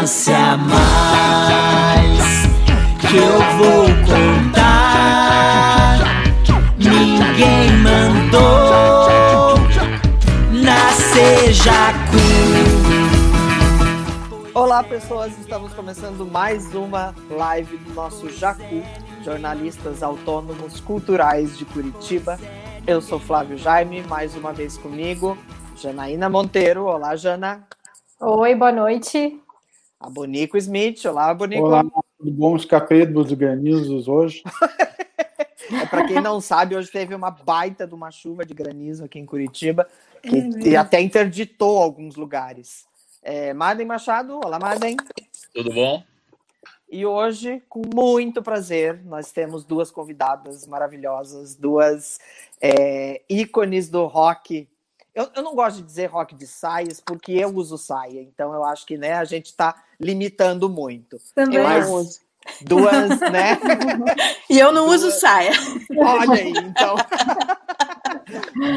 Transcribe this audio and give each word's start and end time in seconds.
lance 0.00 0.32
a 0.32 0.56
mais 0.56 0.80
que 3.00 3.16
eu 3.18 3.38
vou 3.58 3.84
contar. 4.06 5.98
Ninguém 6.78 7.70
mandou 7.82 9.58
nascer 10.52 11.52
Jacu. 11.52 12.16
Olá, 14.54 14.82
pessoas. 14.82 15.38
Estamos 15.38 15.74
começando 15.74 16.24
mais 16.24 16.74
uma 16.74 17.14
live 17.28 17.76
do 17.76 17.92
nosso 17.92 18.30
Jacu, 18.30 18.82
jornalistas 19.22 20.02
autônomos 20.02 20.80
culturais 20.80 21.58
de 21.58 21.66
Curitiba. 21.66 22.38
Eu 22.86 23.02
sou 23.02 23.20
Flávio 23.20 23.58
Jaime, 23.58 24.02
mais 24.08 24.34
uma 24.34 24.54
vez 24.54 24.78
comigo, 24.78 25.36
Janaína 25.76 26.30
Monteiro. 26.30 26.86
Olá, 26.86 27.14
Jana. 27.16 27.66
Oi, 28.18 28.54
boa 28.54 28.72
noite. 28.72 29.38
A 30.00 30.08
Bonico 30.08 30.56
Smith. 30.56 31.04
Olá, 31.04 31.34
Bonico. 31.34 31.62
Olá, 31.62 31.84
tudo 31.84 32.32
bom? 32.32 32.54
Os 32.54 32.64
capedos 32.64 33.30
e 33.30 33.36
granizos 33.36 34.08
hoje. 34.08 34.42
é, 35.70 35.84
Para 35.84 36.06
quem 36.06 36.22
não 36.22 36.40
sabe, 36.40 36.74
hoje 36.74 36.90
teve 36.90 37.14
uma 37.14 37.30
baita 37.30 37.86
de 37.86 37.94
uma 37.94 38.10
chuva 38.10 38.46
de 38.46 38.54
granizo 38.54 39.04
aqui 39.04 39.18
em 39.18 39.26
Curitiba, 39.26 39.86
que 40.22 40.74
é 40.74 40.76
até 40.76 41.02
interditou 41.02 41.76
alguns 41.76 42.16
lugares. 42.16 42.86
É, 43.22 43.52
Marden 43.52 43.86
Machado, 43.86 44.40
olá 44.42 44.58
Marden. 44.58 44.96
Tudo 45.52 45.70
bom? 45.70 46.02
E 46.90 47.04
hoje, 47.04 47.62
com 47.68 47.82
muito 47.94 48.42
prazer, 48.42 49.04
nós 49.04 49.30
temos 49.30 49.64
duas 49.64 49.90
convidadas 49.90 50.66
maravilhosas, 50.66 51.54
duas 51.54 52.18
é, 52.58 53.20
ícones 53.28 53.90
do 53.90 54.06
rock. 54.06 54.66
Eu, 55.14 55.28
eu, 55.36 55.42
não 55.42 55.54
gosto 55.54 55.76
de 55.76 55.82
dizer 55.82 56.06
rock 56.06 56.34
de 56.34 56.46
saias, 56.46 57.00
porque 57.00 57.32
eu 57.32 57.54
uso 57.54 57.76
saia, 57.76 58.22
então 58.22 58.54
eu 58.54 58.64
acho 58.64 58.86
que 58.86 58.96
né, 58.96 59.12
a 59.12 59.24
gente 59.24 59.46
está 59.46 59.74
limitando 60.00 60.68
muito. 60.68 61.18
Também 61.34 61.62
Mas 61.62 61.88
uso. 61.88 62.20
Duas, 62.62 63.20
né? 63.30 63.58
e 64.48 64.58
eu 64.58 64.72
não 64.72 64.86
duas... 64.86 65.02
uso 65.02 65.20
saia. 65.20 65.52
Olha 65.96 66.32
aí, 66.32 66.52
então. 66.56 66.96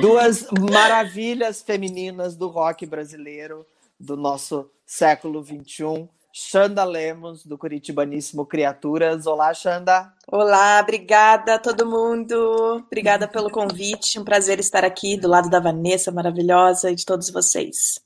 duas 0.02 0.46
maravilhas 0.70 1.62
femininas 1.62 2.36
do 2.36 2.50
rock 2.50 2.86
brasileiro 2.86 3.66
do 4.00 4.18
nosso 4.18 4.70
século 4.86 5.44
XXI. 5.44 6.10
Xanda 6.36 6.84
Lemos, 6.84 7.46
do 7.46 7.58
Curitibaníssimo 7.60 8.46
Criaturas. 8.46 9.28
Olá, 9.28 9.54
Xanda. 9.54 10.12
Olá, 10.28 10.80
obrigada 10.82 11.56
a 11.56 11.60
todo 11.60 11.86
mundo. 11.86 12.84
Obrigada 12.88 13.28
pelo 13.28 13.52
convite. 13.52 14.20
Um 14.20 14.26
prazer 14.26 14.60
estar 14.60 14.84
aqui 14.84 15.16
do 15.16 15.28
lado 15.28 15.48
da 15.48 15.60
Vanessa, 15.60 16.12
maravilhosa, 16.12 16.90
e 16.90 16.96
de 16.96 17.06
todos 17.06 17.30
vocês. 17.30 18.02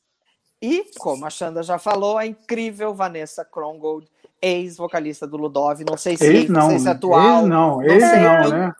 E, 0.61 0.85
como 0.97 1.25
a 1.25 1.29
Xanda 1.29 1.61
já 1.61 1.77
falou, 1.77 2.17
a 2.17 2.25
incrível 2.25 2.93
Vanessa 2.93 3.45
Krongold, 3.45 4.07
ex-vocalista 4.41 5.27
do 5.27 5.37
Ludov. 5.37 5.83
Não 5.87 5.97
sei 5.97 6.17
se, 6.17 6.25
ex, 6.25 6.49
não, 6.49 6.61
não 6.61 6.69
sei 6.69 6.79
se 6.79 6.87
é 6.87 6.91
atual. 6.91 7.41
Ex, 7.41 7.47
não, 7.47 7.83
ex, 7.83 8.01
não, 8.01 8.11
não 8.11 8.43
eu, 8.43 8.49
né? 8.51 8.75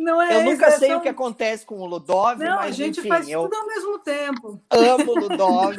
Não 0.00 0.22
é 0.22 0.36
eu 0.36 0.44
nunca 0.44 0.66
é 0.66 0.70
sei 0.70 0.90
só... 0.90 0.96
o 0.96 1.00
que 1.02 1.08
acontece 1.08 1.66
com 1.66 1.78
o 1.78 1.86
Ludov, 1.86 2.38
não, 2.38 2.56
mas 2.56 2.68
a 2.68 2.70
gente 2.70 3.00
enfim, 3.00 3.08
faz 3.08 3.28
eu 3.28 3.42
tudo 3.42 3.54
ao 3.54 3.66
mesmo 3.66 3.98
tempo. 3.98 4.60
Amo 4.70 5.12
o 5.12 5.14
Ludov. 5.20 5.76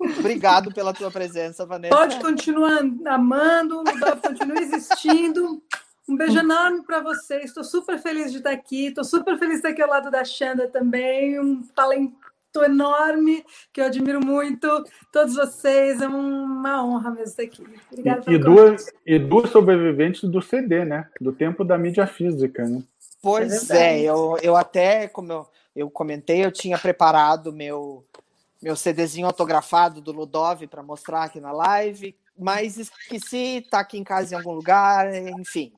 Obrigado 0.00 0.72
pela 0.72 0.92
tua 0.94 1.10
presença, 1.10 1.66
Vanessa. 1.66 1.94
Pode 1.94 2.18
continuar 2.18 2.80
amando, 3.06 3.76
o 3.76 3.84
Ludov 3.84 4.20
continua 4.22 4.58
existindo. 4.58 5.62
Um 6.08 6.16
beijo 6.16 6.38
enorme 6.38 6.82
para 6.82 7.00
vocês. 7.00 7.44
Estou 7.44 7.62
super 7.62 7.98
feliz 7.98 8.32
de 8.32 8.38
estar 8.38 8.50
aqui. 8.50 8.86
Estou 8.86 9.04
super 9.04 9.38
feliz 9.38 9.54
de 9.54 9.58
estar 9.58 9.68
aqui 9.68 9.82
ao 9.82 9.88
lado 9.88 10.10
da 10.10 10.24
Xanda 10.24 10.66
também. 10.68 11.38
Um 11.38 11.62
talento 11.74 12.16
enorme 12.60 13.44
que 13.72 13.80
eu 13.80 13.86
admiro 13.86 14.24
muito. 14.24 14.68
Todos 15.12 15.36
vocês. 15.36 16.00
É 16.00 16.08
uma 16.08 16.84
honra 16.84 17.10
mesmo 17.10 17.26
estar 17.26 17.42
aqui. 17.44 17.64
Obrigada 17.90 18.30
e, 18.30 18.34
e 18.34 18.38
duas, 18.38 18.92
e 19.06 19.18
duas 19.18 19.50
sobreviventes 19.50 20.28
do 20.28 20.42
CD, 20.42 20.84
né? 20.84 21.08
Do 21.20 21.32
tempo 21.32 21.64
da 21.64 21.78
mídia 21.78 22.06
física, 22.06 22.64
né? 22.64 22.82
Pois 23.22 23.70
é, 23.70 24.00
é 24.00 24.02
eu, 24.02 24.36
eu 24.42 24.56
até, 24.56 25.06
como 25.06 25.32
eu, 25.32 25.46
eu 25.76 25.90
comentei, 25.90 26.44
eu 26.44 26.50
tinha 26.50 26.76
preparado 26.76 27.52
meu 27.52 28.04
meu 28.62 28.76
CDzinho 28.76 29.26
autografado 29.26 30.00
do 30.00 30.12
Ludov 30.12 30.66
para 30.68 30.84
mostrar 30.84 31.24
aqui 31.24 31.40
na 31.40 31.50
live, 31.50 32.16
mas 32.38 32.78
esqueci, 32.78 33.66
tá 33.68 33.80
aqui 33.80 33.98
em 33.98 34.04
casa 34.04 34.34
em 34.34 34.38
algum 34.38 34.52
lugar, 34.52 35.12
enfim. 35.40 35.72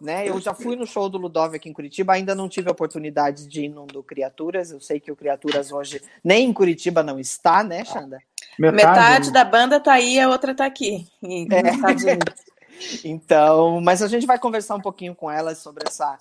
Né? 0.00 0.28
Eu 0.28 0.40
já 0.40 0.54
fui 0.54 0.76
no 0.76 0.86
show 0.86 1.10
do 1.10 1.18
Ludov 1.18 1.54
aqui 1.54 1.68
em 1.68 1.72
Curitiba, 1.74 2.14
ainda 2.14 2.34
não 2.34 2.48
tive 2.48 2.68
a 2.68 2.72
oportunidade 2.72 3.46
de 3.46 3.64
ir 3.64 3.68
no 3.68 3.86
do 3.86 4.02
Criaturas. 4.02 4.70
Eu 4.70 4.80
sei 4.80 4.98
que 4.98 5.12
o 5.12 5.16
Criaturas 5.16 5.70
hoje 5.70 6.00
nem 6.24 6.48
em 6.48 6.52
Curitiba 6.52 7.02
não 7.02 7.18
está, 7.18 7.62
né, 7.62 7.84
Xanda? 7.84 8.18
Metade, 8.58 8.76
Metade 8.76 9.32
da 9.32 9.44
banda 9.44 9.78
tá 9.78 9.92
aí, 9.92 10.18
a 10.18 10.28
outra 10.28 10.54
tá 10.54 10.64
aqui, 10.64 11.06
é. 11.22 12.18
então, 13.04 13.80
mas 13.80 14.02
a 14.02 14.08
gente 14.08 14.26
vai 14.26 14.38
conversar 14.38 14.74
um 14.74 14.80
pouquinho 14.80 15.14
com 15.14 15.30
elas 15.30 15.58
sobre 15.58 15.84
essa 15.86 16.18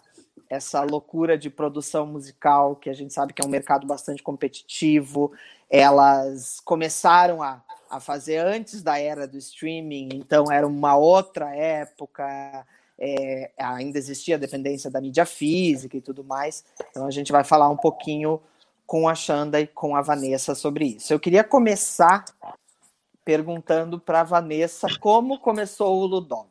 essa 0.49 0.81
loucura 0.81 1.37
de 1.37 1.49
produção 1.49 2.07
musical, 2.07 2.75
que 2.75 2.89
a 2.89 2.93
gente 2.93 3.13
sabe 3.13 3.33
que 3.33 3.41
é 3.41 3.45
um 3.45 3.51
mercado 3.51 3.85
bastante 3.85 4.23
competitivo, 4.23 5.31
elas 5.69 6.59
começaram 6.61 7.43
a, 7.43 7.61
a 7.89 7.99
fazer 7.99 8.37
antes 8.37 8.81
da 8.81 8.99
era 8.99 9.27
do 9.27 9.37
streaming, 9.37 10.09
então 10.13 10.51
era 10.51 10.65
uma 10.65 10.97
outra 10.97 11.55
época, 11.55 12.65
é, 12.99 13.51
ainda 13.57 13.97
existia 13.97 14.35
a 14.35 14.39
dependência 14.39 14.91
da 14.91 14.99
mídia 14.99 15.25
física 15.25 15.95
e 15.95 16.01
tudo 16.01 16.23
mais. 16.23 16.65
Então 16.89 17.05
a 17.05 17.11
gente 17.11 17.31
vai 17.31 17.43
falar 17.43 17.69
um 17.69 17.77
pouquinho 17.77 18.41
com 18.85 19.07
a 19.07 19.15
Xanda 19.15 19.61
e 19.61 19.67
com 19.67 19.95
a 19.95 20.01
Vanessa 20.01 20.53
sobre 20.53 20.85
isso. 20.97 21.13
Eu 21.13 21.19
queria 21.19 21.43
começar 21.43 22.25
perguntando 23.23 23.99
para 23.99 24.21
a 24.21 24.23
Vanessa 24.23 24.87
como 24.99 25.39
começou 25.39 26.01
o 26.01 26.05
Ludov. 26.05 26.49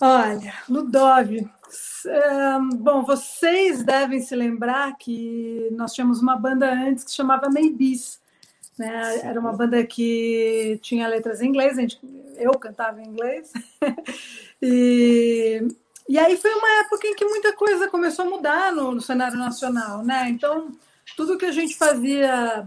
Olha, 0.00 0.54
Ludov. 0.68 1.50
Um, 2.06 2.68
bom, 2.76 3.02
vocês 3.02 3.82
devem 3.82 4.20
se 4.20 4.34
lembrar 4.34 4.96
que 4.96 5.68
nós 5.72 5.92
tínhamos 5.92 6.22
uma 6.22 6.36
banda 6.36 6.72
antes 6.72 7.04
que 7.04 7.10
chamava 7.10 7.50
Maybes. 7.50 8.21
Né? 8.82 9.20
Era 9.22 9.38
uma 9.38 9.52
banda 9.52 9.84
que 9.86 10.76
tinha 10.82 11.06
letras 11.06 11.40
em 11.40 11.48
inglês, 11.48 11.76
gente, 11.76 12.00
eu 12.36 12.50
cantava 12.58 13.00
em 13.00 13.06
inglês. 13.06 13.52
e, 14.60 15.68
e 16.08 16.18
aí 16.18 16.36
foi 16.36 16.52
uma 16.52 16.80
época 16.80 17.06
em 17.06 17.14
que 17.14 17.24
muita 17.24 17.52
coisa 17.52 17.88
começou 17.88 18.24
a 18.24 18.28
mudar 18.28 18.72
no, 18.72 18.90
no 18.90 19.00
cenário 19.00 19.38
nacional. 19.38 20.02
Né? 20.02 20.28
Então, 20.30 20.72
tudo 21.16 21.38
que 21.38 21.46
a 21.46 21.52
gente 21.52 21.76
fazia 21.76 22.66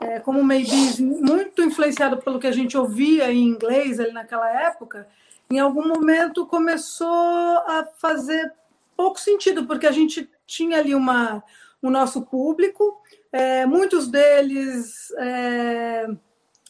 é, 0.00 0.18
como 0.18 0.42
Maybes, 0.42 0.98
muito 0.98 1.62
influenciado 1.62 2.16
pelo 2.16 2.40
que 2.40 2.48
a 2.48 2.52
gente 2.52 2.76
ouvia 2.76 3.30
em 3.30 3.44
inglês 3.44 4.00
ali 4.00 4.10
naquela 4.10 4.50
época, 4.66 5.06
em 5.48 5.60
algum 5.60 5.86
momento 5.86 6.44
começou 6.44 7.06
a 7.08 7.86
fazer 7.98 8.52
pouco 8.96 9.20
sentido, 9.20 9.64
porque 9.64 9.86
a 9.86 9.92
gente 9.92 10.28
tinha 10.44 10.78
ali 10.78 10.92
uma, 10.92 11.44
o 11.80 11.88
nosso 11.88 12.22
público, 12.22 13.00
é, 13.32 13.64
muitos 13.66 14.06
deles. 14.08 15.10
É, 15.18 16.06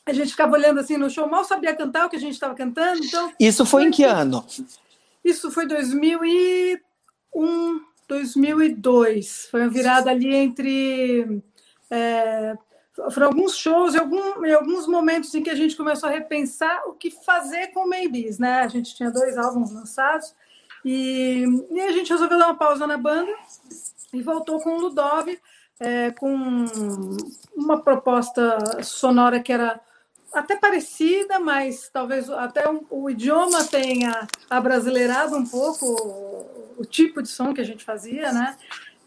a 0.06 0.12
gente 0.12 0.30
ficava 0.30 0.52
olhando 0.52 0.80
assim 0.80 0.96
no 0.96 1.10
show, 1.10 1.28
mal 1.28 1.44
sabia 1.44 1.74
cantar 1.74 2.06
o 2.06 2.08
que 2.08 2.16
a 2.16 2.20
gente 2.20 2.34
estava 2.34 2.54
cantando. 2.54 3.04
Então, 3.04 3.32
Isso 3.38 3.66
foi 3.66 3.84
em 3.84 3.90
que 3.90 4.04
ano? 4.04 4.46
Isso 5.24 5.50
foi 5.50 5.66
2001, 5.66 6.80
2002. 8.08 9.48
Foi 9.50 9.60
uma 9.62 9.70
virada 9.70 10.10
ali 10.10 10.34
entre. 10.34 11.42
É, 11.90 12.56
foram 13.10 13.28
alguns 13.28 13.56
shows 13.56 13.94
e 13.94 13.98
algum, 13.98 14.44
em 14.44 14.52
alguns 14.52 14.86
momentos 14.86 15.34
em 15.34 15.42
que 15.42 15.50
a 15.50 15.54
gente 15.54 15.76
começou 15.76 16.08
a 16.08 16.12
repensar 16.12 16.82
o 16.86 16.92
que 16.92 17.10
fazer 17.10 17.68
com 17.68 17.86
o 17.86 17.88
Maybes, 17.88 18.38
né? 18.38 18.60
A 18.60 18.68
gente 18.68 18.94
tinha 18.94 19.10
dois 19.10 19.36
álbuns 19.38 19.72
lançados 19.72 20.34
e, 20.84 21.44
e 21.70 21.80
a 21.80 21.92
gente 21.92 22.10
resolveu 22.10 22.38
dar 22.38 22.48
uma 22.48 22.56
pausa 22.56 22.86
na 22.86 22.98
banda 22.98 23.32
e 24.12 24.20
voltou 24.20 24.60
com 24.60 24.76
o 24.76 24.80
Ludov, 24.80 25.26
é, 25.82 26.12
com 26.12 26.66
uma 27.56 27.80
proposta 27.80 28.82
sonora 28.82 29.40
que 29.40 29.52
era 29.52 29.80
até 30.32 30.56
parecida, 30.56 31.38
mas 31.38 31.90
talvez 31.92 32.30
até 32.30 32.68
o, 32.70 32.86
o 32.88 33.10
idioma 33.10 33.64
tenha 33.64 34.26
abrasileirado 34.48 35.36
um 35.36 35.44
pouco 35.44 35.84
o, 35.86 36.80
o, 36.82 36.84
tipo 36.84 37.20
de 37.20 37.28
som 37.28 37.52
que 37.52 37.60
a 37.60 37.64
gente 37.64 37.84
fazia, 37.84 38.32
né? 38.32 38.56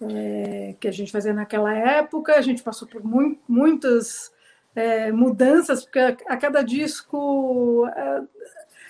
É, 0.02 0.76
que 0.80 0.88
a 0.88 0.92
gente 0.92 1.12
fazia 1.12 1.34
naquela 1.34 1.74
época. 1.74 2.36
A 2.36 2.42
gente 2.42 2.62
passou 2.62 2.88
por 2.88 3.04
mu 3.04 3.38
muitas 3.48 4.32
é, 4.76 5.12
mudanças, 5.12 5.84
porque 5.84 6.00
a, 6.00 6.10
a 6.28 6.38
cada 6.38 6.62
disco. 6.62 7.88
É, 7.88 8.22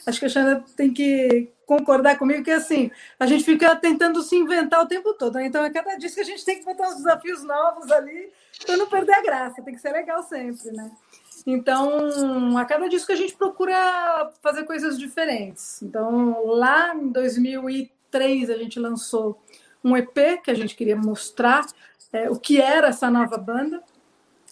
acho 0.08 0.20
que 0.20 0.26
a 0.26 0.30
Xana 0.30 0.66
tem 0.76 0.92
que 0.92 1.52
concordar 1.66 2.18
comigo 2.18 2.44
que 2.44 2.52
assim 2.52 2.92
a 3.20 3.26
gente 3.26 3.44
fica 3.44 3.76
tentando 3.76 4.22
se 4.22 4.36
inventar 4.36 4.84
o 4.84 4.88
tempo 4.88 5.14
todo. 5.14 5.36
Né? 5.36 5.48
Então, 5.48 5.64
a 5.64 5.70
cada 5.70 5.96
disco 5.96 6.20
a 6.20 6.24
gente 6.24 6.46
tem 6.46 6.60
que 6.60 6.66
botar 6.66 6.90
uns 6.90 6.98
desafios 6.98 7.44
novos 7.44 7.92
ali 7.92 8.30
para 8.66 8.78
não 8.78 8.88
perder 8.88 9.14
a 9.14 9.22
graça. 9.22 9.62
Tem 9.62 9.74
que 9.74 9.82
ser 9.82 9.92
legal 9.92 10.24
sempre, 10.24 10.72
né? 10.72 10.92
Então, 11.46 12.58
a 12.58 12.66
cada 12.66 12.88
disco 12.88 13.12
a 13.12 13.16
gente 13.16 13.36
procura 13.36 14.32
fazer 14.42 14.64
coisas 14.64 14.98
diferentes. 14.98 15.82
Então, 15.82 16.46
lá 16.46 16.96
em 16.96 17.10
2003 17.10 18.50
a 18.50 18.58
gente 18.58 18.80
lançou 18.80 19.40
um 19.84 19.96
EP 19.96 20.42
que 20.44 20.50
a 20.50 20.56
gente 20.56 20.76
queria 20.76 20.96
mostrar 20.96 21.66
é, 22.12 22.30
o 22.30 22.40
que 22.40 22.60
era 22.60 22.88
essa 22.88 23.12
nova 23.12 23.38
banda. 23.38 23.84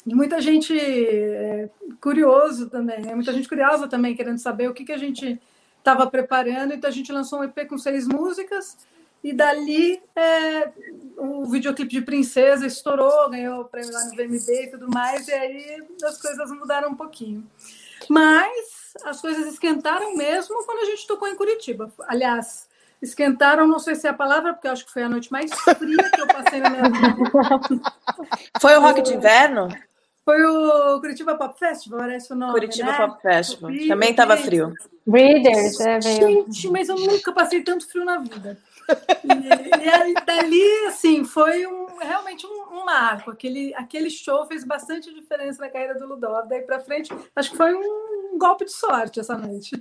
E 0.06 0.14
muita 0.14 0.40
gente 0.42 0.78
é, 0.78 1.70
curioso 2.00 2.70
também, 2.70 3.10
é 3.10 3.16
muita 3.16 3.32
gente 3.32 3.48
curiosa 3.48 3.88
também, 3.88 4.16
querendo 4.16 4.38
saber 4.38 4.70
o 4.70 4.74
que, 4.74 4.84
que 4.84 4.92
a 4.92 4.98
gente 4.98 5.42
estava 5.84 6.10
preparando. 6.10 6.74
Então 6.74 6.90
a 6.90 6.94
gente 6.94 7.12
lançou 7.12 7.40
um 7.40 7.44
EP 7.44 7.68
com 7.68 7.78
seis 7.78 8.08
músicas 8.08 8.78
e 9.24 9.34
dali 9.34 10.02
é, 10.16 10.72
o 11.18 11.46
videoclipe 11.46 11.92
de 11.92 12.02
Princesa 12.02 12.66
estourou, 12.66 13.30
ganhou 13.30 13.62
o 13.62 13.66
prêmio 13.66 13.94
lá 13.94 14.04
no 14.06 14.16
VMB 14.16 14.50
e 14.50 14.68
tudo 14.72 14.90
mais, 14.90 15.28
e 15.28 15.34
aí 15.34 15.84
as 16.04 16.22
coisas 16.22 16.52
mudaram 16.52 16.90
um 16.90 16.96
pouquinho. 16.96 17.46
Mas 18.10 18.94
as 19.06 19.22
coisas 19.22 19.48
esquentaram 19.48 20.16
mesmo 20.18 20.66
quando 20.66 20.80
a 20.80 20.86
gente 20.86 21.08
tocou 21.08 21.28
em 21.28 21.36
Curitiba. 21.36 21.92
Aliás, 22.08 22.68
esquentaram, 23.02 23.66
não 23.66 23.80
sei 23.80 23.96
se 23.96 24.08
é 24.08 24.10
a 24.10 24.14
palavra, 24.14 24.54
porque 24.54 24.68
eu 24.68 24.72
acho 24.72 24.86
que 24.86 24.92
foi 24.92 25.04
a 25.04 25.10
noite 25.10 25.32
mais 25.32 25.52
fria 25.54 26.10
que 26.10 26.22
eu 26.22 26.28
passei 26.28 26.60
na 26.60 26.70
minha 26.70 26.84
vida. 26.84 27.82
Foi 28.60 28.76
o 28.76 28.82
Rock 28.82 29.02
de 29.02 29.14
Inverno? 29.14 29.70
Foi 30.26 30.42
o 30.42 31.02
Curitiba 31.02 31.36
Pop 31.36 31.58
Festival, 31.60 32.02
era 32.04 32.16
esse 32.16 32.32
o 32.32 32.36
nome, 32.36 32.54
Curitiba 32.54 32.92
né? 32.92 32.98
Pop 32.98 33.22
Festival. 33.22 33.72
Também 33.88 34.12
estava 34.12 34.38
frio. 34.38 34.74
Breeders, 35.06 35.80
é, 35.82 36.00
veio. 36.00 36.46
Gente, 36.46 36.70
mas 36.70 36.88
eu 36.88 36.96
nunca 36.96 37.34
passei 37.34 37.62
tanto 37.62 37.88
frio 37.90 38.06
na 38.06 38.20
vida. 38.20 38.58
E, 39.24 39.86
e 39.86 39.90
aí, 39.90 40.14
dali, 40.26 40.86
assim, 40.88 41.26
foi 41.26 41.68
um, 41.68 41.98
realmente 41.98 42.46
um, 42.46 42.80
um, 42.80 42.86
marco. 42.86 43.32
Aquele, 43.32 43.74
aquele 43.76 44.10
show 44.10 44.46
fez 44.46 44.64
bastante 44.64 45.14
diferença 45.14 45.62
na 45.62 45.70
carreira 45.70 45.96
do 45.96 46.08
Ludov. 46.08 46.48
Daí 46.48 46.62
para 46.62 46.80
frente, 46.80 47.14
acho 47.36 47.52
que 47.52 47.58
foi 47.58 47.74
um 47.74 48.38
golpe 48.38 48.64
de 48.66 48.72
sorte 48.72 49.20
essa 49.20 49.38
noite. 49.38 49.72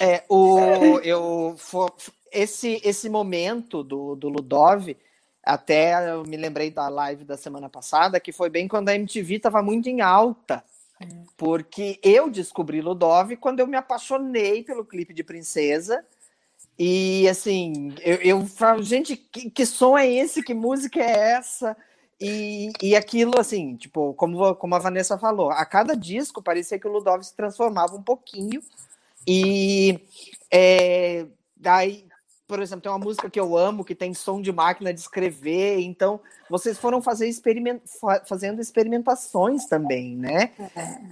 É, 0.00 0.24
o, 0.28 0.98
eu, 1.02 1.54
for, 1.58 1.94
esse, 2.30 2.80
esse 2.82 3.10
momento 3.10 3.82
do, 3.82 4.16
do 4.16 4.28
Ludov, 4.28 4.96
até 5.44 6.10
eu 6.10 6.24
me 6.24 6.36
lembrei 6.36 6.70
da 6.70 6.88
live 6.88 7.24
da 7.24 7.36
semana 7.36 7.68
passada, 7.68 8.20
que 8.20 8.32
foi 8.32 8.48
bem 8.48 8.68
quando 8.68 8.88
a 8.88 8.94
MTV 8.94 9.36
estava 9.36 9.62
muito 9.62 9.88
em 9.88 10.00
alta. 10.00 10.62
Porque 11.36 11.98
eu 12.02 12.30
descobri 12.30 12.80
Ludov 12.80 13.36
quando 13.36 13.60
eu 13.60 13.66
me 13.66 13.76
apaixonei 13.76 14.62
pelo 14.62 14.84
clipe 14.84 15.12
de 15.12 15.24
Princesa. 15.24 16.04
E 16.78 17.28
assim, 17.28 17.94
eu, 18.00 18.16
eu 18.16 18.46
falo, 18.46 18.82
gente, 18.82 19.16
que, 19.16 19.50
que 19.50 19.66
som 19.66 19.98
é 19.98 20.08
esse? 20.10 20.42
Que 20.42 20.54
música 20.54 21.00
é 21.00 21.32
essa? 21.32 21.76
E, 22.20 22.72
e 22.80 22.94
aquilo, 22.94 23.32
assim, 23.38 23.74
tipo, 23.74 24.14
como, 24.14 24.54
como 24.54 24.74
a 24.76 24.78
Vanessa 24.78 25.18
falou, 25.18 25.50
a 25.50 25.66
cada 25.66 25.96
disco 25.96 26.40
parecia 26.40 26.78
que 26.78 26.86
o 26.86 26.92
Ludov 26.92 27.20
se 27.24 27.34
transformava 27.34 27.96
um 27.96 28.02
pouquinho. 28.02 28.62
E 29.26 30.00
é, 30.50 31.26
daí, 31.56 32.06
por 32.52 32.60
exemplo, 32.60 32.82
tem 32.82 32.92
uma 32.92 32.98
música 32.98 33.30
que 33.30 33.40
eu 33.40 33.56
amo, 33.56 33.82
que 33.82 33.94
tem 33.94 34.12
som 34.12 34.38
de 34.38 34.52
máquina 34.52 34.92
de 34.92 35.00
escrever, 35.00 35.80
então 35.80 36.20
vocês 36.50 36.76
foram 36.76 37.00
fazer 37.00 37.26
experiment, 37.26 37.80
fazendo 38.26 38.60
experimentações 38.60 39.64
também, 39.64 40.14
né? 40.14 40.52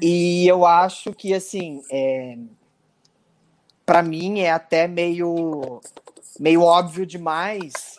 E 0.03 0.47
eu 0.47 0.67
acho 0.67 1.15
que, 1.15 1.33
assim, 1.33 1.83
é, 1.91 2.37
para 3.87 4.03
mim 4.03 4.41
é 4.41 4.51
até 4.51 4.87
meio, 4.87 5.81
meio 6.39 6.61
óbvio 6.61 7.07
demais, 7.07 7.99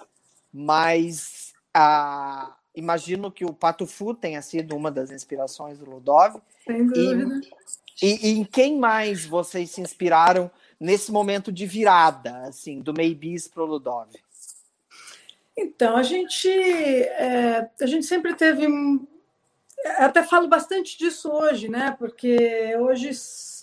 mas 0.53 1.51
a, 1.73 2.55
imagino 2.75 3.31
que 3.31 3.43
o 3.43 3.55
Pato 3.55 3.87
Fu 3.87 4.13
tenha 4.13 4.43
sido 4.43 4.75
uma 4.75 4.91
das 4.91 5.09
inspirações 5.09 5.79
do 5.79 5.89
Ludov. 5.89 6.39
Sem 6.63 6.85
dúvida. 6.85 7.41
E, 8.03 8.05
e, 8.05 8.27
e 8.27 8.39
em 8.39 8.43
quem 8.43 8.77
mais 8.77 9.25
vocês 9.25 9.71
se 9.71 9.81
inspiraram 9.81 10.51
nesse 10.81 11.11
momento 11.11 11.51
de 11.51 11.67
virada, 11.67 12.39
assim, 12.47 12.79
do 12.81 12.91
Maybes 12.91 13.47
para 13.47 13.61
o 13.61 13.67
Ludov? 13.67 14.09
Então, 15.55 15.95
a 15.95 16.01
gente, 16.01 16.49
é, 16.49 17.69
a 17.79 17.85
gente 17.85 18.05
sempre 18.07 18.33
teve. 18.33 18.67
Até 19.97 20.23
falo 20.23 20.47
bastante 20.47 20.97
disso 20.97 21.29
hoje, 21.29 21.69
né? 21.69 21.95
Porque 21.97 22.75
hoje 22.79 23.11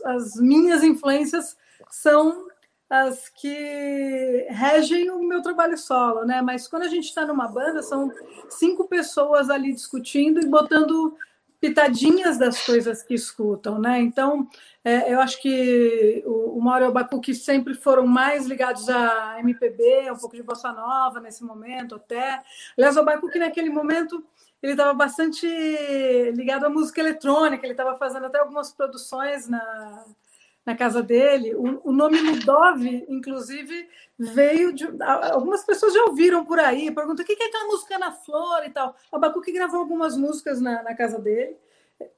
as 0.04 0.36
minhas 0.36 0.84
influências 0.84 1.56
são 1.90 2.46
as 2.88 3.28
que 3.28 4.46
regem 4.48 5.10
o 5.10 5.22
meu 5.22 5.42
trabalho 5.42 5.76
solo, 5.76 6.24
né? 6.24 6.40
Mas 6.40 6.68
quando 6.68 6.84
a 6.84 6.88
gente 6.88 7.04
está 7.04 7.26
numa 7.26 7.48
banda, 7.48 7.82
são 7.82 8.12
cinco 8.48 8.86
pessoas 8.86 9.50
ali 9.50 9.72
discutindo 9.72 10.40
e 10.40 10.46
botando 10.46 11.16
pitadinhas 11.60 12.38
das 12.38 12.64
coisas 12.64 13.02
que 13.02 13.14
escutam, 13.14 13.78
né? 13.80 14.00
Então, 14.00 14.48
é, 14.84 15.12
eu 15.12 15.20
acho 15.20 15.40
que 15.42 16.22
o, 16.24 16.58
o 16.58 16.60
Mauro 16.62 16.84
e 16.84 16.88
o 16.88 16.92
Bacuque 16.92 17.34
sempre 17.34 17.74
foram 17.74 18.06
mais 18.06 18.46
ligados 18.46 18.88
a 18.88 19.36
MPB, 19.40 20.10
um 20.12 20.16
pouco 20.16 20.36
de 20.36 20.42
bossa 20.42 20.72
nova 20.72 21.20
nesse 21.20 21.44
momento 21.44 21.96
até. 21.96 22.42
Aliás, 22.76 22.96
o 22.96 23.04
Bacuque 23.04 23.38
naquele 23.38 23.70
momento 23.70 24.24
ele 24.62 24.72
estava 24.72 24.92
bastante 24.92 25.46
ligado 26.34 26.64
à 26.66 26.68
música 26.68 27.00
eletrônica, 27.00 27.64
ele 27.64 27.72
estava 27.72 27.96
fazendo 27.96 28.26
até 28.26 28.38
algumas 28.38 28.72
produções 28.72 29.48
na, 29.48 30.04
na 30.68 30.76
casa 30.76 31.02
dele. 31.02 31.54
O, 31.54 31.88
o 31.88 31.92
nome 31.92 32.20
Ludov, 32.20 32.84
inclusive, 33.08 33.88
veio 34.18 34.70
de. 34.74 34.86
Algumas 35.32 35.64
pessoas 35.64 35.94
já 35.94 36.04
ouviram 36.04 36.44
por 36.44 36.60
aí, 36.60 36.90
perguntam 36.90 37.24
o 37.24 37.26
que 37.26 37.42
é 37.42 37.46
aquela 37.46 37.68
música 37.68 37.98
na 37.98 38.12
flor 38.12 38.66
e 38.66 38.70
tal. 38.70 38.94
O 39.10 39.16
Abacuque 39.16 39.50
gravou 39.50 39.80
algumas 39.80 40.14
músicas 40.14 40.60
na, 40.60 40.82
na 40.82 40.94
casa 40.94 41.18
dele, 41.18 41.56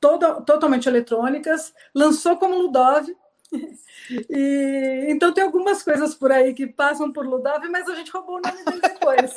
toda, 0.00 0.41
totalmente 0.41 0.88
eletrônicas, 0.88 1.73
lançou 1.94 2.37
como 2.37 2.56
Ludov. 2.56 3.06
E, 4.29 5.06
então 5.08 5.32
tem 5.32 5.44
algumas 5.44 5.85
coisas 5.85 6.17
por 6.17 6.32
aí 6.32 6.52
que 6.52 6.67
passam 6.67 7.12
por 7.12 7.25
Ludov, 7.25 7.69
mas 7.69 7.88
a 7.88 7.94
gente 7.94 8.11
roubou 8.11 8.38
o 8.38 8.41
nome 8.41 8.64
dele 8.64 8.81
depois. 8.81 9.32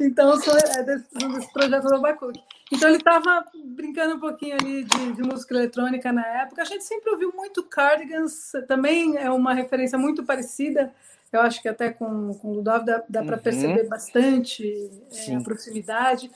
Então, 0.00 0.40
sou, 0.40 0.56
é 0.56 0.82
desse, 0.82 1.06
desse 1.14 1.52
projeto 1.52 1.84
do 1.84 1.94
Abacuque. 1.96 2.40
Então, 2.72 2.88
ele 2.88 2.98
estava 2.98 3.44
brincando 3.64 4.16
um 4.16 4.20
pouquinho 4.20 4.54
ali 4.54 4.84
de, 4.84 5.12
de, 5.12 5.22
música 5.22 5.54
eletrônica 5.54 6.12
na 6.12 6.26
época. 6.26 6.62
A 6.62 6.64
gente 6.64 6.84
sempre 6.84 7.10
ouviu 7.10 7.32
muito 7.34 7.62
Cardigans, 7.62 8.52
também 8.66 9.16
é 9.16 9.30
uma 9.30 9.54
referência 9.54 9.98
muito 9.98 10.24
parecida. 10.24 10.92
Eu 11.32 11.40
acho 11.40 11.60
que 11.60 11.68
até 11.68 11.90
com, 11.90 12.34
com 12.34 12.48
o 12.48 12.54
Ludov 12.54 12.84
dá, 12.84 13.02
dá 13.08 13.22
para 13.24 13.36
uhum. 13.36 13.42
perceber 13.42 13.88
bastante 13.88 14.90
é, 15.12 15.34
a 15.34 15.40
proximidade. 15.40 16.30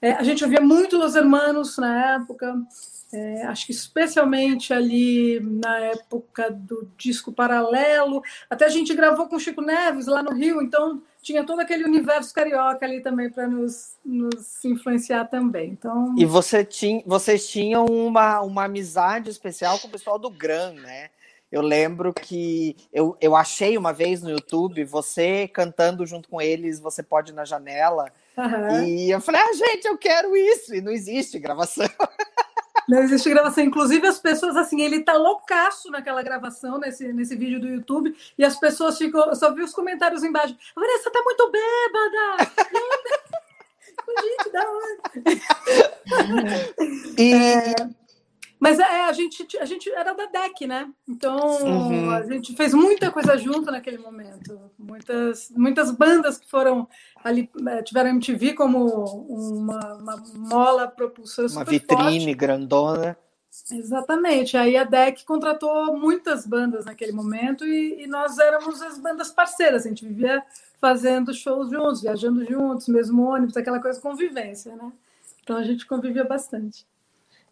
É, 0.00 0.12
a 0.12 0.22
gente 0.22 0.42
ouvia 0.44 0.60
muito 0.60 0.96
Los 0.96 1.14
Hermanos 1.14 1.76
na 1.76 2.14
época. 2.14 2.54
É, 3.12 3.42
acho 3.44 3.66
que 3.66 3.72
especialmente 3.72 4.72
ali 4.72 5.40
na 5.40 5.78
época 5.78 6.50
do 6.50 6.90
disco 6.96 7.32
paralelo. 7.32 8.22
Até 8.48 8.66
a 8.66 8.70
gente 8.70 8.94
gravou 8.94 9.28
com 9.28 9.36
o 9.36 9.40
Chico 9.40 9.62
Neves 9.62 10.06
lá 10.06 10.22
no 10.22 10.32
Rio, 10.32 10.62
então 10.62 11.02
tinha 11.22 11.44
todo 11.44 11.60
aquele 11.60 11.84
universo 11.84 12.32
carioca 12.32 12.84
ali 12.86 13.00
também 13.00 13.30
para 13.30 13.46
nos, 13.46 13.96
nos 14.04 14.64
influenciar 14.64 15.24
também. 15.26 15.70
Então... 15.70 16.14
E 16.16 16.24
você 16.24 16.64
tinha, 16.64 17.02
vocês 17.06 17.48
tinham 17.48 17.84
uma, 17.86 18.40
uma 18.40 18.64
amizade 18.64 19.30
especial 19.30 19.78
com 19.78 19.88
o 19.88 19.90
pessoal 19.90 20.18
do 20.18 20.30
Gran, 20.30 20.72
né? 20.72 21.10
Eu 21.50 21.62
lembro 21.62 22.12
que 22.12 22.76
eu, 22.92 23.16
eu 23.20 23.34
achei 23.34 23.78
uma 23.78 23.92
vez 23.92 24.22
no 24.22 24.30
YouTube 24.30 24.84
você 24.84 25.48
cantando 25.48 26.04
junto 26.06 26.28
com 26.28 26.42
eles, 26.42 26.78
você 26.78 27.02
pode 27.02 27.32
ir 27.32 27.34
na 27.34 27.46
janela. 27.46 28.12
Uhum. 28.36 28.84
E 28.84 29.10
eu 29.10 29.20
falei, 29.20 29.40
ah, 29.40 29.52
gente, 29.54 29.86
eu 29.86 29.96
quero 29.96 30.36
isso. 30.36 30.74
E 30.74 30.82
não 30.82 30.92
existe 30.92 31.38
gravação. 31.38 31.88
Não 32.88 33.02
existe 33.02 33.28
gravação. 33.28 33.62
Inclusive, 33.62 34.06
as 34.06 34.18
pessoas, 34.18 34.56
assim, 34.56 34.80
ele 34.80 35.00
tá 35.02 35.12
loucaço 35.12 35.90
naquela 35.90 36.22
gravação, 36.22 36.78
nesse, 36.78 37.12
nesse 37.12 37.36
vídeo 37.36 37.60
do 37.60 37.68
YouTube, 37.68 38.16
e 38.36 38.44
as 38.44 38.58
pessoas 38.58 38.96
ficam. 38.96 39.28
Eu 39.28 39.36
só 39.36 39.52
vi 39.52 39.62
os 39.62 39.74
comentários 39.74 40.24
embaixo. 40.24 40.56
Vanessa 40.74 41.10
tá 41.10 41.22
muito 41.22 41.50
bêbada! 41.50 42.50
Gente, 44.08 44.50
da 44.50 44.70
hora. 44.70 44.98
E. 47.18 47.97
Mas 48.60 48.78
é, 48.78 49.04
a 49.04 49.12
gente, 49.12 49.46
a 49.58 49.64
gente 49.64 49.90
era 49.90 50.12
da 50.12 50.26
DEC, 50.26 50.66
né? 50.66 50.90
Então 51.08 51.38
uhum. 51.62 52.10
a 52.10 52.22
gente 52.22 52.56
fez 52.56 52.74
muita 52.74 53.10
coisa 53.10 53.36
junto 53.38 53.70
naquele 53.70 53.98
momento. 53.98 54.58
Muitas, 54.78 55.50
muitas 55.50 55.90
bandas 55.92 56.38
que 56.38 56.50
foram 56.50 56.88
ali, 57.22 57.48
é, 57.68 57.82
tiveram 57.82 58.10
MTV 58.10 58.54
como 58.54 58.84
uma, 59.28 59.94
uma 59.94 60.24
mola 60.34 60.88
propulsora 60.88 61.48
Uma 61.48 61.64
vitrine 61.64 62.20
forte. 62.20 62.34
grandona. 62.34 63.16
Exatamente. 63.70 64.56
Aí 64.56 64.76
a 64.76 64.84
DEC 64.84 65.24
contratou 65.24 65.96
muitas 65.96 66.46
bandas 66.46 66.84
naquele 66.84 67.12
momento 67.12 67.64
e, 67.64 68.02
e, 68.02 68.06
nós 68.06 68.38
éramos 68.38 68.82
as 68.82 68.98
bandas 68.98 69.30
parceiras. 69.30 69.84
A 69.84 69.88
gente 69.88 70.06
vivia 70.06 70.42
fazendo 70.80 71.34
shows 71.34 71.70
juntos, 71.70 72.02
viajando 72.02 72.44
juntos, 72.44 72.88
mesmo 72.88 73.22
ônibus, 73.22 73.56
aquela 73.56 73.80
coisa 73.80 74.00
convivência, 74.00 74.74
né? 74.76 74.92
Então 75.42 75.56
a 75.56 75.62
gente 75.62 75.86
convivia 75.86 76.24
bastante. 76.24 76.86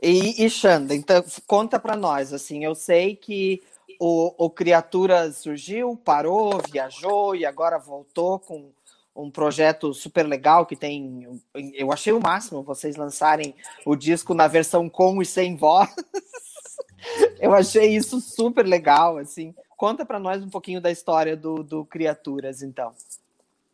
E, 0.01 0.45
e 0.45 0.51
Xanda, 0.51 0.95
então 0.95 1.25
conta 1.47 1.79
para 1.79 1.97
nós, 1.97 2.33
assim, 2.33 2.65
eu 2.65 2.75
sei 2.75 3.17
que 3.17 3.63
o, 3.99 4.47
o 4.47 4.51
Criatura 4.51 5.33
surgiu, 5.33 5.97
parou, 5.97 6.61
viajou 6.71 7.35
e 7.35 7.47
agora 7.47 7.79
voltou 7.79 8.39
com 8.39 8.71
um 9.15 9.31
projeto 9.31 9.95
super 9.95 10.27
legal 10.27 10.67
que 10.67 10.77
tem. 10.77 11.41
Eu 11.75 11.91
achei 11.91 12.13
o 12.13 12.21
máximo 12.21 12.63
vocês 12.63 12.97
lançarem 12.97 13.55
o 13.87 13.97
disco 13.97 14.35
na 14.35 14.47
versão 14.47 14.89
com 14.91 15.23
e 15.23 15.27
sem 15.27 15.57
voz. 15.57 15.89
eu 17.41 17.55
achei 17.55 17.97
isso 17.97 18.21
super 18.21 18.67
legal, 18.67 19.17
assim. 19.17 19.55
Conta 19.77 20.05
para 20.05 20.21
nós 20.21 20.43
um 20.43 20.51
pouquinho 20.51 20.81
da 20.81 20.91
história 20.91 21.35
do, 21.35 21.63
do 21.63 21.85
Criaturas, 21.87 22.63
então. 22.63 22.93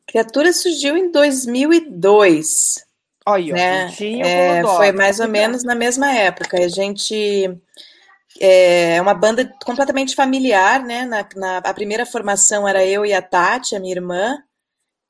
Criaturas 0.06 0.62
surgiu 0.62 0.96
em 0.96 1.10
2002 1.10 2.91
Olha, 3.26 3.54
né? 3.54 3.86
É, 4.18 4.62
foi 4.62 4.90
Dó. 4.92 4.98
mais 4.98 5.20
ou 5.20 5.28
menos 5.28 5.62
na 5.64 5.74
mesma 5.74 6.12
época. 6.12 6.56
A 6.58 6.68
gente 6.68 7.50
é 8.40 9.00
uma 9.00 9.14
banda 9.14 9.50
completamente 9.64 10.14
familiar, 10.14 10.82
né? 10.82 11.04
Na, 11.04 11.26
na- 11.36 11.58
a 11.58 11.74
primeira 11.74 12.06
formação 12.06 12.66
era 12.66 12.84
eu 12.84 13.04
e 13.04 13.12
a 13.12 13.22
Tati, 13.22 13.76
a 13.76 13.80
minha 13.80 13.94
irmã, 13.94 14.36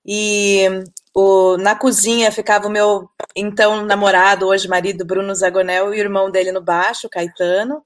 e 0.07 0.67
o, 1.15 1.57
na 1.59 1.75
cozinha 1.77 2.33
ficava 2.33 2.67
o 2.69 2.71
meu 2.71 3.09
então 3.37 3.85
namorado, 3.87 4.47
hoje 4.49 4.69
marido, 4.69 5.05
Bruno 5.05 5.35
Zagonel, 5.35 5.95
e 5.95 5.99
o 5.99 6.01
irmão 6.01 6.31
dele 6.31 6.53
no 6.53 6.63
baixo, 6.63 7.07
o 7.07 7.11
Caetano, 7.11 7.83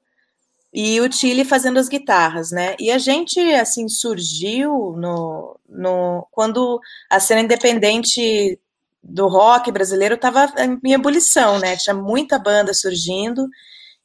e 0.73 1.01
o 1.01 1.11
Chile 1.13 1.45
fazendo 1.45 1.79
as 1.79 1.89
guitarras, 1.89 2.51
né? 2.51 2.77
E 2.79 2.91
a 2.91 2.99
gente, 2.99 3.41
assim, 3.55 3.89
surgiu 3.89 4.95
no, 4.99 5.59
no, 5.69 6.27
quando 6.31 6.81
a 7.11 7.21
cena 7.21 7.41
independente 7.41 8.59
do 9.09 9.29
rock 9.29 9.71
brasileiro 9.71 10.15
estava 10.17 10.53
em 10.85 10.93
ebulição, 10.93 11.59
né? 11.59 11.77
Tinha 11.77 11.95
muita 11.95 12.39
banda 12.39 12.75
surgindo, 12.75 13.49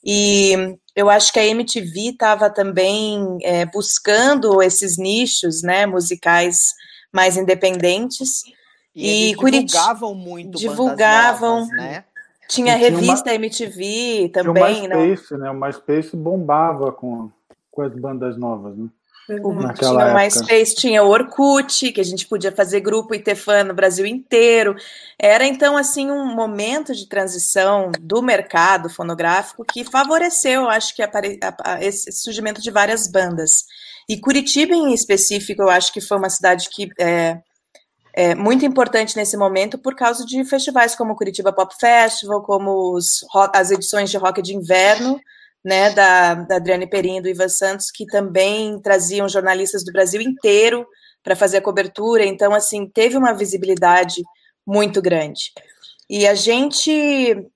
e 0.04 0.78
eu 0.96 1.10
acho 1.10 1.32
que 1.32 1.40
a 1.40 1.46
MTV 1.46 2.10
estava 2.10 2.50
também 2.50 3.38
é, 3.44 3.66
buscando 3.66 4.62
esses 4.62 4.98
nichos, 4.98 5.62
né, 5.62 5.86
musicais 5.86 6.74
mais 7.12 7.38
independentes. 7.38 8.42
E, 8.96 9.32
E 9.32 9.36
divulgavam 9.36 10.14
muito 10.14 10.58
divulgavam, 10.58 11.60
novas, 11.62 11.70
né? 11.78 12.04
Tinha 12.50 12.74
a 12.74 12.78
E 12.78 12.80
tinha 12.80 12.92
uma- 12.92 13.00
revista 13.00 13.34
MTV 13.34 13.74
Tinha 13.84 14.28
o 14.28 14.32
também, 14.32 14.88
né? 14.88 14.96
MySpace, 14.98 15.38
né? 15.38 15.50
O 15.50 15.54
MySpace 15.54 16.16
bombava 16.16 16.92
com, 16.92 17.30
com 17.72 17.82
as 17.84 17.94
bandas 17.94 18.38
novas, 18.38 18.76
né? 18.78 18.88
Naquela 19.40 20.04
tinha 20.06 20.14
o. 20.14 20.18
MySpace, 20.18 20.76
tinha 20.76 21.04
o 21.04 21.10
Orkut, 21.10 21.92
que 21.92 22.02
a 22.02 22.04
gente 22.04 22.28
podia 22.28 22.52
fazer 22.52 22.80
grupo 22.82 23.14
e 23.16 23.20
ter 23.20 23.36
fã 23.36 23.64
no 23.64 23.74
Brasil 23.74 24.06
inteiro. 24.06 24.76
Era 25.20 25.46
então 25.46 25.78
assim 25.78 26.10
um 26.12 26.36
momento 26.36 26.94
de 26.94 27.08
transição 27.08 27.92
do 28.00 28.22
mercado 28.22 28.90
fonográfico 28.90 29.64
que 29.66 29.84
favoreceu, 29.84 30.70
acho 30.70 30.96
que 30.96 31.02
a- 31.02 31.10
a- 31.64 31.84
esse 31.84 32.12
surgimento 32.12 32.62
de 32.62 32.72
várias 32.72 33.08
bandas. 33.08 33.66
E 34.10 34.20
Curitiba 34.20 34.74
em 34.76 34.94
específico, 34.94 35.62
eu 35.62 35.70
acho 35.70 35.94
que 35.94 36.02
foi 36.02 36.18
uma 36.18 36.30
cidade 36.30 36.70
que 36.70 36.90
é, 37.00 37.38
é 38.14 38.36
muito 38.36 38.66
importante 38.66 39.16
nesse 39.16 39.38
momento 39.38 39.78
por 39.78 39.96
causa 39.96 40.26
de 40.26 40.44
festivais 40.44 40.96
como 40.96 41.14
o 41.14 41.16
Curitiba 41.16 41.54
Pop 41.54 41.74
Festival, 41.80 42.42
como 42.44 42.94
os 42.96 43.22
as 43.54 43.72
edições 43.72 44.10
de 44.10 44.18
rock 44.18 44.42
de 44.42 44.56
inverno, 44.56 45.20
né, 45.64 45.92
da, 45.92 46.34
da 46.36 46.56
Adriane 46.58 46.88
Perim 46.90 47.18
e 47.18 47.22
do 47.22 47.30
Ivan 47.30 47.50
Santos, 47.50 47.92
que 47.92 48.06
também 48.06 48.80
traziam 48.82 49.30
jornalistas 49.30 49.84
do 49.84 49.92
Brasil 49.92 50.22
inteiro 50.22 50.86
para 51.24 51.36
fazer 51.36 51.58
a 51.58 51.62
cobertura. 51.62 52.26
Então, 52.26 52.54
assim, 52.54 52.88
teve 52.88 53.18
uma 53.18 53.34
visibilidade 53.34 54.22
muito 54.66 55.02
grande. 55.02 55.52
E 56.10 56.28
a 56.28 56.36
gente, 56.36 56.92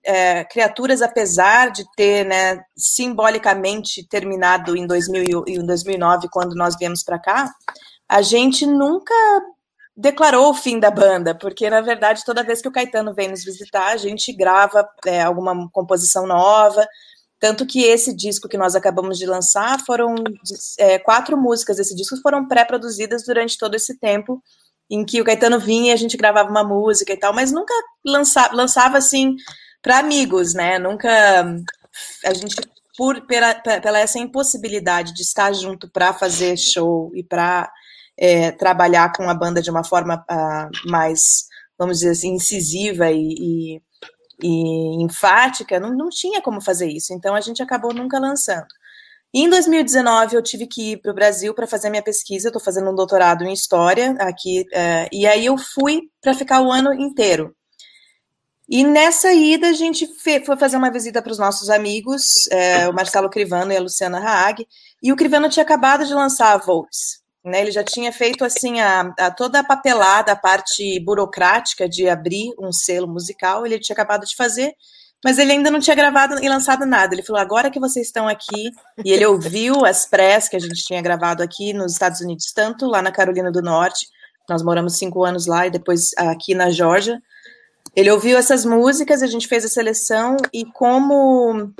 é, 0.03 0.45
Criaturas, 0.45 1.01
apesar 1.01 1.71
de 1.71 1.83
ter, 1.95 2.25
né, 2.25 2.61
simbolicamente 2.77 4.07
terminado 4.07 4.77
em, 4.77 4.87
2000, 4.87 5.43
e- 5.45 5.53
em 5.55 5.65
2009, 5.65 6.29
quando 6.31 6.55
nós 6.55 6.75
viemos 6.77 7.03
para 7.03 7.19
cá, 7.19 7.51
a 8.07 8.21
gente 8.21 8.65
nunca 8.65 9.13
declarou 9.97 10.49
o 10.49 10.53
fim 10.53 10.79
da 10.79 10.91
banda, 10.91 11.33
porque 11.35 11.69
na 11.69 11.81
verdade 11.81 12.23
toda 12.25 12.43
vez 12.43 12.61
que 12.61 12.67
o 12.67 12.71
Caetano 12.71 13.13
vem 13.13 13.29
nos 13.29 13.43
visitar, 13.45 13.87
a 13.93 13.97
gente 13.97 14.31
grava 14.33 14.87
é, 15.05 15.21
alguma 15.21 15.69
composição 15.71 16.27
nova. 16.27 16.85
Tanto 17.39 17.65
que 17.65 17.83
esse 17.83 18.15
disco 18.15 18.47
que 18.47 18.57
nós 18.57 18.75
acabamos 18.75 19.17
de 19.17 19.25
lançar 19.25 19.79
foram 19.85 20.15
é, 20.79 20.97
quatro 20.99 21.37
músicas 21.37 21.77
desse 21.77 21.95
disco 21.95 22.17
foram 22.21 22.47
pré-produzidas 22.47 23.23
durante 23.25 23.57
todo 23.57 23.75
esse 23.75 23.99
tempo 23.99 24.41
em 24.89 25.03
que 25.03 25.19
o 25.19 25.25
Caetano 25.25 25.59
vinha 25.59 25.91
e 25.91 25.93
a 25.93 25.97
gente 25.97 26.17
gravava 26.17 26.49
uma 26.49 26.63
música 26.63 27.11
e 27.11 27.17
tal, 27.17 27.33
mas 27.33 27.51
nunca 27.51 27.73
lança, 28.05 28.49
lançava 28.53 28.97
assim 28.97 29.35
para 29.81 29.99
amigos, 29.99 30.53
né? 30.53 30.79
Nunca 30.79 31.09
a 32.23 32.33
gente 32.33 32.55
por 32.97 33.25
pela, 33.25 33.53
pela 33.55 33.99
essa 33.99 34.19
impossibilidade 34.19 35.13
de 35.13 35.21
estar 35.21 35.53
junto 35.53 35.89
para 35.89 36.13
fazer 36.13 36.57
show 36.57 37.11
e 37.13 37.23
para 37.23 37.69
é, 38.17 38.51
trabalhar 38.51 39.11
com 39.11 39.29
a 39.29 39.33
banda 39.33 39.61
de 39.61 39.69
uma 39.69 39.83
forma 39.83 40.25
uh, 40.31 40.89
mais, 40.89 41.45
vamos 41.77 41.99
dizer 41.99 42.11
assim, 42.11 42.35
incisiva 42.35 43.11
e, 43.11 43.35
e, 43.37 43.81
e 44.41 45.03
enfática, 45.03 45.79
não, 45.79 45.95
não 45.95 46.09
tinha 46.09 46.41
como 46.41 46.61
fazer 46.61 46.87
isso. 46.89 47.13
Então 47.13 47.35
a 47.35 47.41
gente 47.41 47.61
acabou 47.61 47.93
nunca 47.93 48.19
lançando. 48.19 48.67
Em 49.33 49.49
2019 49.49 50.35
eu 50.35 50.41
tive 50.41 50.65
que 50.65 50.93
ir 50.93 50.97
para 51.01 51.11
o 51.11 51.15
Brasil 51.15 51.53
para 51.53 51.67
fazer 51.67 51.89
minha 51.89 52.01
pesquisa. 52.01 52.47
Estou 52.47 52.61
fazendo 52.61 52.89
um 52.89 52.95
doutorado 52.95 53.43
em 53.43 53.51
história 53.51 54.15
aqui 54.19 54.61
uh, 54.61 55.09
e 55.11 55.27
aí 55.27 55.45
eu 55.45 55.57
fui 55.57 56.03
para 56.21 56.33
ficar 56.33 56.61
o 56.61 56.71
ano 56.71 56.93
inteiro. 56.93 57.55
E 58.67 58.83
nessa 58.83 59.31
ida 59.31 59.67
a 59.67 59.73
gente 59.73 60.07
foi 60.43 60.57
fazer 60.57 60.77
uma 60.77 60.89
visita 60.89 61.21
para 61.21 61.31
os 61.31 61.37
nossos 61.37 61.69
amigos, 61.69 62.23
é, 62.49 62.89
o 62.89 62.93
Marcelo 62.93 63.29
Crivano 63.29 63.71
e 63.71 63.77
a 63.77 63.81
Luciana 63.81 64.17
Haag, 64.17 64.65
e 65.03 65.13
o 65.13 65.15
Crivano 65.15 65.49
tinha 65.49 65.63
acabado 65.63 66.03
de 66.03 66.13
lançar 66.13 66.51
a 66.53 66.57
Volts. 66.57 67.24
Né, 67.45 67.61
ele 67.61 67.71
já 67.71 67.83
tinha 67.83 68.11
feito 68.11 68.43
assim 68.43 68.79
a, 68.79 69.13
a, 69.19 69.29
toda 69.29 69.59
a 69.59 69.63
papelada, 69.63 70.31
a 70.31 70.35
parte 70.35 70.99
burocrática 71.01 71.87
de 71.87 72.09
abrir 72.09 72.51
um 72.59 72.71
selo 72.71 73.07
musical, 73.07 73.63
ele 73.63 73.77
tinha 73.77 73.93
acabado 73.93 74.25
de 74.25 74.35
fazer, 74.35 74.73
mas 75.23 75.37
ele 75.37 75.51
ainda 75.51 75.69
não 75.69 75.79
tinha 75.79 75.95
gravado 75.95 76.43
e 76.43 76.49
lançado 76.49 76.87
nada. 76.87 77.13
Ele 77.13 77.21
falou: 77.21 77.39
agora 77.39 77.69
que 77.69 77.79
vocês 77.79 78.07
estão 78.07 78.27
aqui, 78.27 78.71
e 79.03 79.11
ele 79.11 79.27
ouviu 79.27 79.85
as 79.85 80.07
press 80.07 80.49
que 80.49 80.55
a 80.55 80.59
gente 80.59 80.83
tinha 80.83 81.01
gravado 81.03 81.43
aqui 81.43 81.71
nos 81.71 81.93
Estados 81.93 82.19
Unidos, 82.19 82.51
tanto 82.51 82.87
lá 82.87 82.99
na 82.99 83.11
Carolina 83.11 83.51
do 83.51 83.61
Norte, 83.61 84.07
nós 84.49 84.63
moramos 84.63 84.97
cinco 84.97 85.23
anos 85.23 85.45
lá, 85.45 85.67
e 85.67 85.71
depois 85.71 86.11
aqui 86.17 86.55
na 86.55 86.71
Georgia. 86.71 87.21
Ele 87.95 88.09
ouviu 88.09 88.39
essas 88.39 88.65
músicas, 88.65 89.21
a 89.21 89.27
gente 89.27 89.47
fez 89.47 89.63
a 89.63 89.69
seleção, 89.69 90.35
e 90.51 90.65
como 90.65 91.71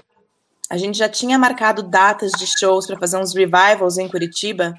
a 0.70 0.78
gente 0.78 0.98
já 0.98 1.10
tinha 1.10 1.40
marcado 1.40 1.82
datas 1.82 2.32
de 2.34 2.46
shows 2.46 2.86
para 2.86 3.00
fazer 3.00 3.18
uns 3.18 3.36
revivals 3.36 3.98
em 3.98 4.08
Curitiba, 4.08 4.74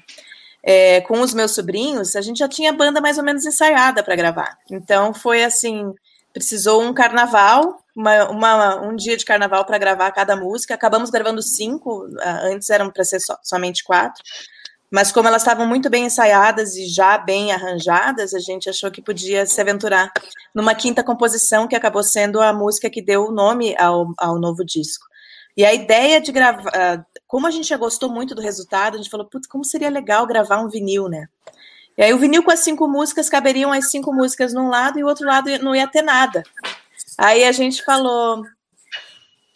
é, 0.63 1.01
com 1.01 1.21
os 1.21 1.33
meus 1.33 1.51
sobrinhos, 1.51 2.15
a 2.15 2.21
gente 2.21 2.39
já 2.39 2.47
tinha 2.47 2.73
banda 2.73 2.99
mais 2.99 3.17
ou 3.17 3.23
menos 3.23 3.45
ensaiada 3.45 4.03
para 4.03 4.15
gravar. 4.15 4.57
Então 4.69 5.13
foi 5.13 5.43
assim, 5.43 5.93
precisou 6.33 6.83
um 6.83 6.93
carnaval, 6.93 7.79
uma, 7.95 8.29
uma, 8.29 8.81
um 8.81 8.95
dia 8.95 9.17
de 9.17 9.25
carnaval 9.25 9.65
para 9.65 9.77
gravar 9.77 10.11
cada 10.11 10.35
música. 10.35 10.73
Acabamos 10.73 11.09
gravando 11.09 11.41
cinco, 11.41 12.07
antes 12.43 12.69
eram 12.69 12.91
para 12.91 13.03
ser 13.03 13.19
so, 13.19 13.35
somente 13.43 13.83
quatro. 13.83 14.23
Mas 14.89 15.11
como 15.11 15.27
elas 15.27 15.41
estavam 15.41 15.67
muito 15.67 15.89
bem 15.89 16.05
ensaiadas 16.05 16.75
e 16.75 16.87
já 16.87 17.17
bem 17.17 17.51
arranjadas, 17.51 18.33
a 18.33 18.39
gente 18.39 18.69
achou 18.69 18.89
que 18.89 19.01
podia 19.01 19.45
se 19.45 19.59
aventurar 19.59 20.11
numa 20.55 20.73
quinta 20.73 21.03
composição 21.03 21.67
que 21.67 21.75
acabou 21.75 22.03
sendo 22.03 22.39
a 22.39 22.53
música 22.53 22.89
que 22.89 23.01
deu 23.01 23.25
o 23.25 23.31
nome 23.31 23.75
ao, 23.77 24.13
ao 24.17 24.39
novo 24.39 24.63
disco. 24.63 25.05
E 25.57 25.65
a 25.65 25.73
ideia 25.73 26.21
de 26.21 26.31
gravar, 26.31 27.05
como 27.27 27.45
a 27.45 27.51
gente 27.51 27.67
já 27.67 27.77
gostou 27.77 28.09
muito 28.09 28.33
do 28.33 28.41
resultado, 28.41 28.95
a 28.95 28.97
gente 28.97 29.09
falou, 29.09 29.25
putz, 29.25 29.47
como 29.47 29.65
seria 29.65 29.89
legal 29.89 30.25
gravar 30.25 30.59
um 30.59 30.69
vinil, 30.69 31.09
né? 31.09 31.27
E 31.97 32.03
aí 32.03 32.13
o 32.13 32.17
vinil 32.17 32.43
com 32.43 32.51
as 32.51 32.59
cinco 32.59 32.87
músicas 32.87 33.29
caberiam 33.29 33.73
as 33.73 33.89
cinco 33.89 34.13
músicas 34.13 34.53
num 34.53 34.69
lado 34.69 34.97
e 34.97 35.03
o 35.03 35.07
outro 35.07 35.25
lado 35.25 35.49
não 35.61 35.75
ia 35.75 35.87
ter 35.87 36.01
nada. 36.01 36.43
Aí 37.17 37.43
a 37.43 37.51
gente 37.51 37.83
falou, 37.83 38.43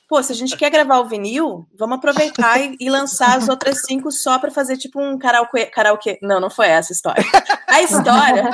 pô, 0.10 0.22
se 0.22 0.32
a 0.32 0.36
gente 0.36 0.58
quer 0.58 0.70
gravar 0.70 1.00
o 1.00 1.08
vinil, 1.08 1.66
vamos 1.78 1.98
aproveitar 1.98 2.60
e, 2.60 2.75
e 2.80 2.90
lançar 2.90 3.38
as 3.38 3.48
outras 3.48 3.82
cinco 3.86 4.12
só 4.12 4.40
para 4.40 4.51
fazer 4.51 4.75
tipo 4.78 5.00
um 5.00 5.18
karaokê, 5.18 5.68
karaokê. 5.68 6.20
Não, 6.22 6.40
não 6.40 6.50
foi 6.50 6.68
essa 6.68 6.92
a 6.92 6.96
história. 6.96 7.24
A 7.68 7.82
história 7.84 8.50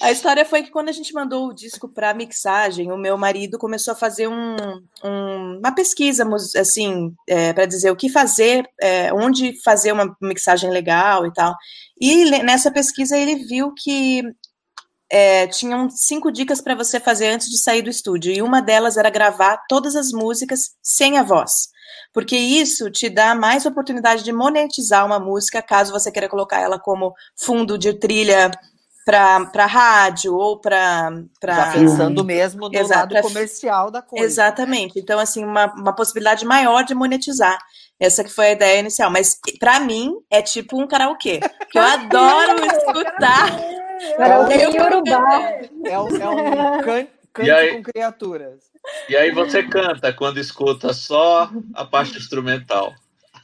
a 0.00 0.12
história 0.12 0.44
foi 0.44 0.62
que 0.62 0.70
quando 0.70 0.88
a 0.88 0.92
gente 0.92 1.12
mandou 1.12 1.48
o 1.48 1.52
disco 1.52 1.88
para 1.88 2.14
mixagem, 2.14 2.92
o 2.92 2.96
meu 2.96 3.18
marido 3.18 3.58
começou 3.58 3.92
a 3.92 3.96
fazer 3.96 4.28
um, 4.28 4.56
um, 5.02 5.58
uma 5.58 5.74
pesquisa, 5.74 6.24
assim, 6.56 7.12
é, 7.26 7.52
para 7.52 7.66
dizer 7.66 7.90
o 7.90 7.96
que 7.96 8.08
fazer, 8.08 8.64
é, 8.80 9.12
onde 9.12 9.60
fazer 9.62 9.90
uma 9.90 10.16
mixagem 10.22 10.70
legal 10.70 11.26
e 11.26 11.32
tal. 11.32 11.54
E 12.00 12.30
nessa 12.42 12.70
pesquisa 12.70 13.18
ele 13.18 13.36
viu 13.44 13.74
que 13.76 14.22
é, 15.10 15.46
tinham 15.48 15.90
cinco 15.90 16.30
dicas 16.30 16.60
para 16.60 16.76
você 16.76 17.00
fazer 17.00 17.28
antes 17.28 17.48
de 17.48 17.58
sair 17.58 17.82
do 17.82 17.90
estúdio, 17.90 18.32
e 18.32 18.40
uma 18.40 18.60
delas 18.60 18.96
era 18.96 19.10
gravar 19.10 19.64
todas 19.68 19.96
as 19.96 20.12
músicas 20.12 20.76
sem 20.82 21.18
a 21.18 21.24
voz. 21.24 21.68
Porque 22.12 22.36
isso 22.36 22.90
te 22.90 23.08
dá 23.08 23.34
mais 23.34 23.66
oportunidade 23.66 24.22
de 24.22 24.32
monetizar 24.32 25.04
uma 25.04 25.18
música, 25.18 25.60
caso 25.60 25.92
você 25.92 26.12
queira 26.12 26.28
colocar 26.28 26.60
ela 26.60 26.78
como 26.78 27.14
fundo 27.36 27.76
de 27.76 27.94
trilha 27.94 28.50
para 29.08 29.64
rádio 29.64 30.34
ou 30.34 30.60
para. 30.60 31.10
Já 31.42 31.72
pensando 31.72 32.22
mesmo 32.22 32.68
no 32.68 32.78
Exato, 32.78 33.14
lado 33.14 33.26
comercial 33.26 33.90
da 33.90 34.02
coisa. 34.02 34.24
Exatamente. 34.26 34.98
Então, 34.98 35.18
assim, 35.18 35.42
uma, 35.42 35.72
uma 35.72 35.94
possibilidade 35.94 36.44
maior 36.44 36.84
de 36.84 36.94
monetizar. 36.94 37.58
Essa 37.98 38.22
que 38.22 38.30
foi 38.30 38.48
a 38.48 38.52
ideia 38.52 38.80
inicial. 38.80 39.10
Mas, 39.10 39.40
para 39.58 39.80
mim, 39.80 40.14
é 40.30 40.42
tipo 40.42 40.80
um 40.80 40.86
karaokê. 40.86 41.40
Que 41.70 41.78
eu 41.78 41.82
adoro 41.82 42.64
escutar. 42.66 43.58
Karaokê 44.16 44.54
em 44.56 44.80
Urubá. 44.80 45.52
É 45.86 45.98
um, 45.98 46.08
é 46.08 46.28
um 46.28 46.82
can, 46.82 47.06
cante 47.32 47.50
aí, 47.50 47.76
com 47.76 47.82
criaturas. 47.82 48.60
E 49.08 49.16
aí 49.16 49.32
você 49.32 49.62
canta 49.62 50.12
quando 50.12 50.38
escuta 50.38 50.92
só 50.92 51.50
a 51.74 51.84
parte 51.84 52.18
instrumental. 52.18 52.92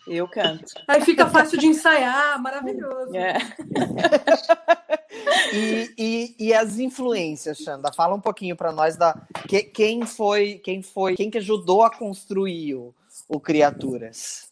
Eu 0.07 0.29
canto. 0.29 0.75
Aí 0.87 1.01
fica 1.01 1.29
fácil 1.29 1.59
de 1.59 1.67
ensaiar, 1.67 2.41
maravilhoso. 2.41 3.15
É. 3.17 3.39
E, 5.53 5.95
e, 5.97 6.35
e 6.47 6.55
as 6.55 6.79
influências, 6.79 7.59
Xanda? 7.59 7.93
Fala 7.93 8.15
um 8.15 8.21
pouquinho 8.21 8.57
para 8.57 8.73
nós 8.73 8.97
da 8.97 9.15
que, 9.49 9.63
quem 9.63 10.05
foi, 10.05 10.61
quem 10.63 10.83
foi, 10.83 11.15
quem 11.15 11.31
que 11.31 11.39
ajudou 11.39 11.83
a 11.83 11.91
construir 11.91 12.75
o, 12.75 12.95
o 13.29 13.39
Criaturas. 13.39 14.49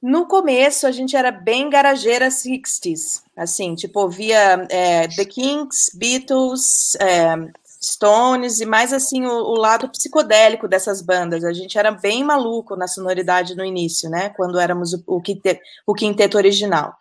No 0.00 0.26
começo, 0.26 0.86
a 0.86 0.92
gente 0.92 1.16
era 1.16 1.30
bem 1.30 1.70
garageira 1.70 2.28
60s, 2.28 3.22
assim, 3.36 3.74
tipo, 3.74 4.00
ouvia 4.00 4.66
é, 4.70 5.08
The 5.08 5.24
Kings, 5.24 5.96
Beatles, 5.96 6.94
é, 7.00 7.34
Stones 7.84 8.60
e 8.60 8.66
mais 8.66 8.92
assim 8.92 9.24
o, 9.24 9.30
o, 9.30 9.54
lado 9.54 9.88
psicodélico 9.88 10.66
dessas 10.68 11.02
bandas. 11.02 11.44
A 11.44 11.52
gente 11.52 11.78
era 11.78 11.90
bem 11.90 12.24
maluco 12.24 12.76
na 12.76 12.86
sonoridade 12.86 13.54
no 13.54 13.64
início, 13.64 14.08
né? 14.10 14.30
Quando 14.30 14.58
éramos 14.58 14.92
o, 14.92 15.02
o, 15.06 15.20
quinteto, 15.20 15.60
o 15.86 15.94
quinteto 15.94 16.36
original. 16.36 16.94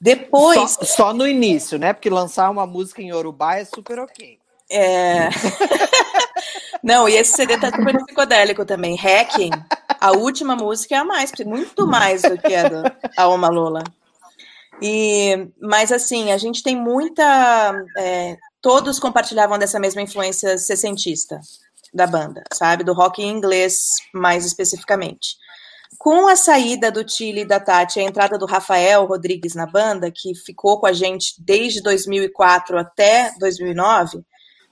Depois. 0.00 0.72
Só, 0.72 0.84
só, 0.84 1.12
no 1.12 1.26
início, 1.26 1.78
né? 1.78 1.92
Porque 1.92 2.08
lançar 2.10 2.50
uma 2.50 2.66
música 2.66 3.02
em 3.02 3.08
Yorubá 3.08 3.56
é 3.56 3.64
super 3.64 3.98
ok. 3.98 4.38
É. 4.70 5.28
Não, 6.82 7.08
e 7.08 7.16
esse 7.16 7.32
CD 7.32 7.58
tá 7.58 7.70
super 7.70 7.96
psicodélico 8.04 8.64
também. 8.64 8.96
Hacking, 8.96 9.50
a 10.00 10.12
última 10.12 10.54
música 10.54 10.94
é 10.94 10.98
a 10.98 11.04
mais, 11.04 11.32
muito 11.44 11.86
mais 11.86 12.22
do 12.22 12.38
que 12.38 12.54
a 13.16 13.28
Oma 13.28 13.48
Lola. 13.48 13.82
E, 14.80 15.48
mas 15.60 15.90
assim, 15.90 16.30
a 16.30 16.38
gente 16.38 16.62
tem 16.62 16.76
muita. 16.76 17.74
É, 17.96 18.36
todos 18.60 18.98
compartilhavam 18.98 19.58
dessa 19.58 19.78
mesma 19.78 20.02
influência 20.02 20.56
sessentista 20.58 21.40
da 21.92 22.06
banda, 22.06 22.42
sabe? 22.52 22.84
Do 22.84 22.92
rock 22.92 23.22
em 23.22 23.30
inglês, 23.30 23.78
mais 24.14 24.44
especificamente. 24.44 25.36
Com 25.98 26.28
a 26.28 26.36
saída 26.36 26.92
do 26.92 27.08
Chile 27.08 27.40
e 27.40 27.46
da 27.46 27.58
Tati, 27.58 27.98
a 27.98 28.02
entrada 28.02 28.38
do 28.38 28.46
Rafael 28.46 29.06
Rodrigues 29.06 29.54
na 29.54 29.66
banda, 29.66 30.10
que 30.14 30.34
ficou 30.34 30.78
com 30.78 30.86
a 30.86 30.92
gente 30.92 31.34
desde 31.38 31.82
2004 31.82 32.78
até 32.78 33.32
2009, 33.38 34.22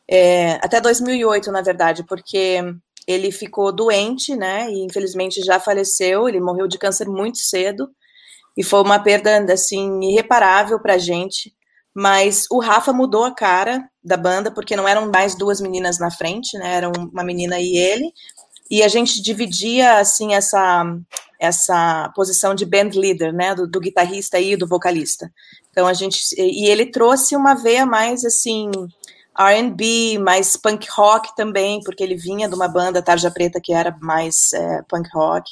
é, 0.09 0.53
até 0.63 0.81
2008, 0.81 1.51
na 1.51 1.63
verdade, 1.63 2.05
porque 2.05 2.61
ele 3.07 3.31
ficou 3.31 3.73
doente, 3.73 4.37
né? 4.37 4.71
E 4.71 4.85
infelizmente 4.85 5.41
já 5.43 5.59
faleceu. 5.59 6.29
Ele 6.29 6.41
morreu 6.41 6.67
de 6.67 6.79
câncer 6.79 7.09
muito 7.09 7.39
cedo 7.39 7.89
e 8.57 8.63
foi 8.63 8.83
uma 8.83 8.99
perda 8.99 9.53
assim 9.53 10.01
irreparável 10.03 10.81
para 10.81 10.95
a 10.95 10.99
gente. 10.99 11.55
Mas 11.99 12.45
o 12.51 12.61
Rafa 12.61 12.93
mudou 12.93 13.25
a 13.25 13.35
cara 13.35 13.89
da 14.05 14.19
banda 14.19 14.51
porque 14.51 14.77
não 14.77 14.87
eram 14.87 15.11
mais 15.11 15.35
duas 15.35 15.63
meninas 15.63 15.99
na 15.99 16.11
frente, 16.11 16.59
né? 16.59 16.75
Eram 16.75 16.93
uma 17.11 17.25
menina 17.25 17.59
e 17.59 17.75
ele. 17.75 18.13
E 18.71 18.83
a 18.83 18.89
gente 18.89 19.23
dividia 19.23 19.99
assim 19.99 20.35
essa 20.35 20.85
essa 21.41 22.13
posição 22.15 22.55
de 22.55 22.67
band 22.67 22.91
leader, 22.95 23.33
né, 23.33 23.55
do, 23.55 23.67
do 23.67 23.81
guitarrista 23.81 24.39
e 24.39 24.57
do 24.57 24.67
vocalista. 24.67 25.33
Então 25.71 25.87
a 25.87 25.95
gente 25.95 26.19
e 26.37 26.69
ele 26.69 26.85
trouxe 26.85 27.35
uma 27.35 27.55
veia 27.55 27.87
mais 27.87 28.27
assim 28.27 28.71
R&B, 29.39 30.19
mais 30.19 30.55
punk 30.55 30.87
rock 30.91 31.35
também, 31.35 31.81
porque 31.83 32.03
ele 32.03 32.15
vinha 32.15 32.47
de 32.47 32.55
uma 32.55 32.69
banda 32.69 33.01
Tarja 33.01 33.31
Preta 33.31 33.59
que 33.59 33.73
era 33.73 33.97
mais 34.03 34.53
é, 34.53 34.83
punk 34.87 35.09
rock. 35.15 35.51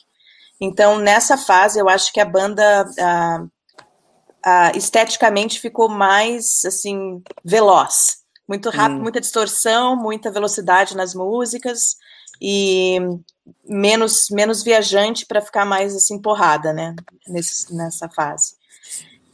Então, 0.60 0.98
nessa 0.98 1.36
fase, 1.36 1.78
eu 1.78 1.88
acho 1.88 2.12
que 2.12 2.20
a 2.20 2.24
banda 2.24 2.86
esteticamente 4.74 5.60
ficou 5.60 5.88
mais, 5.88 6.64
assim, 6.64 7.22
veloz. 7.44 8.22
Muito 8.46 8.68
rápido, 8.68 8.98
hum. 8.98 9.02
muita 9.02 9.20
distorção, 9.20 9.96
muita 9.96 10.30
velocidade 10.30 10.96
nas 10.96 11.14
músicas 11.14 11.96
e 12.40 12.98
menos, 13.66 14.26
menos 14.30 14.62
viajante 14.62 15.24
para 15.26 15.40
ficar 15.40 15.64
mais, 15.64 15.94
assim, 15.94 16.20
porrada, 16.20 16.72
né, 16.72 16.94
Nesse, 17.26 17.74
nessa 17.74 18.08
fase. 18.08 18.54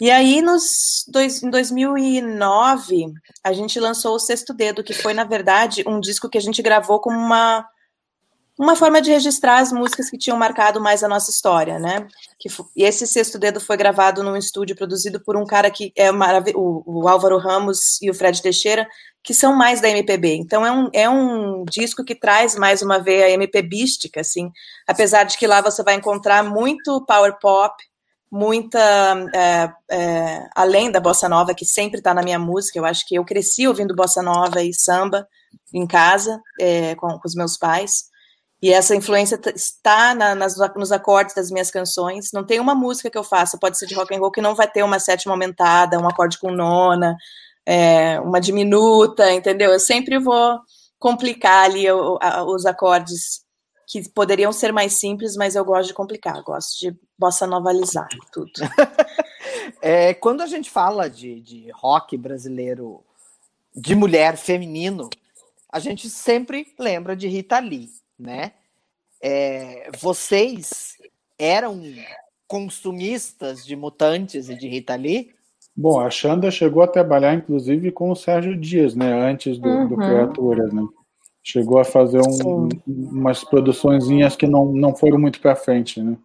E 0.00 0.10
aí, 0.10 0.40
nos 0.40 0.62
dois, 1.08 1.42
em 1.42 1.50
2009, 1.50 3.12
a 3.44 3.52
gente 3.52 3.78
lançou 3.78 4.14
o 4.14 4.18
Sexto 4.18 4.54
Dedo, 4.54 4.82
que 4.82 4.94
foi, 4.94 5.12
na 5.12 5.24
verdade, 5.24 5.84
um 5.86 6.00
disco 6.00 6.28
que 6.28 6.38
a 6.38 6.40
gente 6.40 6.62
gravou 6.62 7.00
como 7.00 7.18
uma, 7.18 7.68
uma 8.60 8.76
forma 8.76 9.00
de 9.00 9.10
registrar 9.10 9.58
as 9.58 9.72
músicas 9.72 10.10
que 10.10 10.18
tinham 10.18 10.36
marcado 10.36 10.82
mais 10.82 11.02
a 11.02 11.08
nossa 11.08 11.30
história, 11.30 11.78
né? 11.78 12.06
Que, 12.38 12.50
e 12.76 12.84
esse 12.84 13.06
Sexto 13.06 13.38
Dedo 13.38 13.58
foi 13.58 13.74
gravado 13.74 14.22
num 14.22 14.36
estúdio 14.36 14.76
produzido 14.76 15.18
por 15.18 15.34
um 15.34 15.46
cara 15.46 15.70
que 15.70 15.90
é 15.96 16.10
o, 16.54 16.82
o 16.84 17.08
Álvaro 17.08 17.38
Ramos 17.38 17.98
e 18.02 18.10
o 18.10 18.14
Fred 18.14 18.42
Teixeira, 18.42 18.86
que 19.24 19.32
são 19.32 19.56
mais 19.56 19.80
da 19.80 19.88
MPB. 19.88 20.34
Então, 20.34 20.66
é 20.66 20.70
um, 20.70 20.90
é 20.92 21.08
um 21.08 21.64
disco 21.64 22.04
que 22.04 22.14
traz 22.14 22.54
mais 22.54 22.82
uma 22.82 22.98
veia 22.98 23.30
MPBística, 23.30 24.20
assim, 24.20 24.52
apesar 24.86 25.24
de 25.24 25.38
que 25.38 25.46
lá 25.46 25.62
você 25.62 25.82
vai 25.82 25.94
encontrar 25.94 26.44
muito 26.44 27.02
power 27.06 27.38
pop, 27.40 27.74
muita 28.30 28.78
é, 29.34 29.72
é, 29.90 30.48
além 30.54 30.92
da 30.92 31.00
bossa 31.00 31.30
nova 31.30 31.54
que 31.54 31.64
sempre 31.64 31.98
está 31.98 32.14
na 32.14 32.22
minha 32.22 32.38
música 32.38 32.78
eu 32.78 32.84
acho 32.84 33.04
que 33.04 33.16
eu 33.16 33.24
cresci 33.24 33.66
ouvindo 33.66 33.92
bossa 33.92 34.22
nova 34.22 34.62
e 34.62 34.72
samba 34.72 35.26
em 35.74 35.84
casa 35.84 36.40
é, 36.60 36.94
com, 36.94 37.08
com, 37.08 37.26
os 37.26 37.34
meus 37.34 37.56
pais 37.56 38.09
e 38.62 38.72
essa 38.72 38.94
influência 38.94 39.40
está 39.54 40.14
na, 40.14 40.34
nas, 40.34 40.56
nos 40.76 40.92
acordes 40.92 41.34
das 41.34 41.50
minhas 41.50 41.70
canções. 41.70 42.30
Não 42.32 42.44
tem 42.44 42.60
uma 42.60 42.74
música 42.74 43.10
que 43.10 43.16
eu 43.16 43.24
faça 43.24 43.58
pode 43.58 43.78
ser 43.78 43.86
de 43.86 43.94
rock 43.94 44.14
and 44.14 44.18
roll 44.18 44.30
que 44.30 44.42
não 44.42 44.54
vai 44.54 44.70
ter 44.70 44.82
uma 44.82 44.98
sétima 44.98 45.32
aumentada 45.32 45.98
um 45.98 46.08
acorde 46.08 46.38
com 46.38 46.50
nona 46.50 47.16
é, 47.64 48.20
uma 48.20 48.40
diminuta 48.40 49.32
entendeu? 49.32 49.72
Eu 49.72 49.80
sempre 49.80 50.18
vou 50.18 50.58
complicar 50.98 51.64
ali 51.64 51.86
os 51.90 52.66
acordes 52.66 53.42
que 53.90 54.08
poderiam 54.10 54.52
ser 54.52 54.72
mais 54.72 54.92
simples, 54.92 55.34
mas 55.34 55.56
eu 55.56 55.64
gosto 55.64 55.88
de 55.88 55.94
complicar, 55.94 56.40
gosto 56.44 56.78
de 56.78 56.96
bossa 57.18 57.44
novalizar 57.44 58.06
tudo. 58.32 58.52
é, 59.82 60.14
quando 60.14 60.42
a 60.42 60.46
gente 60.46 60.70
fala 60.70 61.10
de, 61.10 61.40
de 61.40 61.70
rock 61.72 62.16
brasileiro 62.16 63.02
de 63.74 63.96
mulher 63.96 64.36
feminino, 64.36 65.10
a 65.72 65.80
gente 65.80 66.08
sempre 66.08 66.72
lembra 66.78 67.16
de 67.16 67.26
Rita 67.26 67.58
Lee, 67.58 67.88
né? 68.20 68.52
É, 69.22 69.90
vocês 69.98 70.94
eram 71.38 71.82
consumistas 72.46 73.64
de 73.64 73.76
Mutantes 73.76 74.48
e 74.48 74.54
de 74.54 74.68
Rita 74.68 74.94
Lee? 74.94 75.30
Bom, 75.76 76.00
a 76.00 76.10
Xanda 76.10 76.50
chegou 76.50 76.82
a 76.82 76.88
trabalhar, 76.88 77.34
inclusive, 77.34 77.90
com 77.92 78.10
o 78.10 78.16
Sérgio 78.16 78.56
Dias, 78.56 78.94
né? 78.94 79.12
Antes 79.30 79.58
do, 79.58 79.68
uhum. 79.68 79.88
do 79.88 79.96
Criaturas, 79.96 80.72
né? 80.72 80.82
Chegou 81.42 81.78
a 81.78 81.84
fazer 81.84 82.20
um, 82.20 82.68
umas 82.86 83.42
produçõezinhas 83.44 84.36
que 84.36 84.46
não, 84.46 84.66
não 84.66 84.94
foram 84.94 85.18
muito 85.18 85.40
para 85.40 85.56
frente, 85.56 86.02
né? 86.02 86.16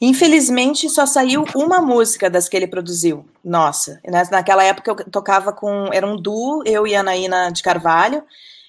Infelizmente, 0.00 0.88
só 0.88 1.06
saiu 1.06 1.44
uma 1.54 1.80
música 1.80 2.30
das 2.30 2.48
que 2.48 2.56
ele 2.56 2.66
produziu. 2.66 3.24
Nossa, 3.44 4.00
naquela 4.30 4.62
época 4.62 4.90
eu 4.90 5.10
tocava 5.10 5.52
com. 5.52 5.88
Era 5.92 6.06
um 6.06 6.16
duo, 6.16 6.62
eu 6.64 6.86
e 6.86 6.94
a 6.94 7.00
Anaína 7.00 7.50
de 7.50 7.62
Carvalho, 7.62 8.22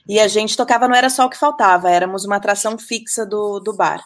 e 0.09 0.19
a 0.19 0.27
gente 0.27 0.57
tocava 0.57 0.87
Não 0.87 0.95
Era 0.95 1.07
Só 1.07 1.27
o 1.27 1.29
que 1.29 1.37
Faltava, 1.37 1.91
éramos 1.91 2.25
uma 2.25 2.37
atração 2.37 2.79
fixa 2.79 3.27
do, 3.27 3.59
do 3.59 3.77
bar. 3.77 4.03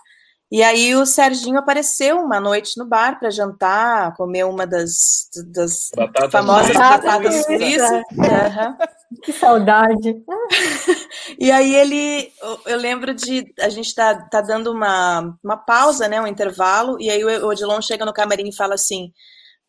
E 0.52 0.62
aí 0.62 0.94
o 0.94 1.06
Serginho 1.06 1.58
apareceu 1.58 2.20
uma 2.20 2.40
noite 2.40 2.78
no 2.78 2.86
bar 2.86 3.18
para 3.18 3.32
jantar, 3.32 4.14
comer 4.16 4.44
uma 4.44 4.68
das, 4.68 5.30
das 5.52 5.90
batata 5.96 6.30
famosas 6.30 6.76
batatas 6.76 7.46
fritas. 7.46 7.90
Uhum. 7.90 8.78
Que 9.24 9.32
saudade. 9.32 10.22
e 11.40 11.50
aí 11.52 11.74
ele, 11.74 12.32
eu 12.68 12.78
lembro 12.78 13.16
de 13.16 13.52
a 13.62 13.70
gente 13.70 13.96
tá, 13.96 14.14
tá 14.30 14.42
dando 14.42 14.72
uma, 14.72 15.36
uma 15.42 15.58
pausa, 15.58 16.08
né, 16.08 16.22
um 16.22 16.28
intervalo, 16.28 16.98
e 17.00 17.10
aí 17.10 17.24
o 17.24 17.48
Odilon 17.48 17.82
chega 17.82 18.06
no 18.06 18.14
camarim 18.14 18.50
e 18.50 18.56
fala 18.56 18.76
assim: 18.76 19.12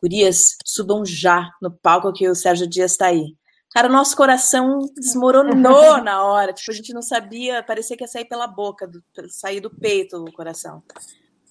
Gurias, 0.03 0.55
subam 0.63 1.03
já 1.03 1.49
no 1.61 1.71
palco 1.71 2.13
que 2.13 2.29
o 2.29 2.35
Sérgio 2.35 2.67
Dias 2.67 2.91
está 2.91 3.07
aí. 3.07 3.35
Cara, 3.75 3.89
nosso 3.89 4.15
coração 4.15 4.79
desmoronou 4.95 6.01
na 6.01 6.23
hora. 6.23 6.53
Tipo, 6.53 6.71
a 6.71 6.73
gente 6.73 6.93
não 6.93 7.01
sabia, 7.01 7.61
parecia 7.61 7.97
que 7.97 8.05
ia 8.05 8.07
sair 8.07 8.23
pela 8.23 8.47
boca, 8.47 8.87
do, 8.87 9.03
sair 9.27 9.59
do 9.59 9.69
peito 9.69 10.15
o 10.15 10.31
coração. 10.31 10.81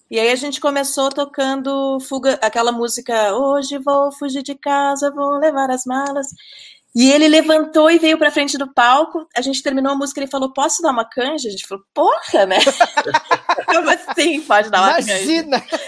E 0.09 0.19
aí 0.19 0.31
a 0.31 0.35
gente 0.35 0.59
começou 0.59 1.11
tocando 1.11 1.99
fuga, 1.99 2.39
aquela 2.41 2.71
música 2.71 3.35
Hoje 3.35 3.77
vou 3.77 4.11
fugir 4.11 4.41
de 4.41 4.55
casa, 4.55 5.11
vou 5.11 5.37
levar 5.37 5.69
as 5.69 5.85
malas. 5.85 6.25
E 6.95 7.11
ele 7.11 7.27
levantou 7.27 7.91
e 7.91 7.99
veio 7.99 8.17
para 8.17 8.31
frente 8.31 8.57
do 8.57 8.73
palco. 8.73 9.27
A 9.37 9.41
gente 9.41 9.61
terminou 9.61 9.91
a 9.91 9.95
música 9.95 10.19
e 10.19 10.23
ele 10.23 10.31
falou: 10.31 10.51
Posso 10.51 10.81
dar 10.81 10.89
uma 10.93 11.05
canja? 11.05 11.47
A 11.47 11.51
gente 11.51 11.67
falou: 11.67 11.83
Porra, 11.93 12.47
né? 12.47 12.57
Como 13.71 13.87
assim 13.87 14.41
pode 14.41 14.71
dar 14.71 14.81
uma 14.81 14.99
Imagina. 14.99 15.59
canja? 15.59 15.83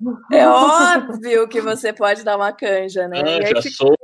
Imagina! 0.00 0.24
É 0.32 0.48
óbvio 0.48 1.48
que 1.48 1.60
você 1.60 1.92
pode 1.92 2.24
dar 2.24 2.36
uma 2.36 2.52
canja, 2.52 3.06
né? 3.06 3.22
Canja, 3.22 3.62
ficou... 3.62 3.94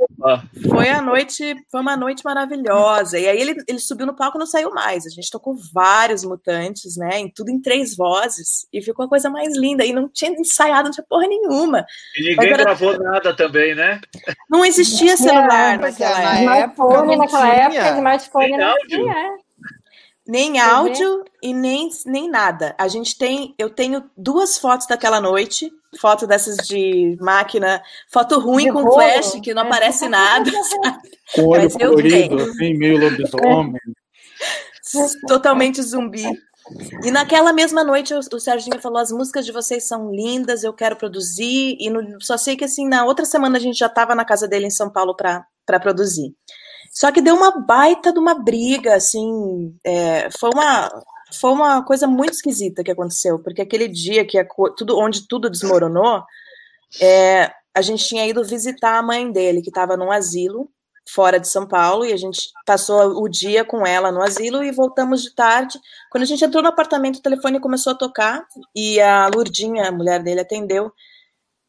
Foi 0.69 0.89
a 0.89 1.01
noite, 1.01 1.55
foi 1.71 1.81
uma 1.81 1.97
noite 1.97 2.25
maravilhosa. 2.25 3.19
E 3.19 3.29
aí 3.29 3.41
ele, 3.41 3.57
ele 3.67 3.79
subiu 3.79 4.07
no 4.07 4.15
palco 4.15 4.37
e 4.37 4.41
não 4.41 4.47
saiu 4.47 4.71
mais. 4.71 5.07
A 5.07 5.11
gente 5.11 5.31
tocou 5.31 5.57
vários 5.73 6.25
mutantes, 6.25 6.97
né? 6.97 7.19
Em 7.19 7.31
tudo 7.31 7.51
em 7.51 7.61
três 7.61 7.97
vozes. 7.97 8.67
E 8.73 8.83
ficou 8.83 9.07
a 9.07 9.09
coisa 9.09 9.31
mais 9.31 9.57
linda. 9.57 9.85
E 9.85 9.93
não 9.93 10.09
tinha 10.09 10.31
ensaiado, 10.33 10.85
não 10.85 10.91
tinha 10.91 11.07
porra 11.09 11.27
nenhuma. 11.27 11.85
E 12.17 12.31
ninguém 12.31 12.53
era... 12.53 12.65
gravou 12.65 12.99
nada 12.99 13.35
também, 13.35 13.75
né? 13.75 14.01
Não 14.49 14.65
existia 14.65 15.17
celular 15.17 15.79
naquela 15.79 16.21
época. 16.21 16.41
Smartphone 16.41 17.17
naquela 17.17 17.49
época, 17.49 17.91
smartphone 17.97 18.57
não 18.57 18.75
tinha. 18.87 19.39
Nem 20.31 20.61
áudio 20.61 21.25
e 21.43 21.53
nem, 21.53 21.89
nem 22.07 22.31
nada. 22.31 22.75
A 22.79 22.87
gente 22.87 23.19
tem, 23.19 23.55
eu 23.59 23.69
tenho 23.69 24.09
duas 24.17 24.57
fotos 24.59 24.87
daquela 24.87 25.21
noite, 25.21 25.71
foto 26.01 26.27
dessas 26.27 26.57
de 26.67 27.17
máquina, 27.21 27.83
foto 28.13 28.39
ruim 28.39 28.67
De 28.67 28.73
com 28.73 28.83
rolo. 28.83 28.93
flash, 28.95 29.41
que 29.43 29.53
não 29.53 29.63
É. 29.65 29.67
aparece 29.67 30.09
nada, 30.09 30.49
sabe? 30.63 31.11
Com 31.35 31.47
olho 31.49 31.63
Mas 31.65 31.77
colorido, 31.77 32.43
assim, 32.43 32.75
meio 32.75 32.99
lobisomem. 33.01 33.75
totalmente 35.27 35.83
zumbi. 35.83 36.25
E 37.03 37.11
naquela 37.11 37.53
mesma 37.53 37.83
noite 37.83 38.15
o, 38.15 38.19
o 38.21 38.39
Serginho 38.41 38.81
falou: 38.81 38.99
as 38.99 39.11
músicas 39.11 39.45
de 39.45 39.51
vocês 39.53 39.89
são 39.89 40.13
lindas, 40.13 40.63
eu 40.63 40.73
quero 40.73 40.95
produzir. 40.97 41.77
E 41.81 41.91
no- 41.91 42.21
só 42.21 42.37
sei 42.37 42.57
que 42.57 42.65
assim, 42.65 42.87
na 42.89 43.05
outra 43.05 43.25
semana 43.25 43.57
a 43.59 43.61
gente 43.61 43.79
já 43.79 43.87
estava 43.87 44.15
na 44.15 44.25
casa 44.25 44.47
dele 44.47 44.67
em 44.67 44.71
São 44.71 44.89
Paulo 44.91 45.17
para 45.17 45.45
produzir. 45.81 46.33
Só 46.91 47.13
que 47.13 47.23
deu 47.23 47.37
uma 47.37 47.53
baita 47.61 48.13
de 48.13 48.19
uma 48.19 48.35
briga, 48.35 48.97
assim, 48.97 49.75
é, 49.85 50.29
foi 50.39 50.51
uma 50.51 50.91
foi 51.33 51.53
uma 51.53 51.85
coisa 51.85 52.09
muito 52.09 52.33
esquisita 52.33 52.83
que 52.83 52.91
aconteceu, 52.91 53.39
porque 53.39 53.63
aquele 53.63 53.87
dia 53.87 54.27
que 54.27 54.37
a 54.37 54.45
tudo 54.77 54.99
onde 54.99 55.29
tudo 55.29 55.49
desmoronou, 55.49 56.25
é, 57.01 57.53
a 57.73 57.81
gente 57.81 58.05
tinha 58.05 58.27
ido 58.27 58.45
visitar 58.45 58.99
a 58.99 59.03
mãe 59.03 59.31
dele 59.31 59.63
que 59.63 59.69
estava 59.69 59.97
num 59.97 60.11
asilo 60.11 60.69
fora 61.09 61.39
de 61.39 61.49
São 61.49 61.67
Paulo 61.67 62.05
e 62.05 62.13
a 62.13 62.17
gente 62.17 62.51
passou 62.67 63.23
o 63.23 63.29
dia 63.29 63.65
com 63.65 63.87
ela 63.87 64.13
no 64.13 64.23
asilo 64.23 64.63
e 64.63 64.73
voltamos 64.73 65.23
de 65.23 65.35
tarde. 65.35 65.79
Quando 66.11 66.23
a 66.23 66.27
gente 66.27 66.45
entrou 66.45 66.63
no 66.63 66.69
apartamento, 66.69 67.19
o 67.19 67.23
telefone 67.23 67.61
começou 67.61 67.93
a 67.93 67.97
tocar 67.97 68.45
e 68.75 69.01
a 69.01 69.29
Lurdinha, 69.29 69.89
a 69.89 69.93
mulher 69.93 70.23
dele, 70.23 70.41
atendeu. 70.41 70.93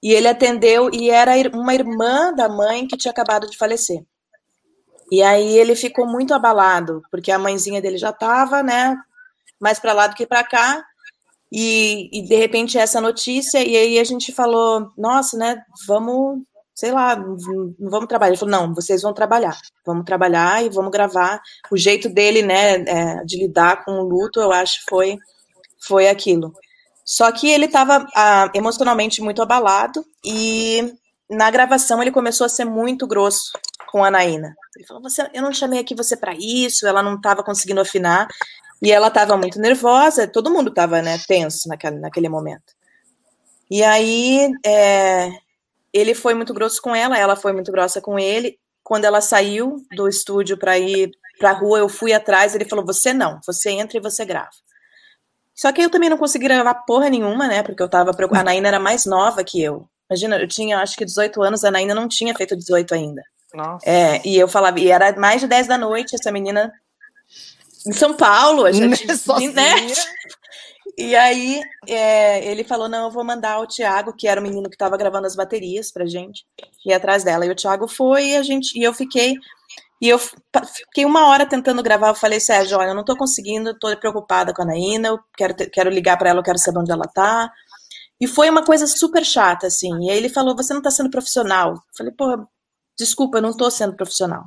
E 0.04 0.14
ele 0.14 0.28
atendeu 0.28 0.90
e 0.92 1.10
era 1.10 1.32
uma 1.54 1.74
irmã 1.74 2.34
da 2.34 2.50
mãe 2.50 2.88
que 2.88 2.98
tinha 2.98 3.12
acabado 3.12 3.48
de 3.50 3.58
falecer. 3.58 4.04
E 5.12 5.22
aí 5.22 5.58
ele 5.58 5.76
ficou 5.76 6.08
muito 6.08 6.34
abalado, 6.34 7.02
porque 7.12 7.32
a 7.32 7.38
mãezinha 7.38 7.82
dele 7.82 7.98
já 7.98 8.12
estava, 8.12 8.64
né, 8.64 8.96
mais 9.60 9.78
para 9.78 9.92
lá 9.92 10.08
do 10.08 10.16
que 10.16 10.26
para 10.26 10.44
cá. 10.44 10.82
E, 11.52 12.10
e 12.14 12.22
de 12.22 12.36
repente 12.36 12.78
essa 12.78 13.02
notícia, 13.02 13.62
e 13.62 13.76
aí 13.76 14.00
a 14.00 14.06
gente 14.06 14.32
falou, 14.32 14.90
nossa, 14.98 15.38
né, 15.38 15.62
vamos, 15.86 16.40
sei 16.74 16.94
lá, 16.94 17.16
vamos 17.78 18.08
trabalhar. 18.08 18.30
Ele 18.30 18.40
falou, 18.40 18.52
não, 18.52 18.74
vocês 18.74 19.02
vão 19.02 19.14
trabalhar, 19.14 19.58
vamos 19.86 20.06
trabalhar 20.06 20.64
e 20.64 20.70
vamos 20.70 20.92
gravar. 20.92 21.42
O 21.70 21.76
jeito 21.76 22.08
dele, 22.08 22.42
né, 22.42 22.76
é, 22.88 23.26
de 23.26 23.38
lidar 23.38 23.84
com 23.84 23.92
o 23.92 24.08
luto, 24.08 24.40
eu 24.40 24.54
acho, 24.54 24.80
foi, 24.90 25.18
foi 25.86 26.08
aquilo. 26.08 26.54
Só 27.06 27.30
que 27.34 27.50
ele 27.50 27.66
estava 27.66 28.08
emocionalmente 28.54 29.22
muito 29.22 29.42
abalado 29.42 30.06
e 30.24 30.94
na 31.30 31.52
gravação 31.52 32.02
ele 32.02 32.12
começou 32.12 32.46
a 32.46 32.50
ser 32.50 32.64
muito 32.64 33.06
grosso 33.06 33.52
com 33.92 34.04
a 34.04 34.08
Anaína. 34.08 34.56
Ele 34.76 34.86
falou: 34.88 35.04
você, 35.04 35.30
eu 35.34 35.42
não 35.42 35.54
chamei 35.54 35.80
aqui 35.80 35.94
você 35.94 36.16
para 36.16 36.34
isso, 36.34 36.88
ela 36.88 37.04
não 37.04 37.16
estava 37.16 37.44
conseguindo 37.44 37.82
afinar 37.82 38.28
e 38.82 38.92
ela 38.92 39.10
estava 39.10 39.38
muito 39.38 39.60
nervosa, 39.60 40.28
todo 40.28 40.50
mundo 40.50 40.70
estava 40.70 41.02
né, 41.02 41.20
tenso 41.28 41.68
naquele, 41.68 42.00
naquele 42.00 42.30
momento. 42.30 42.74
E 43.70 43.84
aí 43.84 44.52
é, 44.66 45.30
ele 45.94 46.16
foi 46.16 46.34
muito 46.34 46.54
grosso 46.54 46.82
com 46.82 46.96
ela, 46.96 47.18
ela 47.18 47.36
foi 47.36 47.54
muito 47.54 47.72
grossa 47.72 48.02
com 48.02 48.18
ele. 48.18 48.58
Quando 48.84 49.06
ela 49.06 49.22
saiu 49.22 49.78
do 49.96 50.08
estúdio 50.08 50.58
para 50.58 50.80
ir 50.80 51.12
para 51.38 51.52
a 51.52 51.54
rua, 51.54 51.80
eu 51.80 51.90
fui 51.90 52.14
atrás. 52.14 52.56
Ele 52.56 52.66
falou: 52.66 52.86
Você 52.86 53.14
não, 53.14 53.40
você 53.46 53.72
entra 53.72 53.98
e 53.98 54.02
você 54.02 54.26
grava. 54.26 54.50
Só 55.54 55.72
que 55.72 55.82
eu 55.82 55.90
também 55.90 56.10
não 56.10 56.18
consegui 56.18 56.46
gravar 56.46 56.74
porra 56.74 57.10
nenhuma, 57.10 57.48
né? 57.48 57.62
Porque 57.62 57.84
eu 57.84 57.90
tava 57.90 58.14
preocupada. 58.14 58.42
A 58.42 58.46
Naína 58.46 58.70
era 58.70 58.80
mais 58.80 59.06
nova 59.06 59.44
que 59.44 59.62
eu. 59.62 59.88
Imagina, 60.10 60.38
eu 60.38 60.48
tinha 60.48 60.80
acho 60.80 60.98
que 60.98 61.06
18 61.06 61.42
anos, 61.42 61.64
a 61.64 61.72
Naína 61.72 61.94
não 61.94 62.08
tinha 62.08 62.34
feito 62.34 62.56
18 62.56 62.94
ainda. 62.94 63.22
Nossa. 63.54 63.90
É, 63.90 64.22
e 64.26 64.38
eu 64.38 64.48
falava, 64.48 64.80
e 64.80 64.90
era 64.90 65.18
mais 65.20 65.42
de 65.42 65.48
10 65.48 65.68
da 65.68 65.78
noite, 65.78 66.16
essa 66.16 66.32
menina 66.32 66.72
em 67.86 67.92
São 67.92 68.14
Paulo, 68.14 68.66
a 68.66 68.72
gente, 68.74 69.06
né? 69.54 69.76
E 70.98 71.16
aí 71.16 71.62
é, 71.88 72.46
ele 72.46 72.64
falou: 72.64 72.90
não, 72.90 73.06
eu 73.06 73.12
vou 73.12 73.24
mandar 73.24 73.60
o 73.60 73.68
Thiago, 73.68 74.14
que 74.14 74.28
era 74.28 74.40
o 74.40 74.44
menino 74.44 74.70
que 74.70 74.76
estava 74.76 74.98
gravando 74.98 75.28
as 75.28 75.36
baterias 75.36 75.92
pra 75.92 76.06
gente, 76.06 76.46
ir 76.86 76.94
atrás 76.94 77.24
dela. 77.24 77.46
E 77.46 77.50
o 77.50 77.56
Thiago 77.56 77.88
foi 77.88 78.30
e 78.30 78.36
a 78.36 78.44
gente 78.44 78.78
e 78.78 78.84
eu 78.84 78.94
fiquei. 78.94 79.36
E 80.02 80.10
eu 80.10 80.18
fiquei 80.18 81.06
uma 81.06 81.28
hora 81.28 81.46
tentando 81.46 81.84
gravar. 81.84 82.10
Eu 82.10 82.16
falei, 82.16 82.40
Sérgio, 82.40 82.78
olha, 82.78 82.90
eu 82.90 82.96
não 82.96 83.06
tô 83.06 83.16
conseguindo, 83.16 83.78
tô 83.78 83.96
preocupada 83.98 84.52
com 84.52 84.64
a 84.64 84.66
Naína, 84.66 85.10
eu 85.10 85.20
quero, 85.38 85.54
quero 85.72 85.90
ligar 85.92 86.18
para 86.18 86.32
ela, 86.32 86.40
eu 86.40 86.44
quero 86.44 86.58
saber 86.58 86.80
onde 86.80 86.92
ela 86.92 87.06
tá. 87.06 87.52
E 88.20 88.28
foi 88.28 88.50
uma 88.50 88.64
coisa 88.64 88.88
super 88.88 89.24
chata, 89.24 89.68
assim. 89.68 89.92
E 90.06 90.10
aí 90.10 90.18
ele 90.18 90.30
falou, 90.30 90.56
você 90.56 90.74
não 90.74 90.82
tá 90.82 90.90
sendo 90.90 91.12
profissional. 91.12 91.74
Eu 91.74 91.80
falei, 91.96 92.12
pô, 92.14 92.48
desculpa, 93.02 93.40
eu 93.40 93.42
não 93.42 93.56
tô 93.56 93.70
sendo 93.72 93.96
profissional. 93.96 94.46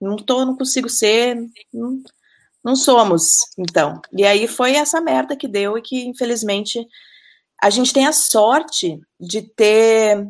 Não 0.00 0.16
tô, 0.16 0.44
não 0.44 0.56
consigo 0.56 0.88
ser. 0.88 1.36
Não, 1.72 2.00
não 2.64 2.76
somos, 2.76 3.38
então. 3.58 4.00
E 4.12 4.24
aí 4.24 4.46
foi 4.46 4.74
essa 4.74 5.00
merda 5.00 5.36
que 5.36 5.48
deu 5.48 5.76
e 5.76 5.82
que, 5.82 6.04
infelizmente, 6.06 6.86
a 7.62 7.70
gente 7.70 7.92
tem 7.92 8.06
a 8.06 8.12
sorte 8.12 9.00
de 9.18 9.42
ter 9.42 10.26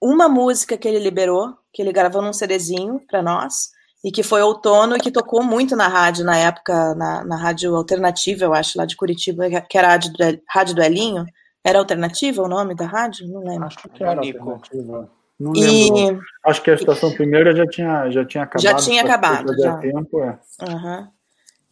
uma 0.00 0.28
música 0.28 0.76
que 0.76 0.88
ele 0.88 0.98
liberou, 0.98 1.54
que 1.72 1.82
ele 1.82 1.92
gravou 1.92 2.22
num 2.22 2.32
CDzinho 2.32 3.00
para 3.06 3.22
nós, 3.22 3.70
e 4.02 4.10
que 4.10 4.22
foi 4.22 4.42
outono 4.42 4.96
e 4.96 5.00
que 5.00 5.10
tocou 5.10 5.42
muito 5.42 5.76
na 5.76 5.86
rádio 5.86 6.24
na 6.24 6.36
época, 6.36 6.94
na, 6.94 7.22
na 7.24 7.36
rádio 7.36 7.76
alternativa, 7.76 8.44
eu 8.44 8.54
acho, 8.54 8.78
lá 8.78 8.86
de 8.86 8.96
Curitiba, 8.96 9.48
que 9.62 9.76
era 9.76 9.88
a 9.88 9.90
rádio 9.90 10.12
do, 10.12 10.42
rádio 10.48 10.74
do 10.74 10.82
Elinho. 10.82 11.26
Era 11.62 11.78
alternativa 11.78 12.42
o 12.42 12.48
nome 12.48 12.74
da 12.74 12.86
rádio? 12.86 13.28
Não 13.28 13.42
lembro. 13.42 13.66
Acho 13.66 13.76
que 13.76 14.02
era 14.02 14.18
alternativa. 14.18 15.10
Não 15.40 15.52
lembro. 15.52 16.22
E. 16.22 16.48
Acho 16.50 16.62
que 16.62 16.70
a 16.70 16.74
estação 16.74 17.10
primeira 17.12 17.56
já 17.56 17.66
tinha, 17.66 18.10
já 18.10 18.24
tinha 18.24 18.44
acabado. 18.44 18.62
Já 18.62 18.74
tinha 18.74 19.02
acabado, 19.02 19.54
já. 19.58 19.78
tempo, 19.78 20.22
é. 20.22 20.38
Aham. 20.60 21.08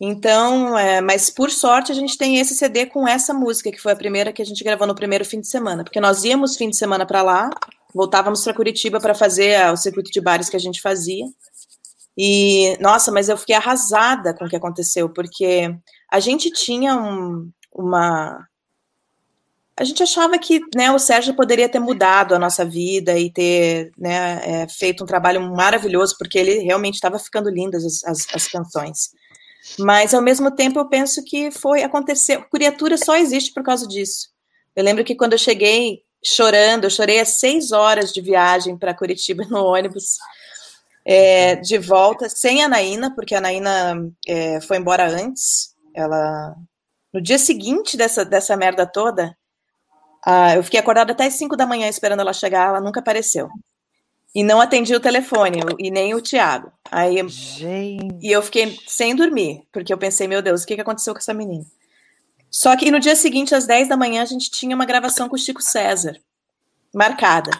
Então, 0.00 0.78
é, 0.78 1.00
mas 1.00 1.28
por 1.28 1.50
sorte 1.50 1.90
a 1.90 1.94
gente 1.94 2.16
tem 2.16 2.38
esse 2.38 2.54
CD 2.54 2.86
com 2.86 3.06
essa 3.06 3.34
música, 3.34 3.70
que 3.70 3.80
foi 3.80 3.92
a 3.92 3.96
primeira 3.96 4.32
que 4.32 4.40
a 4.40 4.44
gente 4.44 4.62
gravou 4.62 4.86
no 4.86 4.94
primeiro 4.94 5.24
fim 5.24 5.40
de 5.40 5.48
semana, 5.48 5.82
porque 5.82 6.00
nós 6.00 6.22
íamos 6.24 6.56
fim 6.56 6.70
de 6.70 6.76
semana 6.76 7.04
para 7.04 7.20
lá, 7.20 7.50
voltávamos 7.92 8.44
para 8.44 8.54
Curitiba 8.54 9.00
para 9.00 9.12
fazer 9.14 9.56
ah, 9.56 9.72
o 9.72 9.76
circuito 9.76 10.10
de 10.12 10.20
bares 10.20 10.48
que 10.48 10.56
a 10.56 10.60
gente 10.60 10.80
fazia. 10.80 11.24
E, 12.16 12.76
nossa, 12.80 13.10
mas 13.12 13.28
eu 13.28 13.36
fiquei 13.36 13.56
arrasada 13.56 14.32
com 14.34 14.44
o 14.44 14.48
que 14.48 14.56
aconteceu, 14.56 15.08
porque 15.08 15.74
a 16.10 16.20
gente 16.20 16.50
tinha 16.50 16.94
um- 16.96 17.50
uma. 17.74 18.46
A 19.78 19.84
gente 19.84 20.02
achava 20.02 20.36
que 20.38 20.60
né, 20.74 20.90
o 20.90 20.98
Sérgio 20.98 21.36
poderia 21.36 21.68
ter 21.68 21.78
mudado 21.78 22.34
a 22.34 22.38
nossa 22.38 22.64
vida 22.64 23.16
e 23.16 23.32
ter 23.32 23.92
né, 23.96 24.40
é, 24.44 24.68
feito 24.68 25.04
um 25.04 25.06
trabalho 25.06 25.40
maravilhoso, 25.54 26.16
porque 26.18 26.36
ele 26.36 26.58
realmente 26.58 26.94
estava 26.94 27.16
ficando 27.16 27.48
lindas 27.48 27.84
as, 27.84 28.04
as, 28.04 28.34
as 28.34 28.48
canções. 28.48 29.10
Mas 29.78 30.12
ao 30.14 30.20
mesmo 30.20 30.50
tempo 30.50 30.80
eu 30.80 30.88
penso 30.88 31.22
que 31.24 31.52
foi 31.52 31.84
acontecer. 31.84 32.44
Criatura 32.50 32.96
só 32.96 33.16
existe 33.16 33.52
por 33.52 33.62
causa 33.62 33.86
disso. 33.86 34.30
Eu 34.74 34.82
lembro 34.82 35.04
que 35.04 35.14
quando 35.14 35.34
eu 35.34 35.38
cheguei 35.38 36.02
chorando, 36.24 36.84
eu 36.84 36.90
chorei 36.90 37.20
às 37.20 37.38
seis 37.38 37.70
horas 37.70 38.12
de 38.12 38.20
viagem 38.20 38.76
para 38.76 38.94
Curitiba 38.94 39.44
no 39.48 39.64
ônibus, 39.64 40.16
é, 41.04 41.54
de 41.54 41.78
volta, 41.78 42.28
sem 42.28 42.64
a 42.64 42.68
Naína, 42.68 43.14
porque 43.14 43.36
a 43.36 43.40
Naína 43.40 44.10
é, 44.26 44.60
foi 44.60 44.78
embora 44.78 45.08
antes. 45.08 45.72
Ela 45.94 46.56
no 47.14 47.22
dia 47.22 47.38
seguinte 47.38 47.96
dessa, 47.96 48.24
dessa 48.24 48.56
merda 48.56 48.84
toda, 48.84 49.37
ah, 50.24 50.54
eu 50.56 50.62
fiquei 50.62 50.80
acordada 50.80 51.12
até 51.12 51.26
as 51.26 51.34
5 51.34 51.56
da 51.56 51.66
manhã 51.66 51.88
esperando 51.88 52.20
ela 52.20 52.32
chegar, 52.32 52.68
ela 52.68 52.80
nunca 52.80 53.00
apareceu. 53.00 53.48
E 54.34 54.42
não 54.42 54.60
atendi 54.60 54.94
o 54.94 55.00
telefone, 55.00 55.60
e 55.78 55.90
nem 55.90 56.14
o 56.14 56.20
Thiago. 56.20 56.70
Aí 56.90 57.26
Gente. 57.28 58.18
e 58.20 58.30
eu 58.30 58.42
fiquei 58.42 58.78
sem 58.86 59.14
dormir, 59.16 59.62
porque 59.72 59.92
eu 59.92 59.98
pensei, 59.98 60.28
meu 60.28 60.42
Deus, 60.42 60.62
o 60.62 60.66
que 60.66 60.74
que 60.74 60.80
aconteceu 60.80 61.14
com 61.14 61.18
essa 61.18 61.32
menina? 61.32 61.64
Só 62.50 62.76
que 62.76 62.90
no 62.90 63.00
dia 63.00 63.16
seguinte, 63.16 63.54
às 63.54 63.66
10 63.66 63.88
da 63.88 63.96
manhã, 63.96 64.22
a 64.22 64.26
gente 64.26 64.50
tinha 64.50 64.74
uma 64.74 64.84
gravação 64.84 65.28
com 65.28 65.34
o 65.36 65.38
Chico 65.38 65.62
César, 65.62 66.16
marcada. 66.94 67.50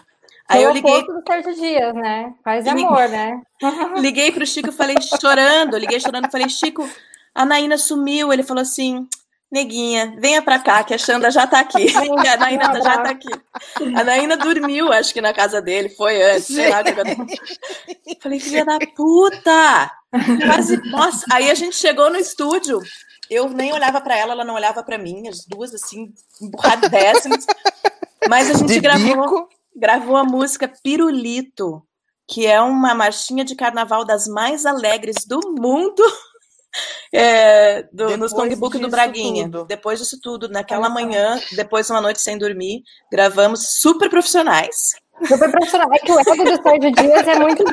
Aí 0.47 0.63
eu 0.63 0.71
liguei, 0.73 0.91
oposto 0.91 1.13
do 1.13 1.23
Sérgio 1.27 1.55
Dias, 1.55 1.93
né? 1.93 2.33
E 2.45 2.65
E- 2.65 2.69
amor, 2.69 3.07
né? 3.09 3.41
liguei 4.01 4.31
pro 4.31 4.45
Chico 4.47 4.69
e 4.69 4.71
falei, 4.73 4.95
chorando, 5.19 5.77
liguei 5.77 5.99
chorando 5.99 6.29
falei, 6.31 6.49
Chico, 6.49 6.89
a 7.35 7.45
Naína 7.45 7.77
sumiu. 7.77 8.33
Ele 8.33 8.41
falou 8.41 8.61
assim, 8.61 9.07
neguinha, 9.51 10.15
venha 10.19 10.41
pra 10.41 10.59
cá, 10.59 10.83
que 10.83 10.93
a 10.93 10.97
Xanda 10.97 11.31
já 11.31 11.47
tá 11.47 11.59
aqui. 11.59 11.87
A 11.97 12.37
Naína 12.37 12.81
já 12.81 12.97
tá 12.99 13.09
aqui. 13.09 13.29
A 13.95 14.03
Naína 14.03 14.37
dormiu, 14.37 14.91
acho 14.91 15.13
que 15.13 15.21
na 15.21 15.33
casa 15.33 15.61
dele, 15.61 15.89
foi 15.89 16.21
antes. 16.21 16.45
sei 16.47 16.69
lá. 16.69 16.81
Falei, 18.21 18.39
filha 18.39 18.65
da 18.65 18.77
puta! 18.95 19.91
Quase, 20.45 20.77
nossa, 20.89 21.25
aí 21.31 21.49
a 21.51 21.55
gente 21.55 21.75
chegou 21.75 22.09
no 22.09 22.17
estúdio, 22.17 22.79
eu 23.29 23.49
nem 23.49 23.71
olhava 23.73 24.01
pra 24.01 24.17
ela, 24.17 24.33
ela 24.33 24.43
não 24.45 24.55
olhava 24.55 24.83
pra 24.83 24.97
mim, 24.97 25.27
as 25.27 25.45
duas 25.45 25.73
assim, 25.73 26.11
emburradéssimas. 26.41 27.45
Mas 28.27 28.49
a 28.49 28.53
gente 28.53 28.73
De 28.73 28.79
gravou, 28.79 29.15
bico. 29.21 29.49
gravou 29.75 30.17
a 30.17 30.23
música 30.23 30.71
Pirulito, 30.83 31.83
que 32.27 32.45
é 32.45 32.61
uma 32.61 32.93
marchinha 32.93 33.45
de 33.45 33.55
carnaval 33.55 34.03
das 34.05 34.27
mais 34.27 34.65
alegres 34.65 35.25
do 35.27 35.39
mundo. 35.57 36.03
É, 37.13 37.83
do, 37.91 38.17
no 38.17 38.27
Depois 38.27 38.31
Songbook 38.31 38.73
do 38.73 38.79
disso 38.79 38.91
Braguinha. 38.91 39.43
tudo. 39.45 39.65
Depois 39.65 39.99
disso 39.99 40.19
tudo, 40.21 40.47
naquela 40.49 40.89
manhã, 40.89 41.39
depois 41.55 41.87
de 41.87 41.93
uma 41.93 42.01
noite 42.01 42.21
sem 42.21 42.37
dormir, 42.37 42.83
gravamos 43.11 43.79
super 43.81 44.09
profissionais. 44.09 44.75
Super 45.27 45.51
profissional. 45.51 45.91
É 45.93 45.99
que 45.99 46.11
o 46.11 46.19
ego 46.19 46.43
do 46.43 46.61
Sérgio 46.63 46.91
Dias 46.91 47.27
é 47.27 47.35
muito. 47.39 47.63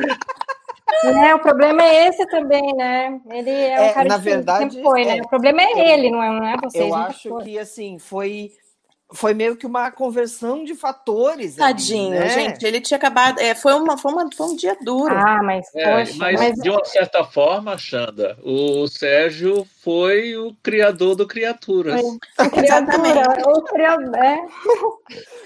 É, 1.05 1.35
o 1.35 1.39
problema 1.41 1.83
é 1.83 2.09
esse 2.09 2.27
também, 2.27 2.75
né? 2.75 3.21
Ele 3.31 3.51
é, 3.51 3.81
um 3.81 3.85
É, 3.85 3.93
cara 3.93 4.09
na 4.09 4.15
que 4.17 4.25
verdade, 4.25 4.71
sempre 4.71 4.83
foi, 4.83 5.05
né? 5.05 5.19
é. 5.19 5.23
O 5.23 5.29
problema 5.29 5.61
é 5.63 5.93
ele, 5.93 6.11
não 6.11 6.23
é, 6.23 6.29
não 6.31 6.47
é 6.47 6.57
vocês. 6.63 6.89
Eu 6.89 6.95
acho 6.95 7.29
foi. 7.29 7.45
que 7.45 7.59
assim 7.59 7.99
foi 7.99 8.53
foi 9.13 9.33
meio 9.35 9.57
que 9.57 9.67
uma 9.67 9.91
conversão 9.91 10.65
de 10.65 10.75
fatores. 10.75 11.59
ali, 11.61 11.73
Tadinho, 11.75 12.11
né? 12.11 12.29
gente. 12.29 12.65
Ele 12.65 12.81
tinha 12.81 12.99
acabado. 12.99 13.39
é, 13.39 13.55
foi, 13.55 13.73
uma, 13.75 13.97
foi, 13.97 14.13
uma, 14.13 14.29
foi 14.35 14.47
um 14.47 14.57
dia 14.57 14.77
duro. 14.83 15.15
Ah, 15.15 15.41
mas 15.43 15.67
É, 15.75 16.05
poxa, 16.05 16.15
mas, 16.19 16.41
mas 16.41 16.55
de 16.57 16.71
uma 16.71 16.85
certa 16.85 17.23
forma, 17.25 17.79
Xanda, 17.79 18.37
o 18.43 18.87
Sérgio 18.89 19.67
foi 19.83 20.37
o 20.37 20.55
criador 20.63 21.15
do 21.15 21.27
Criaturas. 21.27 22.03
a 22.37 22.49
criatura, 22.51 23.49
o 23.49 23.63
criador, 23.63 24.15
é. 24.17 24.39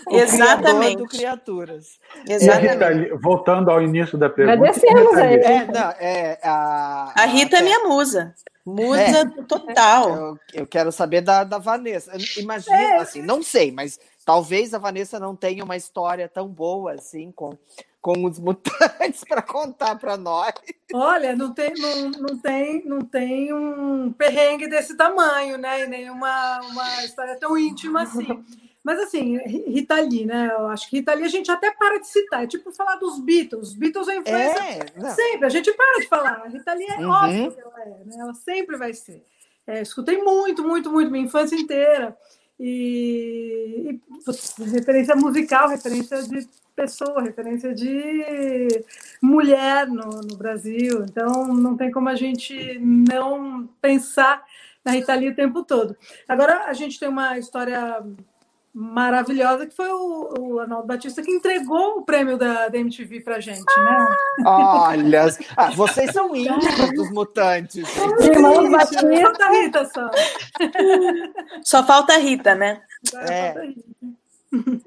O 0.07 0.13
criador 0.13 0.23
Exatamente. 0.25 0.97
do 0.97 1.07
criaturas. 1.07 1.87
E 2.27 2.33
a 2.33 2.37
Exatamente. 2.37 3.03
Rita 3.03 3.19
voltando 3.21 3.71
ao 3.71 3.83
início 3.83 4.17
da 4.17 4.31
pergunta. 4.31 4.59
Agradecemos 4.59 5.15
a 5.15 5.33
ele. 5.33 5.45
É, 5.45 5.67
não, 5.67 5.91
é 6.01 6.39
a, 6.43 7.13
A 7.15 7.27
Rita 7.27 7.59
é 7.59 7.63
minha 7.63 7.81
musa. 7.81 8.35
Musa 8.65 9.31
total. 9.49 10.11
Eu, 10.11 10.39
eu 10.55 10.67
quero 10.67 10.93
saber 10.93 11.21
da, 11.23 11.45
da 11.45 11.59
Vanessa. 11.59 12.13
Imagina, 12.37 12.97
assim, 12.97 13.23
não 13.23 13.43
sei, 13.43 13.73
mas 13.73 13.99
talvez 14.25 14.75
a 14.75 14.79
Vanessa 14.79 15.19
não 15.19 15.35
tenha 15.35 15.65
uma 15.65 15.77
história 15.77 16.29
tão 16.29 16.49
boa 16.49 16.93
assim 16.93 17.33
com, 17.33 17.57
com 18.01 18.25
os 18.25 18.39
mutantes 18.39 19.25
para 19.29 19.43
contar 19.43 19.97
para 19.97 20.17
nós. 20.17 20.53
Olha, 20.93 21.35
não 21.35 21.53
tem, 21.55 21.73
não, 21.75 22.11
não, 22.11 22.39
tem, 22.39 22.85
não 22.85 23.01
tem 23.01 23.53
um 23.53 24.13
perrengue 24.13 24.69
desse 24.69 24.97
tamanho, 24.97 25.57
né? 25.57 25.83
E 25.83 25.87
nem 25.87 26.11
uma, 26.11 26.61
uma 26.61 27.05
história 27.05 27.39
tão 27.39 27.57
íntima 27.57 28.03
assim. 28.03 28.45
Mas 28.83 28.99
assim, 29.01 29.37
Rita 29.47 30.01
Lee, 30.01 30.25
né? 30.25 30.51
Eu 30.53 30.69
acho 30.69 30.89
que 30.89 30.97
Rita 30.97 31.13
Lee 31.13 31.25
a 31.25 31.29
gente 31.29 31.51
até 31.51 31.71
para 31.71 31.99
de 31.99 32.09
citar. 32.09 32.45
É 32.45 32.47
tipo 32.47 32.73
falar 32.73 32.97
dos 32.97 33.21
Beatles. 33.21 33.69
Os 33.69 33.75
Beatles 33.75 34.09
é 34.09 34.17
influência 34.17 34.59
É, 34.97 35.11
sempre. 35.11 35.47
A 35.47 35.49
gente 35.51 35.73
para 35.75 36.01
de 36.01 36.09
falar. 36.09 36.43
A 36.45 36.49
Rita 36.49 36.73
Lee 36.75 36.87
é 36.89 36.99
Uhum. 36.99 37.11
óbvio 37.11 37.53
que 37.53 37.61
ela 37.61 37.83
é, 37.83 38.05
né? 38.07 38.17
Ela 38.19 38.35
sempre 38.35 38.77
vai 38.79 38.95
ser. 38.95 39.23
É, 39.67 39.83
escutei 39.83 40.19
muito, 40.23 40.63
muito, 40.65 40.91
muito, 40.91 41.11
minha 41.11 41.25
infância 41.25 41.55
inteira. 41.57 42.17
E, 42.59 43.99
e 44.27 44.65
referência 44.71 45.15
musical, 45.17 45.69
referência 45.69 46.23
de 46.23 46.47
pessoa, 46.77 47.23
referência 47.23 47.75
de 47.75 48.85
mulher 49.21 49.87
no, 49.87 50.09
no 50.23 50.37
Brasil. 50.37 51.05
Então, 51.05 51.49
não 51.49 51.77
tem 51.77 51.91
como 51.91 52.09
a 52.09 52.15
gente 52.15 52.79
não 52.79 53.67
pensar 53.81 54.43
na 54.85 54.93
Rita 54.93 55.15
Lee 55.15 55.29
o 55.31 55.35
tempo 55.35 55.63
todo. 55.63 55.97
Agora, 56.27 56.65
a 56.65 56.73
gente 56.73 56.99
tem 56.99 57.09
uma 57.09 57.39
história 57.39 58.03
maravilhosa 58.73 59.67
que 59.67 59.75
foi 59.75 59.89
o, 59.89 60.35
o 60.39 60.61
Arnaldo 60.61 60.87
Batista 60.87 61.21
que 61.23 61.31
entregou 61.31 61.99
o 61.99 62.03
prêmio 62.03 62.39
da, 62.39 62.69
da 62.69 62.79
MTV 62.79 63.21
pra 63.21 63.41
gente, 63.41 63.65
né? 63.79 64.07
Olha, 64.47 65.27
ah, 65.57 65.71
vocês 65.71 66.13
são 66.13 66.35
íntimos 66.37 66.95
dos 66.95 67.11
mutantes. 67.11 67.85
Irmão 68.21 68.71
Batista. 68.71 69.07
Falta 69.23 69.45
a 69.45 69.51
Rita 69.51 69.85
só. 69.93 70.11
Só 71.63 71.85
falta 71.85 72.15
a 72.15 72.19
Rita, 72.19 72.55
né? 72.55 72.81
É. 73.15 73.53
Falta 73.53 73.61
a 73.61 73.65
Rita. 73.65 73.91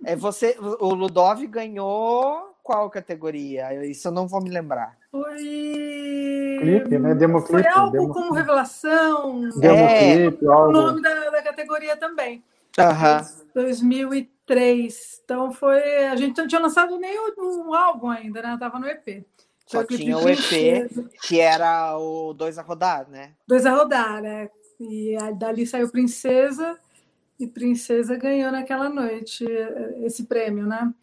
É 0.06 0.16
você, 0.16 0.58
o 0.60 0.94
Ludov 0.94 1.46
ganhou 1.48 2.54
qual 2.62 2.90
categoria? 2.90 3.74
Isso 3.86 4.08
eu 4.08 4.12
não 4.12 4.28
vou 4.28 4.42
me 4.42 4.50
lembrar. 4.50 4.96
Foi. 5.12 5.38
Clipe, 6.62 6.98
né? 6.98 7.14
Democlipe, 7.16 7.64
Foi 7.64 7.72
algo 7.72 7.92
demo- 7.92 8.14
como 8.14 8.34
revelação. 8.34 9.42
Democlipe, 9.58 10.46
O 10.46 10.52
algo. 10.52 10.72
nome 10.72 11.02
da, 11.02 11.30
da 11.30 11.42
categoria 11.42 11.96
também. 11.98 12.44
Aham. 12.80 13.22
2003. 13.54 15.22
Então 15.24 15.52
foi. 15.52 16.06
A 16.06 16.16
gente 16.16 16.38
não 16.38 16.48
tinha 16.48 16.62
lançado 16.62 16.98
nem 16.98 17.18
o 17.20 17.74
álbum 17.74 18.10
ainda, 18.10 18.42
né? 18.42 18.58
Tava 18.60 18.80
no 18.80 18.88
EP. 18.88 19.26
Só 19.66 19.84
clipe 19.84 20.04
tinha 20.04 20.18
o 20.18 20.28
EP, 20.28 20.90
que 21.22 21.40
era 21.40 21.98
o 21.98 22.34
Dois 22.34 22.58
a 22.58 22.62
Rodar, 22.62 23.10
né? 23.10 23.32
Dois 23.48 23.66
a 23.66 23.72
rodar, 23.72 24.22
né? 24.22 24.50
E 24.80 25.16
dali 25.38 25.66
saiu 25.66 25.90
Princesa. 25.90 26.78
E 27.40 27.48
Princesa 27.48 28.16
ganhou 28.16 28.52
naquela 28.52 28.90
noite 28.90 29.46
eh, 29.46 30.02
esse 30.04 30.26
prêmio, 30.26 30.68
né? 30.68 30.94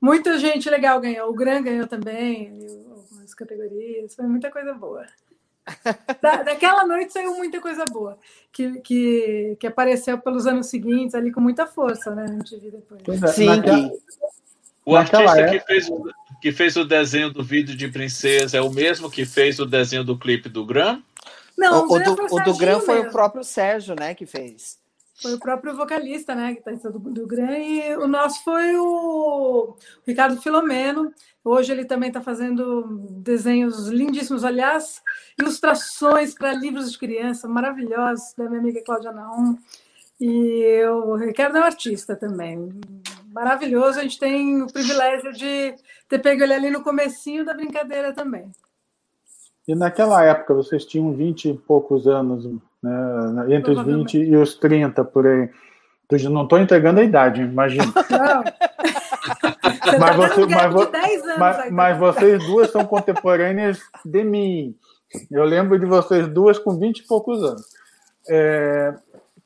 Muita 0.00 0.38
gente 0.38 0.68
legal 0.68 1.00
ganhou. 1.00 1.30
O 1.30 1.34
Gran 1.34 1.62
ganhou 1.62 1.86
também, 1.86 2.52
algumas 2.90 3.34
categorias. 3.34 4.14
Foi 4.14 4.26
muita 4.26 4.50
coisa 4.50 4.74
boa. 4.74 5.06
Da, 6.20 6.42
daquela 6.42 6.86
noite 6.86 7.12
saiu 7.12 7.34
muita 7.36 7.60
coisa 7.60 7.84
boa, 7.90 8.18
que, 8.52 8.80
que, 8.80 9.56
que 9.60 9.66
apareceu 9.66 10.18
pelos 10.18 10.46
anos 10.46 10.66
seguintes 10.68 11.14
ali 11.14 11.30
com 11.32 11.40
muita 11.40 11.66
força, 11.66 12.14
né? 12.14 12.24
A 12.24 12.32
gente 12.32 12.56
viu 12.58 12.70
depois. 12.70 13.00
Pois 13.04 13.22
é, 13.22 13.26
Sim, 13.28 13.46
naquela- 13.46 13.88
que- 13.90 13.98
O 14.84 14.94
Naquela 14.94 15.22
artista 15.32 15.48
que 15.50 15.56
época- 15.56 15.66
fez, 15.66 15.88
o, 15.90 16.10
que 16.40 16.52
fez 16.52 16.76
o 16.76 16.84
desenho 16.84 17.30
do 17.30 17.44
vídeo 17.44 17.76
de 17.76 17.88
Princesa 17.88 18.56
é 18.56 18.60
o 18.62 18.70
mesmo 18.70 19.10
que 19.10 19.26
fez 19.26 19.58
o 19.58 19.66
desenho 19.66 20.02
do 20.02 20.16
clipe 20.18 20.48
do 20.48 20.64
Gram? 20.64 21.02
Não, 21.56 21.86
o, 21.86 21.92
o 21.94 21.98
do, 22.02 22.16
foi 22.28 22.40
o 22.40 22.44
do 22.44 22.56
Gran 22.56 22.80
foi 22.80 23.00
o 23.00 23.10
próprio 23.10 23.44
Sérgio, 23.44 23.94
né, 23.98 24.14
que 24.14 24.24
fez. 24.24 24.78
Foi 25.20 25.34
o 25.34 25.38
próprio 25.38 25.74
vocalista, 25.74 26.34
né, 26.34 26.54
que 26.54 26.68
está 26.70 26.90
do, 26.90 26.98
do 26.98 27.26
Gran, 27.26 27.58
e 27.58 27.96
o 27.96 28.06
nosso 28.06 28.42
foi 28.44 28.76
o 28.76 29.74
Ricardo 30.06 30.40
Filomeno. 30.40 31.12
Hoje 31.44 31.72
ele 31.72 31.84
também 31.84 32.08
está 32.08 32.20
fazendo 32.20 32.84
desenhos 33.10 33.88
lindíssimos, 33.88 34.44
aliás, 34.44 35.02
ilustrações 35.36 36.34
para 36.34 36.52
livros 36.52 36.92
de 36.92 36.98
criança 36.98 37.48
maravilhosos, 37.48 38.32
da 38.36 38.48
minha 38.48 38.60
amiga 38.60 38.82
Cláudia 38.84 39.10
Naum. 39.10 39.58
E 40.20 40.84
o 40.84 41.16
Ricardo 41.16 41.58
é 41.58 41.60
um 41.60 41.64
artista 41.64 42.14
também, 42.14 42.70
maravilhoso. 43.32 43.98
A 43.98 44.02
gente 44.02 44.20
tem 44.20 44.62
o 44.62 44.72
privilégio 44.72 45.32
de 45.32 45.74
ter 46.08 46.18
pego 46.20 46.44
ele 46.44 46.54
ali 46.54 46.70
no 46.70 46.82
comecinho 46.82 47.44
da 47.44 47.54
brincadeira 47.54 48.12
também. 48.12 48.50
E 49.66 49.74
naquela 49.74 50.24
época 50.24 50.54
vocês 50.54 50.84
tinham 50.84 51.12
20 51.12 51.50
e 51.50 51.54
poucos 51.54 52.06
anos, 52.06 52.46
né, 52.82 53.54
entre 53.56 53.72
os 53.72 53.82
20 53.84 54.14
e 54.18 54.36
os 54.36 54.54
30 54.56 55.04
por 55.04 55.26
aí. 55.26 55.48
Eu 56.10 56.30
não 56.30 56.44
estou 56.44 56.58
entregando 56.58 57.00
a 57.00 57.04
idade, 57.04 57.42
imagina. 57.42 57.84
Você 59.84 59.98
Mas 59.98 60.10
tá 60.10 60.12
você- 60.16 60.46
mas 60.46 60.72
vo- 60.72 60.84
de 60.86 60.92
10 60.92 61.22
anos 61.24 61.38
Mas, 61.38 61.58
aí, 61.58 61.70
mas 61.70 61.92
tá? 61.98 61.98
vocês 62.12 62.46
duas 62.46 62.70
são 62.70 62.84
contemporâneas 62.84 63.78
de 64.04 64.24
mim. 64.24 64.74
Eu 65.30 65.44
lembro 65.44 65.78
de 65.78 65.86
vocês 65.86 66.28
duas 66.28 66.58
com 66.58 66.78
20 66.78 66.98
e 67.00 67.06
poucos 67.06 67.42
anos. 67.42 67.62
É, 68.28 68.94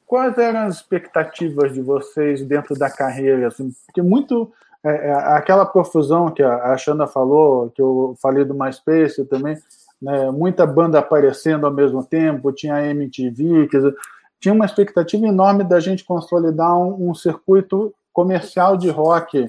quais 0.07 0.37
eram 0.39 0.61
as 0.61 0.77
expectativas 0.77 1.73
de 1.73 1.81
vocês 1.81 2.45
dentro 2.45 2.77
da 2.77 2.91
carreira? 2.91 3.49
Assim, 3.49 3.71
porque 3.87 4.03
muito. 4.03 4.53
é, 4.85 5.11
é, 5.11 5.13
aquela 5.37 5.65
profusão 5.65 6.31
que 6.31 6.43
a, 6.43 6.73
a 6.73 6.77
Xanda 6.77 7.07
falou, 7.07 7.71
que 7.71 7.81
eu 7.81 8.17
falei 8.21 8.45
do 8.45 8.55
MySpace 8.55 9.25
também, 9.27 9.57
né, 10.03 10.31
muita 10.31 10.67
banda 10.67 10.99
aparecendo 10.99 11.65
ao 11.67 11.73
mesmo 11.73 12.05
tempo, 12.05 12.53
tinha 12.53 12.75
a 12.75 12.87
MTV, 12.87 13.69
dizer, 13.69 13.95
tinha 14.39 14.53
uma 14.53 14.67
expectativa 14.67 15.27
enorme 15.27 15.65
da 15.65 15.81
gente 15.81 16.05
consolidar 16.05 16.77
um, 16.77 17.11
um 17.11 17.15
circuito 17.15 17.95
comercial 18.13 18.77
de 18.77 18.91
rock 18.91 19.49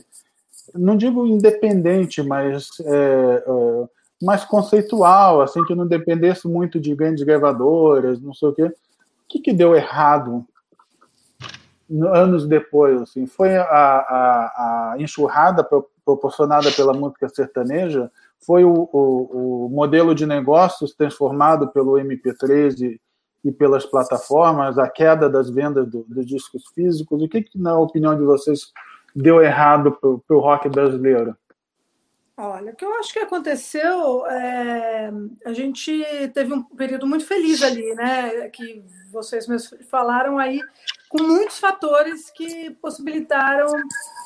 não 0.76 0.96
digo 0.96 1.26
independente, 1.26 2.22
mas 2.24 2.70
é, 2.82 3.44
é, 3.46 3.88
mais 4.22 4.46
conceitual, 4.46 5.42
assim, 5.42 5.64
que 5.66 5.76
não 5.76 5.86
dependesse 5.86 6.48
muito 6.48 6.80
de 6.80 6.96
grandes 6.96 7.24
gravadoras, 7.24 8.22
não 8.22 8.34
sei 8.34 8.50
o 8.50 8.54
quê. 8.54 8.64
O 8.64 8.74
que, 9.28 9.40
que 9.40 9.54
deu 9.54 9.76
errado 9.76 10.46
no- 11.90 12.08
anos 12.08 12.48
depois? 12.48 13.02
Assim? 13.02 13.26
Foi 13.26 13.56
a, 13.56 13.64
a, 13.64 14.94
a 14.94 14.96
enxurrada 15.00 15.64
pro- 15.64 15.90
proporcionada 16.06 16.72
pela 16.72 16.94
música 16.94 17.28
sertaneja? 17.30 18.12
Foi 18.46 18.64
o, 18.64 18.90
o, 18.92 19.66
o 19.66 19.70
modelo 19.70 20.14
de 20.14 20.26
negócios 20.26 20.94
transformado 20.94 21.70
pelo 21.70 21.94
MP3 21.94 23.00
e, 23.44 23.52
pelas 23.52 23.86
plataformas, 23.86 24.78
a 24.78 24.90
queda 24.90 25.30
das 25.30 25.50
vendas 25.50 25.88
do- 25.90 26.06
dos 26.08 26.26
discos 26.26 26.64
físicos? 26.74 27.22
O 27.22 27.28
que, 27.28 27.42
que, 27.44 27.58
na 27.58 27.78
opinião 27.78 28.16
de 28.16 28.24
vocês, 28.24 28.72
deu 29.16 29.42
errado 29.42 29.92
para 29.92 30.38
o 30.38 30.40
rock 30.40 30.70
brasileiro? 30.70 31.36
Olha, 32.36 32.72
o 32.72 32.76
que 32.76 32.84
eu 32.84 32.94
acho 32.96 33.14
que 33.14 33.20
aconteceu, 33.20 34.26
é, 34.26 35.12
a 35.46 35.54
gente 35.54 36.04
teve 36.34 36.52
um 36.52 36.64
período 36.64 37.06
muito 37.06 37.26
feliz 37.26 37.62
ali, 37.62 37.94
né? 37.94 38.50
Que 38.50 38.84
vocês 39.12 39.48
mesmos 39.48 39.80
falaram 39.88 40.40
aí, 40.40 40.60
com 41.10 41.22
muitos 41.22 41.60
fatores 41.60 42.32
que 42.32 42.72
possibilitaram 42.82 43.68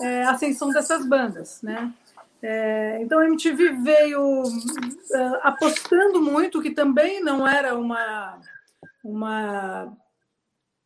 é, 0.01 0.23
a 0.23 0.32
ascensão 0.32 0.69
dessas 0.69 1.06
bandas, 1.06 1.62
né? 1.62 1.91
É, 2.41 3.00
então 3.02 3.19
a 3.19 3.26
MTV 3.26 3.71
veio 3.84 4.43
é, 5.12 5.39
apostando 5.43 6.21
muito, 6.21 6.62
que 6.62 6.71
também 6.71 7.23
não 7.23 7.47
era 7.47 7.78
uma, 7.78 8.39
uma 9.04 9.97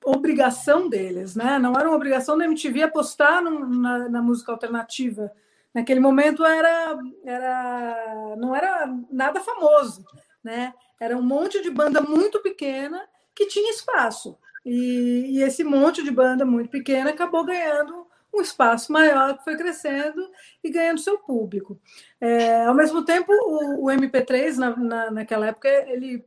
obrigação 0.06 0.88
deles, 0.88 1.36
né? 1.36 1.60
Não 1.60 1.74
era 1.78 1.88
uma 1.88 1.96
obrigação 1.96 2.38
da 2.38 2.46
MTV 2.46 2.84
apostar 2.84 3.44
no, 3.44 3.68
na, 3.68 4.10
na 4.10 4.22
música 4.22 4.52
alternativa 4.52 5.32
naquele 5.74 6.00
momento 6.00 6.46
era, 6.46 6.98
era 7.24 8.36
não 8.38 8.56
era 8.56 8.88
nada 9.10 9.40
famoso, 9.40 10.06
né? 10.44 10.74
Era 11.00 11.18
um 11.18 11.22
monte 11.22 11.62
de 11.62 11.70
banda 11.70 12.02
muito 12.02 12.42
pequena 12.42 13.02
que 13.36 13.48
tinha 13.48 13.72
espaço. 13.72 14.38
E, 14.66 15.38
e 15.38 15.44
esse 15.44 15.64
monte 15.64 16.04
de 16.04 16.12
banda 16.12 16.46
muito 16.46 16.70
pequena 16.70 17.10
acabou 17.10 17.44
ganhando 17.44 18.06
um 18.34 18.42
espaço 18.42 18.92
maior 18.92 19.38
que 19.38 19.44
foi 19.44 19.58
crescendo 19.58 20.30
e 20.64 20.70
ganhando 20.70 21.00
seu 21.00 21.18
público. 21.18 21.80
É, 22.20 22.66
ao 22.66 22.74
mesmo 22.74 23.04
tempo, 23.04 23.32
o, 23.32 23.86
o 23.86 23.88
MP3, 23.88 24.56
na, 24.56 24.76
na, 24.76 25.12
naquela 25.12 25.48
época, 25.48 25.68
ele 25.68 26.24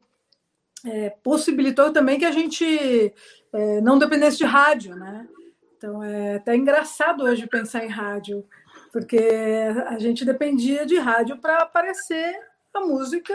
é, 0.84 1.10
possibilitou 1.22 1.92
também 1.92 2.18
que 2.18 2.24
a 2.24 2.30
gente 2.30 3.14
é, 3.52 3.80
não 3.80 3.98
dependesse 3.98 4.36
de 4.38 4.44
rádio, 4.44 4.94
né? 4.94 5.26
Então 5.76 6.02
é 6.02 6.36
até 6.36 6.54
engraçado 6.54 7.24
hoje 7.24 7.46
pensar 7.46 7.84
em 7.84 7.88
rádio, 7.88 8.46
porque 8.92 9.18
a 9.86 9.98
gente 9.98 10.24
dependia 10.24 10.86
de 10.86 10.98
rádio 10.98 11.38
para 11.38 11.58
aparecer 11.58 12.34
a 12.72 12.80
música 12.80 13.34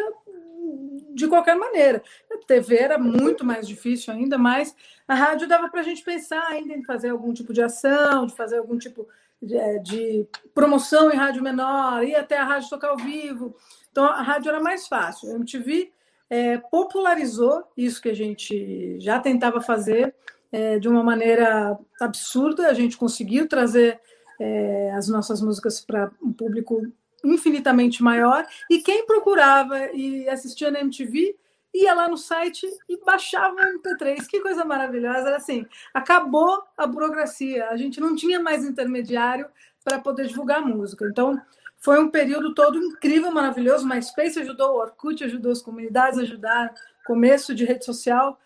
de 1.14 1.28
qualquer 1.28 1.56
maneira. 1.56 2.02
A 2.32 2.38
TV 2.46 2.78
era 2.78 2.98
muito 2.98 3.46
mais 3.46 3.68
difícil 3.68 4.14
ainda, 4.14 4.38
mas 4.38 4.76
a 5.08 5.16
rádio 5.16 5.48
dava 5.48 5.70
para 5.70 5.82
a 5.82 5.84
gente 5.84 6.04
pensar 6.04 6.46
ainda 6.48 6.74
em 6.74 6.84
fazer 6.84 7.10
algum 7.10 7.34
tipo 7.34 7.54
de 7.54 7.62
ação, 7.62 8.26
de 8.26 8.36
fazer 8.36 8.58
algum 8.58 8.78
tipo 8.78 9.08
de, 9.42 9.56
é, 9.56 9.80
de, 9.80 10.28
promoção 10.54 11.12
em 11.12 11.16
rádio 11.16 11.42
menor, 11.42 12.04
ir 12.04 12.16
até 12.16 12.38
a 12.38 12.44
rádio 12.44 12.70
tocar 12.70 12.90
ao 12.90 12.98
vivo. 12.98 13.56
Então 13.92 14.06
a 14.06 14.22
rádio 14.22 14.50
era 14.50 14.60
mais 14.60 14.88
fácil. 14.88 15.32
A 15.32 15.36
MTV 15.36 15.92
é, 16.30 16.58
popularizou 16.58 17.64
isso 17.76 18.02
que 18.02 18.10
a 18.10 18.16
gente 18.16 19.00
já 19.00 19.20
tentava 19.20 19.62
fazer 19.62 20.14
é, 20.52 20.78
de 20.80 20.88
uma 20.88 21.04
maneira 21.04 21.78
absurda. 22.00 22.68
A 22.68 22.74
gente 22.74 22.98
conseguiu 22.98 23.48
trazer 23.48 24.00
é, 24.40 24.92
as 24.92 25.08
nossas 25.08 25.42
músicas 25.42 25.82
para 25.82 26.12
um 26.22 26.32
público 26.32 26.82
infinitamente 27.24 28.02
maior. 28.04 28.46
E 28.70 28.80
quem 28.82 29.06
procurava 29.06 29.92
e 29.92 30.28
assistia 30.30 30.72
na 30.72 30.82
MTV 30.82 31.36
ia 31.74 31.94
lá 31.94 32.08
no 32.08 32.18
site 32.18 32.68
e 32.88 32.98
baixava 33.04 33.56
o 33.56 33.80
MP3. 33.80 34.26
Que 34.28 34.42
coisa 34.42 34.66
maravilhosa! 34.66 35.28
Era 35.28 35.38
assim, 35.38 35.66
acabou 35.94 36.64
a 36.78 36.88
burocracia. 36.88 37.70
A 37.70 37.78
gente 37.78 38.00
não 38.00 38.16
tinha 38.16 38.40
mais 38.40 38.64
intermediário 38.64 39.48
para 39.84 40.00
poder 40.00 40.28
divulgar 40.28 40.66
música. 40.66 41.06
Então, 41.06 41.40
foi 41.78 42.00
um 42.00 42.10
período 42.10 42.54
todo 42.54 42.78
incrível, 42.78 43.32
maravilhoso. 43.32 43.88
MySpace 43.88 44.40
ajudou, 44.40 44.76
o 44.76 44.80
Orkut 44.80 45.24
ajudou, 45.24 45.52
as 45.52 45.62
comunidades 45.62 46.20
ajudaram, 46.20 46.74
começo 47.06 47.56
de 47.56 47.66
rede 47.66 47.86
social. 47.86 48.40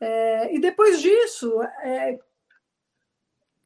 É, 0.00 0.54
e 0.54 0.58
depois 0.58 1.00
disso, 1.00 1.62
é, 1.82 2.18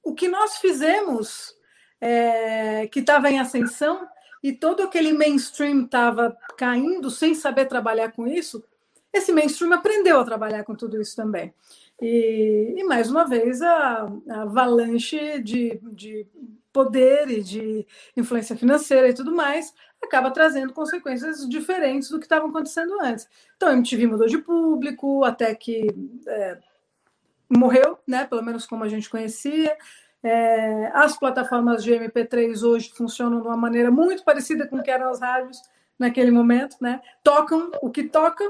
o 0.03 0.15
que 0.15 0.29
nós 0.29 0.59
fizemos, 0.59 1.57
é, 2.01 2.87
que 2.89 3.01
estava 3.01 3.31
em 3.31 3.41
ascensão, 3.41 4.07
e 4.45 4.53
todo 4.53 4.83
aquele 4.83 5.11
mainstream 5.15 5.87
estava 5.87 6.37
caindo 6.59 7.11
sem 7.11 7.35
saber 7.35 7.65
trabalhar 7.65 8.13
com 8.13 8.27
isso, 8.27 8.63
esse 9.11 9.33
mainstream 9.33 9.73
aprendeu 9.73 10.21
a 10.21 10.25
trabalhar 10.25 10.63
com 10.65 10.75
tudo 10.75 11.01
isso 11.01 11.17
também. 11.17 11.55
E, 11.99 12.75
e 12.77 12.85
mais 12.85 13.11
uma 13.11 13.25
vez, 13.25 13.63
a, 13.63 14.07
a 14.29 14.43
avalanche 14.43 15.41
de, 15.43 15.81
de 15.93 16.27
poder 16.71 17.31
e 17.31 17.43
de 17.43 17.87
influência 18.15 18.55
financeira 18.55 19.09
e 19.09 19.15
tudo 19.15 19.35
mais 19.35 19.73
acaba 20.03 20.31
trazendo 20.31 20.75
consequências 20.75 21.49
diferentes 21.49 22.11
do 22.11 22.19
que 22.19 22.27
estavam 22.27 22.51
acontecendo 22.51 23.01
antes. 23.01 23.27
Então, 23.57 23.71
a 23.71 23.73
MTV 23.73 24.07
mudou 24.07 24.27
de 24.27 24.37
público, 24.37 25.25
até 25.25 25.55
que 25.55 25.87
é, 26.27 26.59
morreu, 27.49 27.99
né? 28.07 28.27
pelo 28.27 28.43
menos 28.43 28.67
como 28.67 28.85
a 28.85 28.89
gente 28.89 29.09
conhecia. 29.09 29.75
É, 30.25 30.91
as 30.95 31.19
plataformas 31.19 31.85
de 31.85 31.93
MP3 31.93 32.63
hoje 32.63 32.91
funcionam 32.97 33.43
de 33.43 33.47
uma 33.47 33.59
maneira 33.59 33.91
muito 33.91 34.25
parecida 34.25 34.67
com 34.67 34.79
o 34.79 34.83
que 34.83 34.91
eram 34.91 35.11
as 35.11 35.21
rádios 35.21 35.61
naquele 35.99 36.31
momento, 36.31 36.77
né? 36.81 37.03
Tocam 37.23 37.71
o 37.83 37.91
que 37.91 38.05
toca 38.05 38.43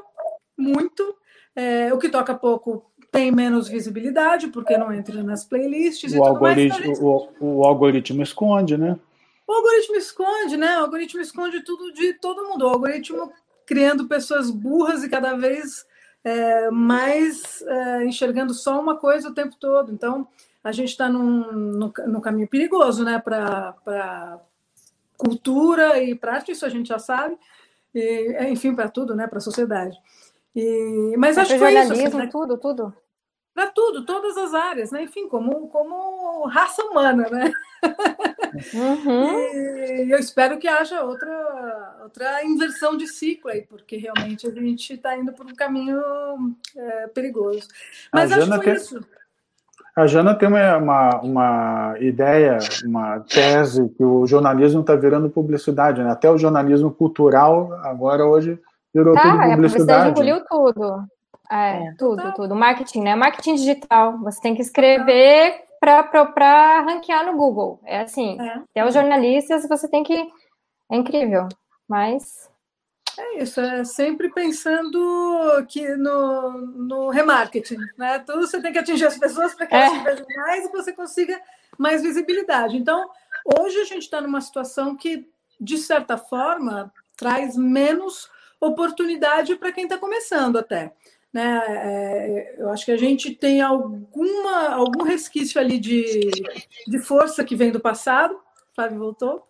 muito, 0.56 1.16
é, 1.56 1.92
o 1.92 1.98
que 1.98 2.08
toca 2.08 2.32
pouco 2.32 2.88
tem 3.10 3.32
menos 3.32 3.68
visibilidade, 3.68 4.48
porque 4.48 4.78
não 4.78 4.92
entra 4.92 5.20
nas 5.24 5.44
playlists 5.44 6.12
o 6.14 6.22
algoritmo, 6.22 6.86
mais, 6.86 7.00
o, 7.00 7.28
o, 7.40 7.64
algoritmo 7.64 8.22
esconde, 8.22 8.76
né? 8.76 8.96
O 9.46 9.52
algoritmo 9.52 9.96
esconde, 9.96 10.56
né? 10.56 10.78
O 10.78 10.82
algoritmo 10.82 11.20
esconde 11.20 11.64
tudo 11.64 11.92
de 11.92 12.14
todo 12.14 12.48
mundo. 12.48 12.64
O 12.64 12.68
algoritmo 12.68 13.32
criando 13.66 14.06
pessoas 14.06 14.50
burras 14.50 15.02
e 15.02 15.08
cada 15.08 15.34
vez 15.36 15.84
é, 16.24 16.70
mais 16.70 17.62
é, 17.62 18.04
enxergando 18.04 18.54
só 18.54 18.80
uma 18.80 18.96
coisa 18.96 19.28
o 19.28 19.34
tempo 19.34 19.56
todo. 19.58 19.92
Então, 19.92 20.26
a 20.64 20.72
gente 20.72 20.88
está 20.88 21.10
num, 21.10 21.52
num, 21.52 21.92
num, 22.06 22.20
caminho 22.22 22.48
perigoso 22.48 23.04
né, 23.04 23.18
para 23.18 24.40
cultura 25.18 26.02
e 26.02 26.14
para 26.14 26.36
arte, 26.36 26.52
isso 26.52 26.64
a 26.64 26.70
gente 26.70 26.88
já 26.88 26.98
sabe, 26.98 27.36
e, 27.94 28.36
enfim, 28.48 28.74
para 28.74 28.88
tudo, 28.88 29.14
né, 29.14 29.26
para 29.26 29.38
a 29.38 29.42
sociedade. 29.42 29.96
E, 30.56 31.14
mas 31.18 31.36
acho 31.36 31.52
que 31.52 31.58
foi 31.58 31.78
isso. 31.78 31.92
Assim, 31.92 32.16
né? 32.16 32.28
tudo, 32.32 32.56
tudo. 32.56 32.94
Para 33.52 33.68
tudo, 33.68 34.04
todas 34.04 34.36
as 34.36 34.52
áreas, 34.52 34.90
né? 34.90 35.02
Enfim, 35.02 35.28
como, 35.28 35.68
como 35.68 36.46
raça 36.46 36.82
humana, 36.82 37.28
né? 37.30 37.52
Uhum. 38.72 39.54
E 39.94 40.10
eu 40.10 40.18
espero 40.18 40.58
que 40.58 40.66
haja 40.66 41.02
outra, 41.02 41.98
outra 42.02 42.44
inversão 42.44 42.96
de 42.96 43.06
ciclo 43.06 43.50
aí, 43.50 43.62
porque 43.62 43.96
realmente 43.96 44.46
a 44.46 44.50
gente 44.50 44.94
está 44.94 45.16
indo 45.16 45.32
por 45.32 45.46
um 45.46 45.54
caminho 45.54 46.00
é, 46.76 47.06
perigoso. 47.08 47.68
Mas 48.12 48.32
a 48.32 48.36
acho 48.36 48.50
que 48.50 48.64
foi 48.64 48.74
isso. 48.74 49.06
A 49.96 50.06
Jana 50.08 50.34
tem 50.34 50.48
uma, 50.48 50.76
uma, 50.76 51.20
uma, 51.20 51.94
ideia, 52.00 52.58
uma 52.84 53.20
tese 53.20 53.88
que 53.90 54.02
o 54.02 54.26
jornalismo 54.26 54.80
está 54.80 54.96
virando 54.96 55.30
publicidade, 55.30 56.02
né? 56.02 56.10
Até 56.10 56.28
o 56.28 56.36
jornalismo 56.36 56.90
cultural 56.90 57.72
agora 57.84 58.26
hoje 58.26 58.58
virou 58.92 59.14
tá, 59.14 59.22
tudo 59.22 59.32
publicidade. 59.32 59.52
A 59.52 59.56
publicidade 59.56 60.10
engoliu 60.10 60.44
tudo. 60.46 61.04
É, 61.50 61.86
é, 61.86 61.94
tudo, 61.96 62.32
tudo. 62.34 62.54
Marketing, 62.56 63.02
né? 63.02 63.14
Marketing 63.14 63.54
digital. 63.54 64.18
Você 64.18 64.40
tem 64.40 64.56
que 64.56 64.62
escrever 64.62 65.62
para 65.80 66.80
ranquear 66.80 67.24
no 67.26 67.36
Google. 67.36 67.78
É 67.84 68.00
assim. 68.00 68.40
É. 68.40 68.62
Até 68.70 68.86
os 68.86 68.94
jornalistas 68.94 69.68
você 69.68 69.88
tem 69.88 70.02
que. 70.02 70.26
É 70.90 70.96
incrível. 70.96 71.48
Mas 71.88 72.50
é 73.18 73.42
isso, 73.42 73.60
é 73.60 73.84
sempre 73.84 74.28
pensando 74.32 75.64
que 75.68 75.96
no, 75.96 76.52
no 76.58 77.10
remarketing, 77.10 77.76
né? 77.96 78.18
Tudo 78.20 78.46
você 78.46 78.60
tem 78.60 78.72
que 78.72 78.78
atingir 78.78 79.06
as 79.06 79.18
pessoas 79.18 79.54
para 79.54 79.66
que 79.66 79.74
elas 79.74 79.98
é. 79.98 80.02
vejam 80.02 80.26
mais 80.36 80.64
e 80.64 80.72
você 80.72 80.92
consiga 80.92 81.40
mais 81.78 82.02
visibilidade. 82.02 82.76
Então, 82.76 83.08
hoje 83.58 83.78
a 83.78 83.84
gente 83.84 84.02
está 84.02 84.20
numa 84.20 84.40
situação 84.40 84.96
que, 84.96 85.28
de 85.60 85.78
certa 85.78 86.16
forma, 86.16 86.92
traz 87.16 87.56
menos 87.56 88.30
oportunidade 88.60 89.56
para 89.56 89.72
quem 89.72 89.84
está 89.84 89.98
começando 89.98 90.58
até. 90.58 90.92
Né? 91.32 91.62
É, 91.66 92.54
eu 92.58 92.70
acho 92.70 92.84
que 92.84 92.92
a 92.92 92.96
gente 92.96 93.34
tem 93.34 93.60
alguma, 93.60 94.68
algum 94.68 95.02
resquício 95.02 95.60
ali 95.60 95.78
de, 95.78 96.30
de 96.86 96.98
força 96.98 97.44
que 97.44 97.56
vem 97.56 97.72
do 97.72 97.80
passado. 97.80 98.38
Flávio 98.74 98.98
voltou. 98.98 99.46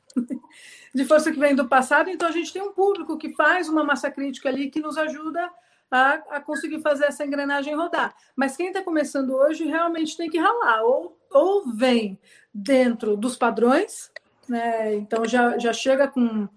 De 0.94 1.04
força 1.04 1.32
que 1.32 1.38
vem 1.38 1.54
do 1.54 1.68
passado, 1.68 2.08
então 2.08 2.28
a 2.28 2.32
gente 2.32 2.52
tem 2.52 2.62
um 2.62 2.72
público 2.72 3.18
que 3.18 3.34
faz 3.34 3.68
uma 3.68 3.82
massa 3.82 4.10
crítica 4.10 4.48
ali 4.48 4.70
que 4.70 4.80
nos 4.80 4.96
ajuda 4.96 5.50
a, 5.90 6.12
a 6.36 6.40
conseguir 6.40 6.80
fazer 6.80 7.06
essa 7.06 7.24
engrenagem 7.24 7.74
rodar. 7.74 8.14
Mas 8.36 8.56
quem 8.56 8.68
está 8.68 8.82
começando 8.82 9.34
hoje 9.34 9.64
realmente 9.64 10.16
tem 10.16 10.30
que 10.30 10.38
ralar, 10.38 10.82
ou, 10.84 11.18
ou 11.32 11.72
vem 11.72 12.18
dentro 12.52 13.16
dos 13.16 13.36
padrões, 13.36 14.10
né? 14.48 14.94
então 14.94 15.24
já, 15.24 15.58
já 15.58 15.72
chega 15.72 16.06
com, 16.06 16.48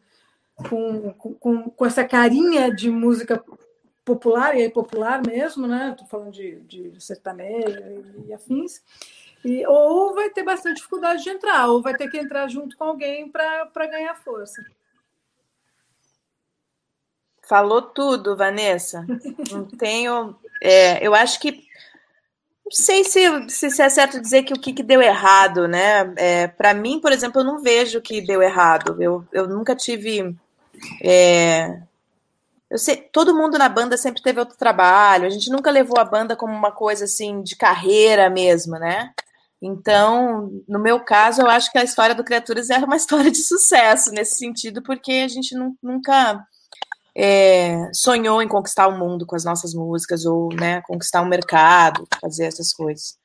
com, 0.70 1.14
com, 1.14 1.70
com 1.72 1.86
essa 1.86 2.06
carinha 2.06 2.74
de 2.74 2.92
música 2.92 3.44
popular, 4.06 4.56
e 4.56 4.62
aí 4.62 4.70
popular 4.70 5.22
mesmo, 5.26 5.68
né? 5.68 5.90
Estou 5.92 6.08
falando 6.08 6.32
de, 6.32 6.62
de 6.62 7.04
sertanejo 7.04 8.24
e 8.26 8.34
afins. 8.34 8.82
E, 9.44 9.66
ou 9.66 10.14
vai 10.14 10.30
ter 10.30 10.44
bastante 10.44 10.78
dificuldade 10.78 11.24
de 11.24 11.30
entrar, 11.30 11.68
ou 11.68 11.82
vai 11.82 11.96
ter 11.96 12.10
que 12.10 12.18
entrar 12.18 12.48
junto 12.48 12.76
com 12.78 12.84
alguém 12.84 13.30
para 13.30 13.88
ganhar 13.88 14.16
força. 14.16 14.64
Falou 17.48 17.82
tudo, 17.82 18.36
Vanessa. 18.36 19.06
Não 19.52 19.64
tenho. 19.78 20.36
É, 20.62 21.06
eu 21.06 21.16
acho 21.16 21.40
que. 21.40 21.66
Não 22.66 22.72
sei 22.72 23.06
se, 23.06 23.50
se, 23.50 23.82
é 23.82 23.88
certo 23.88 24.20
dizer 24.20 24.44
que 24.44 24.54
o 24.54 24.60
que, 24.60 24.74
que 24.74 24.84
deu 24.84 25.02
errado, 25.02 25.66
né? 25.66 26.14
É, 26.18 26.48
Para 26.48 26.74
mim, 26.74 27.00
por 27.00 27.14
exemplo, 27.14 27.40
eu 27.40 27.46
não 27.46 27.62
vejo 27.62 28.02
que 28.02 28.20
deu 28.20 28.42
errado. 28.42 29.02
Eu, 29.02 29.26
eu 29.32 29.48
nunca 29.48 29.74
tive. 29.74 30.36
É, 31.02 31.80
eu 32.70 32.78
sei, 32.78 32.98
todo 32.98 33.36
mundo 33.36 33.58
na 33.58 33.70
banda 33.70 33.96
sempre 33.96 34.22
teve 34.22 34.42
outro 34.42 34.58
trabalho. 34.58 35.26
A 35.26 35.30
gente 35.30 35.50
nunca 35.50 35.72
levou 35.72 35.98
a 35.98 36.04
banda 36.04 36.36
como 36.36 36.52
uma 36.54 36.72
coisa 36.72 37.06
assim 37.06 37.42
de 37.42 37.56
carreira 37.56 38.30
mesmo, 38.30 38.78
né? 38.78 39.14
Então, 39.62 40.52
no 40.68 40.80
meu 40.80 41.00
caso, 41.00 41.42
eu 41.42 41.50
acho 41.50 41.72
que 41.72 41.78
a 41.78 41.84
história 41.84 42.14
do 42.14 42.24
Criaturas 42.24 42.70
é 42.70 42.78
uma 42.78 42.96
história 42.98 43.32
de 43.32 43.40
sucesso 43.40 44.12
nesse 44.12 44.38
sentido, 44.38 44.82
porque 44.84 45.12
a 45.12 45.28
gente 45.28 45.56
nunca 45.82 46.46
é, 47.16 47.90
sonhou 47.94 48.42
em 48.42 48.48
conquistar 48.48 48.88
o 48.88 48.98
mundo 48.98 49.26
com 49.26 49.36
as 49.36 49.44
nossas 49.44 49.74
músicas 49.74 50.26
ou 50.26 50.54
né, 50.54 50.82
conquistar 50.82 51.24
um 51.24 51.28
mercado, 51.28 52.08
fazer 52.22 52.46
essas 52.46 52.72
coisas. 52.72 53.18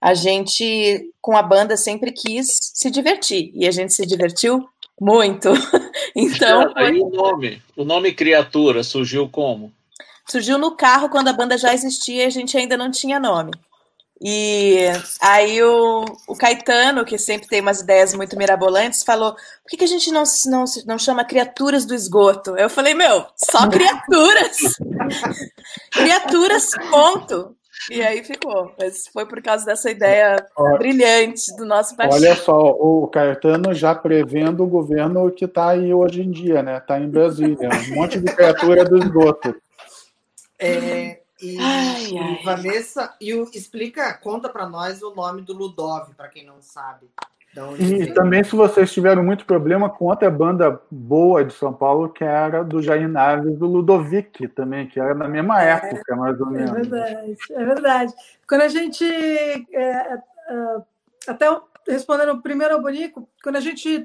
A 0.00 0.14
gente, 0.14 1.12
com 1.20 1.36
a 1.36 1.42
banda, 1.42 1.76
sempre 1.76 2.12
quis 2.12 2.58
se 2.74 2.90
divertir 2.90 3.50
e 3.52 3.66
a 3.66 3.70
gente 3.70 3.92
se 3.92 4.06
divertiu 4.06 4.66
muito. 5.00 5.48
então, 6.14 6.72
aí 6.76 6.98
foi... 6.98 7.00
o 7.00 7.10
nome, 7.10 7.62
o 7.76 7.84
nome 7.84 8.12
Criatura 8.12 8.84
surgiu 8.84 9.28
como? 9.28 9.72
Surgiu 10.30 10.56
no 10.56 10.76
carro 10.76 11.08
quando 11.08 11.28
a 11.28 11.32
banda 11.32 11.58
já 11.58 11.74
existia 11.74 12.22
e 12.22 12.26
a 12.26 12.30
gente 12.30 12.56
ainda 12.56 12.76
não 12.76 12.90
tinha 12.90 13.18
nome. 13.18 13.50
E 14.22 14.84
aí 15.18 15.62
o, 15.62 16.04
o 16.28 16.36
Caetano, 16.36 17.06
que 17.06 17.16
sempre 17.16 17.48
tem 17.48 17.62
umas 17.62 17.80
ideias 17.80 18.12
muito 18.14 18.36
mirabolantes, 18.36 19.02
falou: 19.02 19.32
por 19.32 19.70
que, 19.70 19.78
que 19.78 19.84
a 19.84 19.88
gente 19.88 20.10
não, 20.10 20.24
não, 20.46 20.64
não 20.86 20.98
chama 20.98 21.24
criaturas 21.24 21.86
do 21.86 21.94
esgoto? 21.94 22.54
Eu 22.56 22.68
falei, 22.68 22.92
meu, 22.92 23.24
só 23.34 23.66
criaturas! 23.68 24.58
criaturas, 25.90 26.70
ponto. 26.90 27.56
E 27.90 28.02
aí 28.02 28.22
ficou. 28.22 28.74
Mas 28.78 29.08
foi 29.08 29.24
por 29.24 29.40
causa 29.40 29.64
dessa 29.64 29.90
ideia 29.90 30.36
olha, 30.54 30.76
brilhante 30.76 31.56
do 31.56 31.64
nosso 31.64 31.96
partido. 31.96 32.22
Olha 32.22 32.36
só, 32.36 32.58
o 32.58 33.08
Caetano 33.08 33.72
já 33.72 33.94
prevendo 33.94 34.64
o 34.64 34.68
governo 34.68 35.30
que 35.30 35.46
está 35.46 35.70
aí 35.70 35.94
hoje 35.94 36.20
em 36.20 36.30
dia, 36.30 36.62
né? 36.62 36.76
Está 36.76 37.00
em 37.00 37.08
Brasília. 37.08 37.70
Um 37.90 37.94
monte 37.94 38.20
de 38.20 38.30
criatura 38.34 38.84
do 38.84 38.98
esgoto. 38.98 39.54
É, 40.58 41.19
e, 41.42 41.58
ai, 41.58 42.18
ai. 42.18 42.42
Vanessa, 42.44 43.14
e 43.20 43.34
o, 43.34 43.48
explica, 43.54 44.12
conta 44.14 44.48
para 44.48 44.68
nós 44.68 45.02
o 45.02 45.14
nome 45.14 45.42
do 45.42 45.52
Ludov, 45.52 46.14
para 46.14 46.28
quem 46.28 46.44
não 46.44 46.60
sabe. 46.60 47.08
E 47.80 48.06
também, 48.12 48.44
se 48.44 48.54
vocês 48.54 48.92
tiveram 48.92 49.24
muito 49.24 49.44
problema 49.44 49.90
com 49.90 50.04
outra 50.04 50.30
banda 50.30 50.80
boa 50.88 51.44
de 51.44 51.52
São 51.52 51.72
Paulo, 51.72 52.08
que 52.08 52.22
era 52.22 52.62
do 52.62 52.80
Jair 52.80 53.08
Naves, 53.08 53.58
do 53.58 53.66
Ludovic 53.66 54.46
também, 54.48 54.86
que 54.86 55.00
era 55.00 55.14
na 55.14 55.26
mesma 55.26 55.60
é, 55.60 55.70
época, 55.70 56.14
mais 56.14 56.40
ou 56.40 56.46
é 56.46 56.50
menos. 56.50 56.70
É 56.70 56.74
verdade, 56.74 57.36
é 57.50 57.64
verdade. 57.64 58.14
Quando 58.48 58.62
a 58.62 58.68
gente. 58.68 59.04
É, 59.04 60.14
é, 60.14 60.20
até 61.26 61.46
respondendo 61.88 62.40
primeiro 62.40 62.74
ao 62.74 62.82
Bonico, 62.82 63.28
quando 63.42 63.56
a 63.56 63.60
gente 63.60 64.04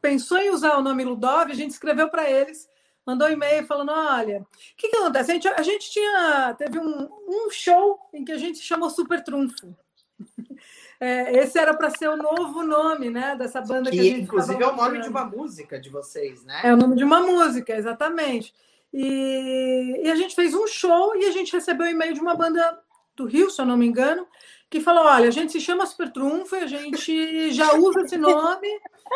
pensou 0.00 0.38
em 0.38 0.50
usar 0.50 0.76
o 0.76 0.82
nome 0.82 1.02
Ludov, 1.04 1.50
a 1.50 1.54
gente 1.54 1.70
escreveu 1.70 2.08
para 2.08 2.30
eles, 2.30 2.67
mandou 3.08 3.26
um 3.26 3.30
e-mail 3.30 3.66
falando: 3.66 3.90
olha, 3.90 4.40
o 4.40 4.46
que, 4.76 4.88
que 4.88 4.96
acontece? 4.96 5.30
A 5.30 5.34
gente, 5.34 5.48
a 5.48 5.62
gente 5.62 5.90
tinha. 5.90 6.54
Teve 6.58 6.78
um, 6.78 7.08
um 7.26 7.50
show 7.50 7.98
em 8.12 8.22
que 8.22 8.32
a 8.32 8.38
gente 8.38 8.58
chamou 8.58 8.90
Super 8.90 9.24
Trunfo. 9.24 9.74
É, 11.00 11.38
esse 11.38 11.56
era 11.56 11.72
para 11.74 11.90
ser 11.90 12.08
o 12.08 12.16
novo 12.16 12.64
nome, 12.64 13.08
né, 13.08 13.36
dessa 13.36 13.60
banda 13.60 13.88
que, 13.88 13.96
que 13.96 14.00
a 14.00 14.02
gente 14.02 14.22
inclusive 14.22 14.60
é 14.60 14.66
o 14.66 14.74
nome 14.74 15.00
de 15.00 15.08
uma 15.08 15.24
música 15.24 15.78
de 15.80 15.88
vocês, 15.88 16.44
né? 16.44 16.60
É 16.64 16.74
o 16.74 16.76
nome 16.76 16.96
de 16.96 17.04
uma 17.04 17.20
música, 17.20 17.72
exatamente. 17.72 18.52
E, 18.92 20.00
e 20.02 20.10
a 20.10 20.16
gente 20.16 20.34
fez 20.34 20.54
um 20.54 20.66
show 20.66 21.14
e 21.14 21.24
a 21.26 21.30
gente 21.30 21.52
recebeu 21.52 21.86
um 21.86 21.90
e-mail 21.90 22.14
de 22.14 22.20
uma 22.20 22.34
banda 22.34 22.80
do 23.14 23.26
Rio, 23.26 23.48
se 23.48 23.60
eu 23.60 23.64
não 23.64 23.76
me 23.76 23.86
engano, 23.86 24.26
que 24.68 24.80
falou: 24.80 25.04
olha, 25.04 25.28
a 25.28 25.30
gente 25.30 25.52
se 25.52 25.60
chama 25.60 25.86
Super 25.86 26.10
Trunfo, 26.10 26.56
a 26.56 26.66
gente 26.66 27.52
já 27.52 27.74
usa 27.74 28.00
esse 28.00 28.18
nome, 28.18 28.68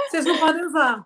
vocês 0.08 0.24
não 0.24 0.38
podem 0.38 0.64
usar. 0.64 1.04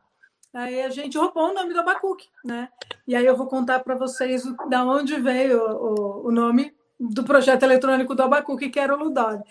Aí 0.52 0.82
a 0.82 0.88
gente 0.88 1.18
roubou 1.18 1.50
o 1.50 1.54
nome 1.54 1.72
do 1.72 1.80
Abacuque, 1.80 2.28
né? 2.44 2.68
E 3.06 3.14
aí 3.14 3.26
eu 3.26 3.36
vou 3.36 3.46
contar 3.46 3.80
para 3.80 3.94
vocês 3.94 4.42
da 4.68 4.84
onde 4.84 5.20
veio 5.20 5.60
o, 5.60 6.24
o, 6.24 6.26
o, 6.28 6.32
nome 6.32 6.74
do 6.98 7.24
projeto 7.24 7.62
eletrônico 7.62 8.14
do 8.14 8.22
Abacuque, 8.22 8.70
que 8.70 8.80
era 8.80 8.94
o 8.94 8.98
Ludov. 8.98 9.42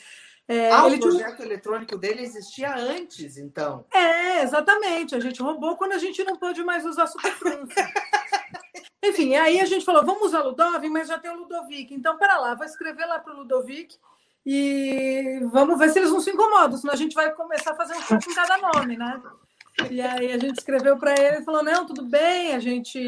É, 0.47 0.71
ah, 0.71 0.85
o 0.85 0.99
projeto 0.99 1.35
tinha... 1.37 1.47
eletrônico 1.47 1.97
dele 1.97 2.21
existia 2.21 2.75
antes, 2.75 3.37
então. 3.37 3.85
É, 3.93 4.43
exatamente. 4.43 5.15
A 5.15 5.19
gente 5.19 5.41
roubou 5.41 5.75
quando 5.75 5.93
a 5.93 5.97
gente 5.97 6.23
não 6.23 6.35
pôde 6.35 6.63
mais 6.63 6.85
usar 6.85 7.07
Supertrunfo. 7.07 7.73
Enfim, 9.03 9.35
aí 9.35 9.59
a 9.59 9.65
gente 9.65 9.85
falou, 9.85 10.03
vamos 10.03 10.23
usar 10.23 10.41
Ludovic, 10.41 10.89
mas 10.89 11.07
já 11.07 11.19
tem 11.19 11.31
o 11.31 11.37
Ludovic. 11.37 11.93
Então, 11.93 12.17
pera 12.17 12.37
lá, 12.37 12.55
vai 12.55 12.67
escrever 12.67 13.05
lá 13.05 13.19
para 13.19 13.33
o 13.33 13.37
Ludovic 13.37 13.95
e 14.45 15.39
vamos 15.51 15.77
ver 15.77 15.89
se 15.89 15.99
eles 15.99 16.11
não 16.11 16.19
se 16.19 16.29
incomodam, 16.29 16.77
senão 16.77 16.93
a 16.93 16.97
gente 16.97 17.15
vai 17.15 17.31
começar 17.33 17.71
a 17.71 17.75
fazer 17.75 17.95
um 17.95 18.01
show 18.01 18.19
com 18.23 18.33
cada 18.33 18.57
nome, 18.57 18.95
né? 18.95 19.21
E 19.91 20.01
aí 20.01 20.31
a 20.31 20.37
gente 20.37 20.57
escreveu 20.57 20.97
para 20.97 21.13
ele 21.19 21.39
e 21.39 21.43
falou, 21.43 21.63
não, 21.63 21.85
tudo 21.85 22.03
bem, 22.03 22.53
a 22.53 22.59
gente, 22.59 22.99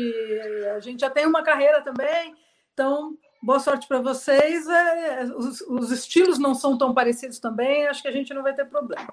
a 0.75 0.79
gente 0.79 0.99
já 0.99 1.09
tem 1.09 1.25
uma 1.25 1.41
carreira 1.41 1.81
também, 1.81 2.35
então 2.73 3.17
boa 3.41 3.59
sorte 3.59 3.87
para 3.87 3.99
vocês. 3.99 4.67
É, 4.67 5.23
os, 5.35 5.61
os, 5.61 5.91
estilos 5.91 6.37
não 6.37 6.53
são 6.53 6.77
tão 6.77 6.93
parecidos 6.93 7.39
também, 7.39 7.87
acho 7.87 8.01
que 8.01 8.07
a 8.07 8.11
gente 8.11 8.33
não 8.33 8.43
vai 8.43 8.53
ter 8.53 8.65
problema. 8.65 9.07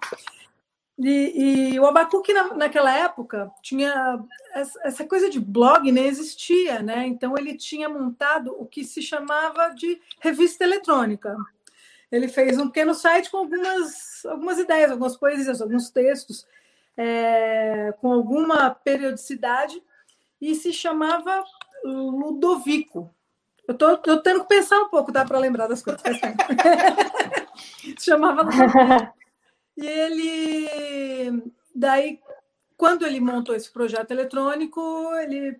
E, 0.98 1.72
e 1.74 1.80
o 1.80 1.86
Abacuque, 1.86 2.32
na, 2.32 2.54
naquela 2.54 2.92
época, 2.92 3.50
tinha 3.62 4.20
essa 4.82 5.04
coisa 5.04 5.28
de 5.28 5.40
blog 5.40 5.90
nem 5.90 6.06
existia, 6.06 6.82
né? 6.82 7.06
Então 7.06 7.36
ele 7.36 7.56
tinha 7.56 7.88
montado 7.88 8.54
o 8.58 8.66
que 8.66 8.84
se 8.84 9.02
chamava 9.02 9.70
de 9.70 10.00
revista 10.20 10.64
eletrônica. 10.64 11.36
Ele 12.12 12.28
fez 12.28 12.58
um 12.58 12.68
pequeno 12.68 12.94
site 12.94 13.28
com 13.28 13.38
algumas, 13.38 14.24
algumas 14.24 14.58
ideias, 14.58 14.90
algumas 14.90 15.16
poesias, 15.16 15.60
alguns 15.60 15.90
textos, 15.90 16.46
é, 16.96 17.92
com 18.00 18.12
alguma 18.12 18.70
periodicidade, 18.70 19.82
e 20.40 20.54
se 20.54 20.72
chamava 20.72 21.44
Ludovico. 21.84 23.14
Eu 23.66 23.74
tô, 23.74 23.96
tô 23.96 24.20
tendo 24.20 24.42
que 24.42 24.48
pensar 24.48 24.78
um 24.80 24.88
pouco, 24.88 25.10
dá 25.10 25.24
para 25.24 25.38
lembrar 25.38 25.66
das 25.66 25.82
coisas. 25.82 26.02
Chamava 27.98 28.42
E 29.76 29.86
ele. 29.86 31.42
Daí, 31.74 32.20
quando 32.76 33.06
ele 33.06 33.20
montou 33.20 33.54
esse 33.54 33.70
projeto 33.70 34.10
eletrônico, 34.10 34.80
ele 35.14 35.58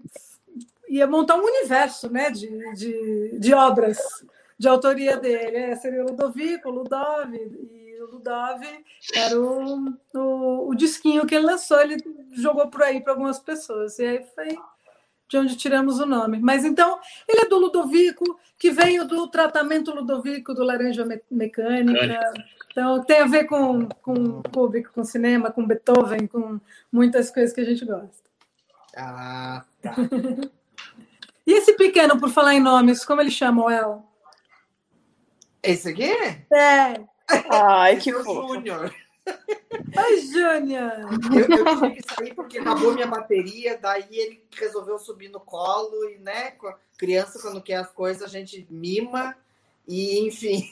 ia 0.88 1.06
montar 1.06 1.36
um 1.36 1.44
universo 1.44 2.10
né, 2.10 2.30
de, 2.30 2.48
de, 2.74 3.38
de 3.38 3.54
obras 3.54 3.98
de 4.58 4.68
autoria 4.68 5.16
dele. 5.16 5.56
É, 5.56 5.76
seria 5.76 6.04
Ludovico, 6.04 6.68
o 6.68 6.72
Ludov, 6.72 7.34
e 7.34 7.83
o 8.04 8.10
Ludov 8.10 8.62
era 9.14 9.38
o, 9.38 9.94
o, 10.14 10.68
o 10.70 10.74
disquinho 10.74 11.26
que 11.26 11.34
ele 11.34 11.46
lançou, 11.46 11.80
ele 11.80 11.96
jogou 12.32 12.68
por 12.68 12.82
aí 12.82 13.00
para 13.00 13.12
algumas 13.12 13.38
pessoas. 13.38 13.98
E 13.98 14.04
aí 14.04 14.24
foi 14.34 14.56
de 15.28 15.38
onde 15.38 15.56
tiramos 15.56 15.98
o 15.98 16.06
nome. 16.06 16.38
Mas 16.40 16.64
então, 16.64 17.00
ele 17.28 17.42
é 17.42 17.48
do 17.48 17.58
Ludovico, 17.58 18.38
que 18.58 18.70
veio 18.70 19.06
do 19.06 19.26
tratamento 19.28 19.94
Ludovico 19.94 20.54
do 20.54 20.62
Laranja 20.62 21.06
Mecânica. 21.30 22.32
Então, 22.70 23.02
tem 23.04 23.20
a 23.20 23.26
ver 23.26 23.44
com, 23.44 23.88
com 24.02 24.42
público, 24.42 24.92
com 24.92 25.04
cinema, 25.04 25.50
com 25.50 25.66
Beethoven, 25.66 26.26
com 26.26 26.60
muitas 26.90 27.30
coisas 27.30 27.52
que 27.52 27.60
a 27.60 27.64
gente 27.64 27.84
gosta. 27.84 28.24
Ah, 28.96 29.64
tá. 29.82 29.94
e 31.46 31.52
esse 31.52 31.74
pequeno, 31.74 32.18
por 32.18 32.30
falar 32.30 32.54
em 32.54 32.60
nomes, 32.60 33.04
como 33.04 33.20
eles 33.20 33.32
chamam 33.32 33.70
ela? 33.70 34.02
Esse 35.62 35.88
aqui? 35.88 36.12
É. 36.52 37.13
Ai, 37.50 37.98
que 37.98 38.10
é 38.10 38.14
fofo. 38.14 38.54
Júnior. 38.54 38.94
Ai, 39.96 40.20
Júnior! 40.20 40.92
Eu, 41.34 41.58
eu 41.58 41.64
tive 41.64 41.90
que 42.02 42.14
sair 42.14 42.34
porque 42.34 42.58
acabou 42.58 42.92
minha 42.92 43.06
bateria, 43.06 43.78
daí 43.78 44.06
ele 44.10 44.44
resolveu 44.52 44.98
subir 44.98 45.28
no 45.28 45.40
colo 45.40 46.10
e, 46.10 46.18
né, 46.18 46.52
criança 46.98 47.40
quando 47.40 47.62
quer 47.62 47.76
as 47.76 47.90
coisas 47.90 48.22
a 48.22 48.26
gente 48.26 48.66
mima 48.70 49.36
e, 49.86 50.26
enfim. 50.26 50.68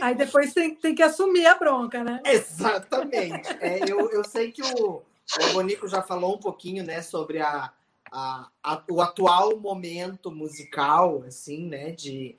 Aí 0.00 0.14
depois 0.14 0.52
tem, 0.52 0.74
tem 0.74 0.94
que 0.94 1.02
assumir 1.02 1.46
a 1.46 1.54
bronca, 1.54 2.02
né? 2.02 2.20
Exatamente. 2.24 3.48
É, 3.60 3.80
eu, 3.90 4.10
eu 4.10 4.24
sei 4.24 4.52
que 4.52 4.62
o, 4.62 5.02
o 5.02 5.52
Bonico 5.52 5.88
já 5.88 6.02
falou 6.02 6.34
um 6.34 6.38
pouquinho, 6.40 6.84
né, 6.84 7.02
sobre 7.02 7.40
a, 7.40 7.72
a, 8.10 8.48
a 8.62 8.82
o 8.90 9.00
atual 9.00 9.58
momento 9.58 10.30
musical, 10.30 11.22
assim, 11.26 11.66
né, 11.66 11.92
de, 11.92 12.36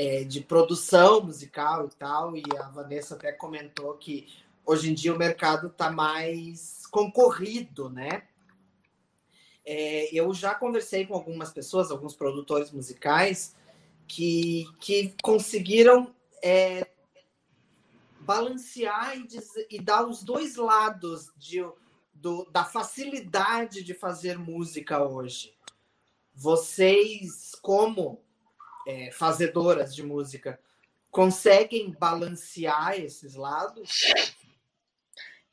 é, 0.00 0.24
de 0.24 0.40
produção 0.40 1.22
musical 1.22 1.84
e 1.84 1.90
tal, 1.90 2.34
e 2.34 2.42
a 2.58 2.70
Vanessa 2.70 3.16
até 3.16 3.32
comentou 3.32 3.92
que 3.98 4.26
hoje 4.64 4.90
em 4.90 4.94
dia 4.94 5.14
o 5.14 5.18
mercado 5.18 5.66
está 5.66 5.90
mais 5.90 6.86
concorrido, 6.86 7.90
né? 7.90 8.22
É, 9.62 10.08
eu 10.10 10.32
já 10.32 10.54
conversei 10.54 11.06
com 11.06 11.12
algumas 11.12 11.52
pessoas, 11.52 11.90
alguns 11.90 12.16
produtores 12.16 12.70
musicais, 12.70 13.54
que, 14.08 14.64
que 14.80 15.14
conseguiram 15.22 16.14
é, 16.42 16.88
balancear 18.20 19.18
e, 19.18 19.26
dizer, 19.26 19.66
e, 19.70 19.78
dar 19.78 20.06
os 20.08 20.22
dois 20.22 20.56
lados 20.56 21.30
de, 21.36 21.62
do, 22.14 22.48
da 22.50 22.64
facilidade 22.64 23.84
de 23.84 23.92
fazer 23.92 24.38
música 24.38 25.04
hoje. 25.04 25.52
Vocês, 26.34 27.54
como 27.60 28.24
é, 28.90 29.10
fazedoras 29.12 29.94
de 29.94 30.02
música, 30.02 30.58
conseguem 31.10 31.94
balancear 31.98 32.98
esses 32.98 33.34
lados? 33.34 34.12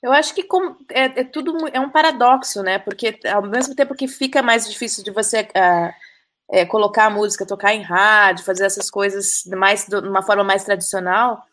Eu 0.01 0.11
acho 0.11 0.33
que 0.33 0.47
é, 0.91 1.21
é, 1.21 1.23
tudo 1.23 1.67
é 1.69 1.79
um 1.79 1.89
paradoxo, 1.89 2.61
né? 2.61 2.77
Porque 2.79 3.19
ao 3.25 3.41
mesmo 3.43 3.75
tempo 3.75 3.95
que 3.95 4.07
fica 4.07 4.41
mais 4.41 4.67
difícil 4.69 5.03
de 5.03 5.11
você 5.11 5.41
uh, 5.41 5.93
é, 6.49 6.65
colocar 6.65 7.05
a 7.05 7.09
música, 7.09 7.45
tocar 7.45 7.73
em 7.73 7.81
rádio, 7.81 8.45
fazer 8.45 8.65
essas 8.65 8.89
coisas 8.89 9.43
mais 9.47 9.85
de 9.85 9.95
uma 9.95 10.21
forma 10.21 10.43
mais 10.43 10.63
tradicional, 10.63 11.43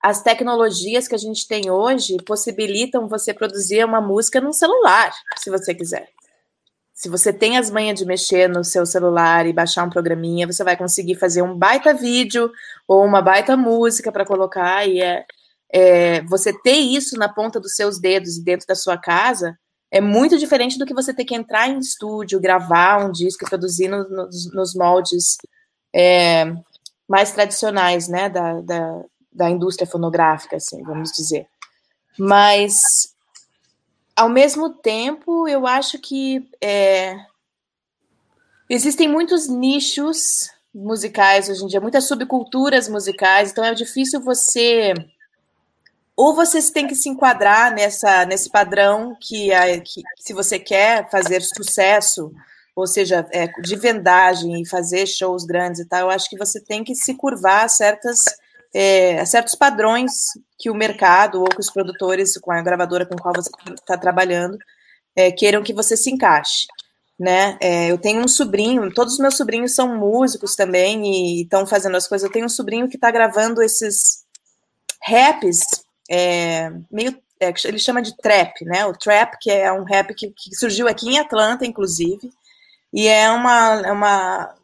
as 0.00 0.20
tecnologias 0.20 1.06
que 1.06 1.14
a 1.14 1.18
gente 1.18 1.46
tem 1.46 1.70
hoje 1.70 2.16
possibilitam 2.26 3.06
você 3.06 3.32
produzir 3.32 3.84
uma 3.84 4.00
música 4.00 4.40
num 4.40 4.52
celular, 4.52 5.12
se 5.36 5.48
você 5.48 5.72
quiser. 5.74 6.08
Se 7.02 7.08
você 7.08 7.32
tem 7.32 7.58
as 7.58 7.70
manhas 7.70 7.98
de 7.98 8.06
mexer 8.06 8.48
no 8.48 8.62
seu 8.62 8.86
celular 8.86 9.46
e 9.46 9.52
baixar 9.52 9.84
um 9.84 9.90
programinha, 9.90 10.46
você 10.46 10.62
vai 10.62 10.76
conseguir 10.76 11.16
fazer 11.16 11.42
um 11.42 11.56
baita 11.56 11.92
vídeo 11.92 12.50
ou 12.86 13.04
uma 13.04 13.20
baita 13.20 13.56
música 13.56 14.12
para 14.12 14.24
colocar 14.24 14.86
e 14.86 15.00
é 15.00 15.24
é, 15.72 16.20
você 16.24 16.52
ter 16.52 16.76
isso 16.76 17.16
na 17.16 17.30
ponta 17.30 17.58
dos 17.58 17.74
seus 17.74 17.98
dedos 17.98 18.36
e 18.36 18.44
dentro 18.44 18.66
da 18.66 18.74
sua 18.74 18.98
casa 18.98 19.58
é 19.90 20.00
muito 20.00 20.38
diferente 20.38 20.78
do 20.78 20.84
que 20.84 20.94
você 20.94 21.14
ter 21.14 21.24
que 21.24 21.34
entrar 21.34 21.68
em 21.68 21.78
estúdio, 21.78 22.40
gravar 22.40 23.04
um 23.04 23.10
disco 23.10 23.44
e 23.44 23.48
produzir 23.48 23.88
no, 23.88 24.06
nos, 24.08 24.74
moldes 24.74 25.38
é, 25.94 26.44
mais 27.08 27.32
tradicionais, 27.32 28.08
né, 28.08 28.28
da, 28.28 28.60
da, 28.60 29.02
da 29.32 29.50
indústria 29.50 29.86
fonográfica, 29.86 30.56
assim, 30.56 30.82
vamos 30.82 31.10
dizer. 31.12 31.46
Mas, 32.18 33.11
ao 34.16 34.28
mesmo 34.28 34.70
tempo, 34.70 35.48
eu 35.48 35.66
acho 35.66 35.98
que 35.98 36.48
é, 36.60 37.16
existem 38.68 39.08
muitos 39.08 39.48
nichos 39.48 40.50
musicais 40.74 41.48
hoje 41.48 41.64
em 41.64 41.66
dia, 41.66 41.80
muitas 41.80 42.04
subculturas 42.06 42.88
musicais, 42.88 43.50
então 43.50 43.64
é 43.64 43.74
difícil 43.74 44.20
você 44.20 44.94
ou 46.14 46.34
você 46.34 46.60
tem 46.70 46.86
que 46.86 46.94
se 46.94 47.08
enquadrar 47.08 47.74
nessa 47.74 48.24
nesse 48.26 48.50
padrão 48.50 49.16
que, 49.20 49.48
que 49.80 50.02
se 50.18 50.32
você 50.32 50.58
quer 50.58 51.10
fazer 51.10 51.40
sucesso, 51.42 52.32
ou 52.76 52.86
seja, 52.86 53.26
é, 53.32 53.46
de 53.60 53.76
vendagem 53.76 54.60
e 54.60 54.68
fazer 54.68 55.06
shows 55.06 55.44
grandes 55.44 55.80
e 55.80 55.88
tal, 55.88 56.02
eu 56.02 56.10
acho 56.10 56.28
que 56.28 56.38
você 56.38 56.60
tem 56.60 56.84
que 56.84 56.94
se 56.94 57.14
curvar 57.14 57.64
a 57.64 57.68
certas 57.68 58.24
é, 58.74 59.24
certos 59.24 59.54
padrões 59.54 60.12
que 60.58 60.70
o 60.70 60.74
mercado 60.74 61.40
ou 61.40 61.48
que 61.48 61.60
os 61.60 61.70
produtores 61.70 62.38
com 62.38 62.52
a 62.52 62.62
gravadora 62.62 63.06
com 63.06 63.16
qual 63.16 63.34
você 63.34 63.50
está 63.74 63.96
trabalhando 63.96 64.58
é, 65.14 65.30
queiram 65.30 65.62
que 65.62 65.74
você 65.74 65.96
se 65.96 66.10
encaixe 66.10 66.66
né? 67.22 67.56
É, 67.60 67.88
eu 67.88 67.98
tenho 67.98 68.20
um 68.20 68.26
sobrinho, 68.26 68.92
todos 68.92 69.14
os 69.14 69.20
meus 69.20 69.36
sobrinhos 69.36 69.76
são 69.76 69.96
músicos 69.96 70.56
também 70.56 71.06
e 71.06 71.42
estão 71.42 71.64
fazendo 71.64 71.96
as 71.96 72.08
coisas. 72.08 72.26
Eu 72.26 72.32
tenho 72.32 72.46
um 72.46 72.48
sobrinho 72.48 72.88
que 72.88 72.96
está 72.96 73.12
gravando 73.12 73.62
esses 73.62 74.24
raps, 75.00 75.60
é, 76.10 76.72
meio, 76.90 77.16
é, 77.38 77.54
ele 77.64 77.78
chama 77.78 78.02
de 78.02 78.16
trap, 78.16 78.64
né? 78.64 78.84
O 78.86 78.92
trap, 78.92 79.36
que 79.40 79.52
é 79.52 79.72
um 79.72 79.84
rap 79.84 80.12
que, 80.14 80.30
que 80.30 80.54
surgiu 80.56 80.88
aqui 80.88 81.10
em 81.10 81.18
Atlanta, 81.20 81.64
inclusive, 81.64 82.28
e 82.92 83.06
é 83.06 83.30
uma, 83.30 83.82
é 83.86 83.92
uma, 83.92 84.54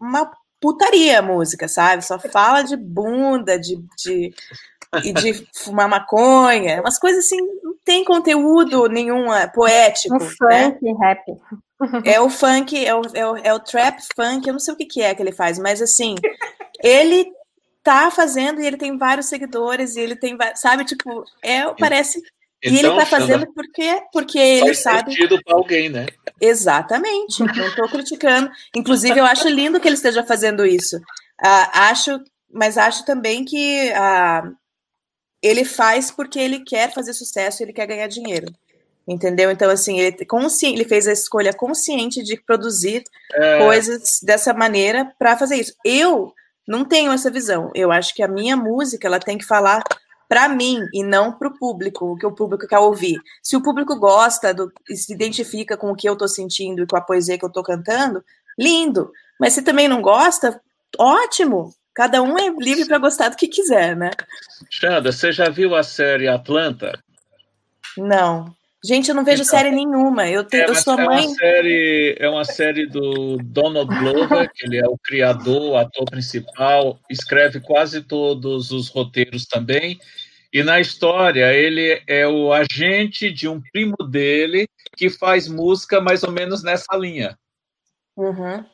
uma 0.00 0.32
putaria 0.60 1.18
a 1.18 1.22
música, 1.22 1.68
sabe? 1.68 2.04
Só 2.04 2.18
fala 2.18 2.62
de 2.62 2.76
bunda, 2.76 3.58
de, 3.58 3.76
de 3.96 4.34
e 5.04 5.12
de 5.12 5.46
fumar 5.54 5.88
maconha, 5.88 6.80
umas 6.80 6.98
coisas 6.98 7.24
assim, 7.24 7.38
não 7.62 7.74
tem 7.84 8.04
conteúdo 8.04 8.88
nenhum 8.88 9.32
é, 9.32 9.46
poético. 9.46 10.14
Um 10.14 10.18
né? 10.18 10.76
funk, 10.78 10.92
rap. 10.98 11.36
É 12.04 12.20
o 12.20 12.28
funk, 12.28 12.84
é 12.84 12.94
o, 12.94 13.02
é, 13.14 13.26
o, 13.26 13.36
é 13.36 13.54
o 13.54 13.60
trap 13.60 14.00
funk, 14.16 14.46
eu 14.46 14.52
não 14.52 14.60
sei 14.60 14.74
o 14.74 14.76
que, 14.76 14.86
que 14.86 15.02
é 15.02 15.14
que 15.14 15.22
ele 15.22 15.32
faz, 15.32 15.58
mas 15.58 15.80
assim, 15.80 16.16
ele 16.82 17.30
tá 17.84 18.10
fazendo 18.10 18.60
e 18.60 18.66
ele 18.66 18.76
tem 18.76 18.98
vários 18.98 19.26
seguidores 19.26 19.94
e 19.94 20.00
ele 20.00 20.16
tem, 20.16 20.36
sabe, 20.56 20.84
tipo, 20.84 21.24
é, 21.42 21.72
parece 21.74 22.20
então, 22.62 22.74
e 22.74 22.78
ele 22.78 22.88
então, 22.88 22.96
tá 22.96 23.06
fazendo 23.06 23.52
porque, 23.52 24.02
porque 24.12 24.38
ele 24.38 24.74
sabe. 24.74 25.12
sentido 25.12 25.42
para 25.42 25.54
alguém, 25.54 25.88
né? 25.88 26.06
Exatamente. 26.40 27.42
Não 27.42 27.66
estou 27.68 27.88
criticando. 27.88 28.50
Inclusive, 28.74 29.18
eu 29.18 29.24
acho 29.24 29.48
lindo 29.48 29.80
que 29.80 29.88
ele 29.88 29.94
esteja 29.94 30.24
fazendo 30.24 30.66
isso. 30.66 30.96
Uh, 30.96 31.68
acho, 31.72 32.20
mas 32.52 32.76
acho 32.76 33.04
também 33.04 33.44
que 33.44 33.90
uh, 33.92 34.54
ele 35.42 35.64
faz 35.64 36.10
porque 36.10 36.38
ele 36.38 36.60
quer 36.60 36.92
fazer 36.92 37.12
sucesso, 37.12 37.62
ele 37.62 37.72
quer 37.72 37.86
ganhar 37.86 38.08
dinheiro. 38.08 38.52
Entendeu? 39.06 39.50
Então, 39.50 39.70
assim, 39.70 39.98
ele, 39.98 40.24
consci... 40.26 40.66
ele 40.66 40.84
fez 40.84 41.08
a 41.08 41.12
escolha 41.12 41.54
consciente 41.54 42.22
de 42.22 42.36
produzir 42.42 43.02
é... 43.32 43.58
coisas 43.58 44.20
dessa 44.22 44.52
maneira 44.52 45.10
para 45.18 45.36
fazer 45.36 45.56
isso. 45.56 45.74
Eu 45.84 46.34
não 46.66 46.84
tenho 46.84 47.10
essa 47.12 47.30
visão. 47.30 47.70
Eu 47.74 47.90
acho 47.90 48.14
que 48.14 48.22
a 48.22 48.28
minha 48.28 48.54
música 48.54 49.06
ela 49.06 49.18
tem 49.18 49.38
que 49.38 49.46
falar 49.46 49.82
para 50.28 50.48
mim 50.48 50.86
e 50.92 51.02
não 51.02 51.32
para 51.32 51.48
o 51.48 51.58
público, 51.58 52.12
o 52.12 52.16
que 52.16 52.26
o 52.26 52.34
público 52.34 52.66
quer 52.66 52.78
ouvir. 52.78 53.18
Se 53.42 53.56
o 53.56 53.62
público 53.62 53.98
gosta, 53.98 54.52
do, 54.52 54.70
se 54.86 55.12
identifica 55.12 55.76
com 55.76 55.90
o 55.90 55.96
que 55.96 56.08
eu 56.08 56.12
estou 56.12 56.28
sentindo 56.28 56.82
e 56.82 56.86
com 56.86 56.96
a 56.96 57.00
poesia 57.00 57.38
que 57.38 57.44
eu 57.44 57.48
estou 57.48 57.62
cantando, 57.62 58.22
lindo. 58.58 59.10
Mas 59.40 59.54
se 59.54 59.62
também 59.62 59.88
não 59.88 60.02
gosta, 60.02 60.60
ótimo. 60.98 61.72
Cada 61.94 62.22
um 62.22 62.38
é 62.38 62.48
livre 62.50 62.84
para 62.86 62.98
gostar 62.98 63.30
do 63.30 63.36
que 63.36 63.48
quiser, 63.48 63.96
né? 63.96 64.10
Xanda, 64.70 65.10
você 65.10 65.32
já 65.32 65.48
viu 65.48 65.74
a 65.74 65.82
série 65.82 66.28
Atlanta? 66.28 67.02
Não. 67.96 68.54
Gente, 68.84 69.08
eu 69.08 69.14
não 69.14 69.24
vejo 69.24 69.42
então, 69.42 69.58
série 69.58 69.70
nenhuma. 69.70 70.28
Eu, 70.28 70.44
te, 70.44 70.56
é, 70.56 70.68
eu 70.68 70.74
sou 70.74 70.98
é 70.98 71.04
mãe. 71.04 71.26
Uma 71.26 71.34
série, 71.34 72.16
é 72.18 72.28
uma 72.28 72.44
série 72.44 72.86
do 72.86 73.36
Donald 73.38 73.92
Glover, 73.98 74.50
que 74.54 74.66
ele 74.66 74.78
é 74.78 74.86
o 74.86 74.96
criador, 74.98 75.72
o 75.72 75.76
ator 75.76 76.04
principal, 76.04 77.00
escreve 77.10 77.60
quase 77.60 78.02
todos 78.02 78.70
os 78.70 78.88
roteiros 78.88 79.46
também. 79.46 79.98
E 80.52 80.62
na 80.62 80.80
história, 80.80 81.52
ele 81.52 82.02
é 82.06 82.26
o 82.26 82.52
agente 82.52 83.30
de 83.30 83.48
um 83.48 83.60
primo 83.72 83.96
dele 84.08 84.68
que 84.96 85.10
faz 85.10 85.48
música 85.48 86.00
mais 86.00 86.22
ou 86.22 86.30
menos 86.30 86.62
nessa 86.62 86.96
linha. 86.96 87.36
Uhum 88.16 88.64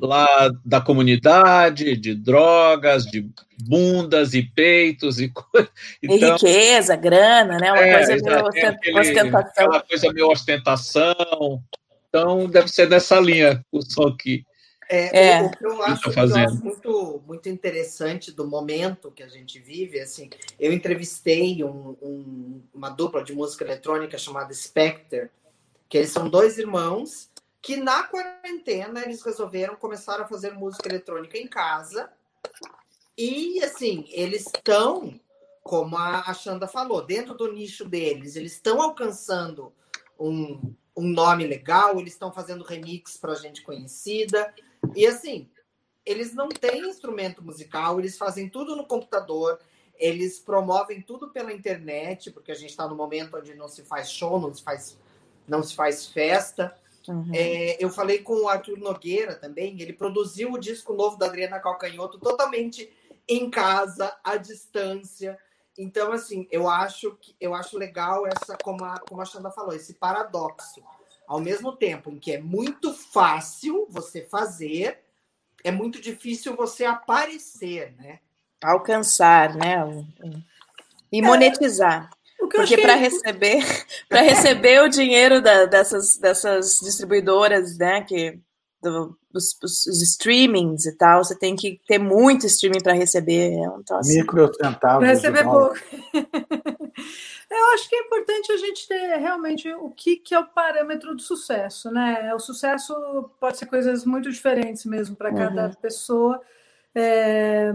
lá 0.00 0.50
da 0.64 0.80
comunidade, 0.80 1.96
de 1.96 2.14
drogas, 2.14 3.04
de 3.04 3.28
bundas 3.66 4.34
e 4.34 4.42
peitos 4.42 5.20
e 5.20 5.28
coisas. 5.28 5.70
Então, 6.02 6.16
e 6.16 6.32
riqueza, 6.32 6.96
grana, 6.96 7.58
né? 7.58 7.72
Uma 7.72 7.82
é, 7.82 7.96
coisa 7.96 8.22
meio 8.22 8.46
aquele, 8.46 9.00
ostentação. 9.00 9.64
Aquela 9.64 9.80
coisa 9.82 10.12
meio 10.12 10.28
ostentação. 10.28 11.62
Então, 12.08 12.46
deve 12.48 12.68
ser 12.68 12.88
nessa 12.88 13.18
linha 13.20 13.64
o 13.70 13.80
som 13.82 14.08
aqui. 14.08 14.44
É, 14.88 15.28
é. 15.28 15.42
O, 15.42 15.50
que 15.50 15.64
eu 15.64 15.82
acho, 15.82 16.12
tá 16.12 16.22
eu 16.22 16.36
acho 16.36 16.62
muito, 16.62 17.22
muito 17.26 17.48
interessante 17.48 18.30
do 18.30 18.46
momento 18.46 19.10
que 19.10 19.22
a 19.22 19.28
gente 19.28 19.58
vive, 19.58 19.98
assim, 19.98 20.28
eu 20.60 20.70
entrevistei 20.70 21.64
um, 21.64 21.96
um, 22.02 22.62
uma 22.74 22.90
dupla 22.90 23.24
de 23.24 23.32
música 23.32 23.64
eletrônica 23.64 24.18
chamada 24.18 24.52
Spectre, 24.52 25.30
que 25.88 25.96
eles 25.96 26.10
são 26.10 26.28
dois 26.28 26.58
irmãos 26.58 27.31
que 27.62 27.76
na 27.76 28.02
quarentena 28.02 29.02
eles 29.02 29.22
resolveram 29.22 29.76
começar 29.76 30.20
a 30.20 30.26
fazer 30.26 30.52
música 30.52 30.88
eletrônica 30.88 31.38
em 31.38 31.46
casa. 31.46 32.10
E 33.16 33.62
assim, 33.62 34.04
eles 34.08 34.46
estão, 34.46 35.18
como 35.62 35.96
a 35.96 36.34
Xanda 36.34 36.66
falou, 36.66 37.06
dentro 37.06 37.34
do 37.34 37.52
nicho 37.52 37.84
deles, 37.84 38.34
eles 38.34 38.54
estão 38.54 38.82
alcançando 38.82 39.72
um, 40.18 40.74
um 40.96 41.08
nome 41.08 41.46
legal, 41.46 42.00
eles 42.00 42.14
estão 42.14 42.32
fazendo 42.32 42.64
remix 42.64 43.16
para 43.16 43.36
gente 43.36 43.62
conhecida. 43.62 44.52
E 44.96 45.06
assim, 45.06 45.48
eles 46.04 46.34
não 46.34 46.48
têm 46.48 46.88
instrumento 46.88 47.44
musical, 47.44 48.00
eles 48.00 48.18
fazem 48.18 48.48
tudo 48.48 48.74
no 48.74 48.86
computador, 48.86 49.60
eles 49.96 50.40
promovem 50.40 51.00
tudo 51.00 51.28
pela 51.30 51.52
internet, 51.52 52.32
porque 52.32 52.50
a 52.50 52.56
gente 52.56 52.70
está 52.70 52.88
no 52.88 52.96
momento 52.96 53.36
onde 53.36 53.54
não 53.54 53.68
se 53.68 53.84
faz 53.84 54.10
show, 54.10 54.40
não 54.40 54.52
se 54.52 54.64
faz, 54.64 54.98
não 55.46 55.62
se 55.62 55.76
faz 55.76 56.08
festa. 56.08 56.76
Uhum. 57.08 57.30
É, 57.34 57.82
eu 57.82 57.90
falei 57.90 58.18
com 58.18 58.42
o 58.42 58.48
Arthur 58.48 58.78
Nogueira 58.78 59.34
também, 59.34 59.80
ele 59.80 59.92
produziu 59.92 60.52
o 60.52 60.58
disco 60.58 60.92
novo 60.94 61.16
da 61.16 61.26
Adriana 61.26 61.60
Calcanhoto 61.60 62.18
totalmente 62.18 62.90
em 63.28 63.50
casa, 63.50 64.16
à 64.22 64.36
distância. 64.36 65.38
Então, 65.76 66.12
assim, 66.12 66.46
eu 66.50 66.68
acho 66.68 67.16
que 67.20 67.34
eu 67.40 67.54
acho 67.54 67.78
legal 67.78 68.26
essa, 68.26 68.56
como 68.62 68.84
a, 68.84 68.98
como 69.00 69.20
a 69.20 69.24
Xanda 69.24 69.50
falou, 69.50 69.74
esse 69.74 69.94
paradoxo. 69.94 70.82
Ao 71.26 71.40
mesmo 71.40 71.72
tempo 71.72 72.10
em 72.10 72.18
que 72.18 72.32
é 72.32 72.40
muito 72.40 72.92
fácil 72.92 73.86
você 73.88 74.22
fazer, 74.22 75.00
é 75.64 75.70
muito 75.70 76.00
difícil 76.00 76.54
você 76.54 76.84
aparecer, 76.84 77.94
né? 77.96 78.18
Alcançar, 78.62 79.54
né? 79.54 80.06
E 81.10 81.18
é. 81.18 81.22
Monetizar. 82.58 82.78
Porque 82.78 82.82
para 82.82 82.94
receber, 82.94 83.86
para 84.08 84.20
receber 84.22 84.82
o 84.82 84.88
dinheiro 84.88 85.40
da, 85.40 85.66
dessas, 85.66 86.16
dessas 86.16 86.78
distribuidoras, 86.80 87.76
né, 87.78 88.02
que 88.02 88.38
do, 88.82 89.16
os, 89.32 89.56
os, 89.62 89.86
os, 89.86 90.02
streamings 90.02 90.84
e 90.86 90.96
tal, 90.96 91.22
você 91.22 91.38
tem 91.38 91.54
que 91.54 91.80
ter 91.86 91.98
muito 91.98 92.46
streaming 92.46 92.82
para 92.82 92.92
receber. 92.92 93.52
É 93.52 93.68
um 93.70 93.82
troço. 93.82 94.10
Micro 94.10 94.52
centavos. 94.54 94.98
Para 94.98 95.14
receber 95.14 95.44
pouco. 95.44 95.76
Eu 97.52 97.66
acho 97.74 97.88
que 97.88 97.94
é 97.94 98.00
importante 98.00 98.50
a 98.50 98.56
gente 98.56 98.88
ter 98.88 99.16
realmente 99.18 99.70
o 99.74 99.90
que, 99.90 100.16
que 100.16 100.34
é 100.34 100.38
o 100.38 100.46
parâmetro 100.46 101.14
do 101.14 101.20
sucesso, 101.20 101.90
né? 101.90 102.34
O 102.34 102.38
sucesso 102.38 102.94
pode 103.38 103.58
ser 103.58 103.66
coisas 103.66 104.06
muito 104.06 104.30
diferentes 104.30 104.86
mesmo 104.86 105.14
para 105.14 105.32
cada 105.32 105.66
uhum. 105.66 105.74
pessoa. 105.74 106.40
É, 106.94 107.72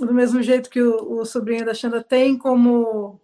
do 0.00 0.12
mesmo 0.12 0.42
jeito 0.42 0.68
que 0.68 0.82
o, 0.82 1.20
o 1.20 1.24
sobrinho 1.24 1.64
da 1.64 1.74
Xanda 1.74 2.02
tem 2.02 2.36
como 2.36 3.20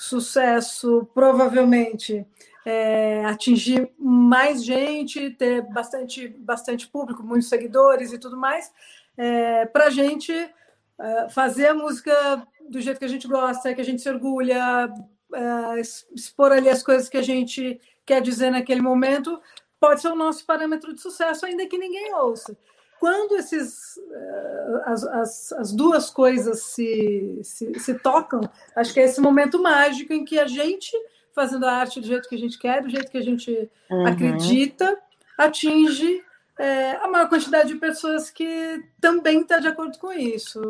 sucesso 0.00 1.06
provavelmente 1.12 2.26
é, 2.64 3.22
atingir 3.26 3.92
mais 3.98 4.64
gente, 4.64 5.28
ter 5.30 5.60
bastante, 5.60 6.26
bastante 6.26 6.88
público, 6.88 7.22
muitos 7.22 7.50
seguidores 7.50 8.10
e 8.10 8.18
tudo 8.18 8.34
mais, 8.34 8.72
é, 9.14 9.66
para 9.66 9.88
a 9.88 9.90
gente 9.90 10.32
é, 10.32 11.28
fazer 11.28 11.66
a 11.66 11.74
música 11.74 12.46
do 12.66 12.80
jeito 12.80 12.98
que 12.98 13.04
a 13.04 13.08
gente 13.08 13.28
gosta, 13.28 13.74
que 13.74 13.80
a 13.82 13.84
gente 13.84 14.00
se 14.00 14.08
orgulha, 14.08 14.90
é, 15.34 15.80
expor 16.14 16.50
ali 16.50 16.70
as 16.70 16.82
coisas 16.82 17.06
que 17.06 17.18
a 17.18 17.22
gente 17.22 17.78
quer 18.06 18.22
dizer 18.22 18.50
naquele 18.50 18.80
momento, 18.80 19.38
pode 19.78 20.00
ser 20.00 20.08
o 20.08 20.16
nosso 20.16 20.46
parâmetro 20.46 20.94
de 20.94 21.00
sucesso, 21.02 21.44
ainda 21.44 21.66
que 21.66 21.76
ninguém 21.76 22.14
ouça 22.14 22.56
quando 23.00 23.34
esses, 23.36 23.96
eh, 23.96 24.82
as, 24.84 25.04
as, 25.04 25.52
as 25.52 25.72
duas 25.72 26.10
coisas 26.10 26.64
se, 26.64 27.40
se, 27.42 27.80
se, 27.80 27.94
tocam, 27.94 28.42
acho 28.76 28.92
que 28.92 29.00
é 29.00 29.04
esse 29.04 29.22
momento 29.22 29.60
mágico 29.60 30.12
em 30.12 30.22
que 30.22 30.38
a 30.38 30.46
gente, 30.46 30.92
fazendo 31.34 31.64
a 31.64 31.72
arte 31.72 31.98
do 31.98 32.06
jeito 32.06 32.28
que 32.28 32.34
a 32.34 32.38
gente 32.38 32.58
quer, 32.58 32.82
do 32.82 32.90
jeito 32.90 33.10
que 33.10 33.16
a 33.16 33.22
gente 33.22 33.70
uhum. 33.90 34.06
acredita, 34.06 34.98
atinge 35.38 36.22
é, 36.58 36.96
a 36.96 37.08
maior 37.08 37.26
quantidade 37.30 37.72
de 37.72 37.80
pessoas 37.80 38.28
que 38.28 38.84
também 39.00 39.40
está 39.40 39.58
de 39.58 39.68
acordo 39.68 39.98
com 39.98 40.12
isso. 40.12 40.60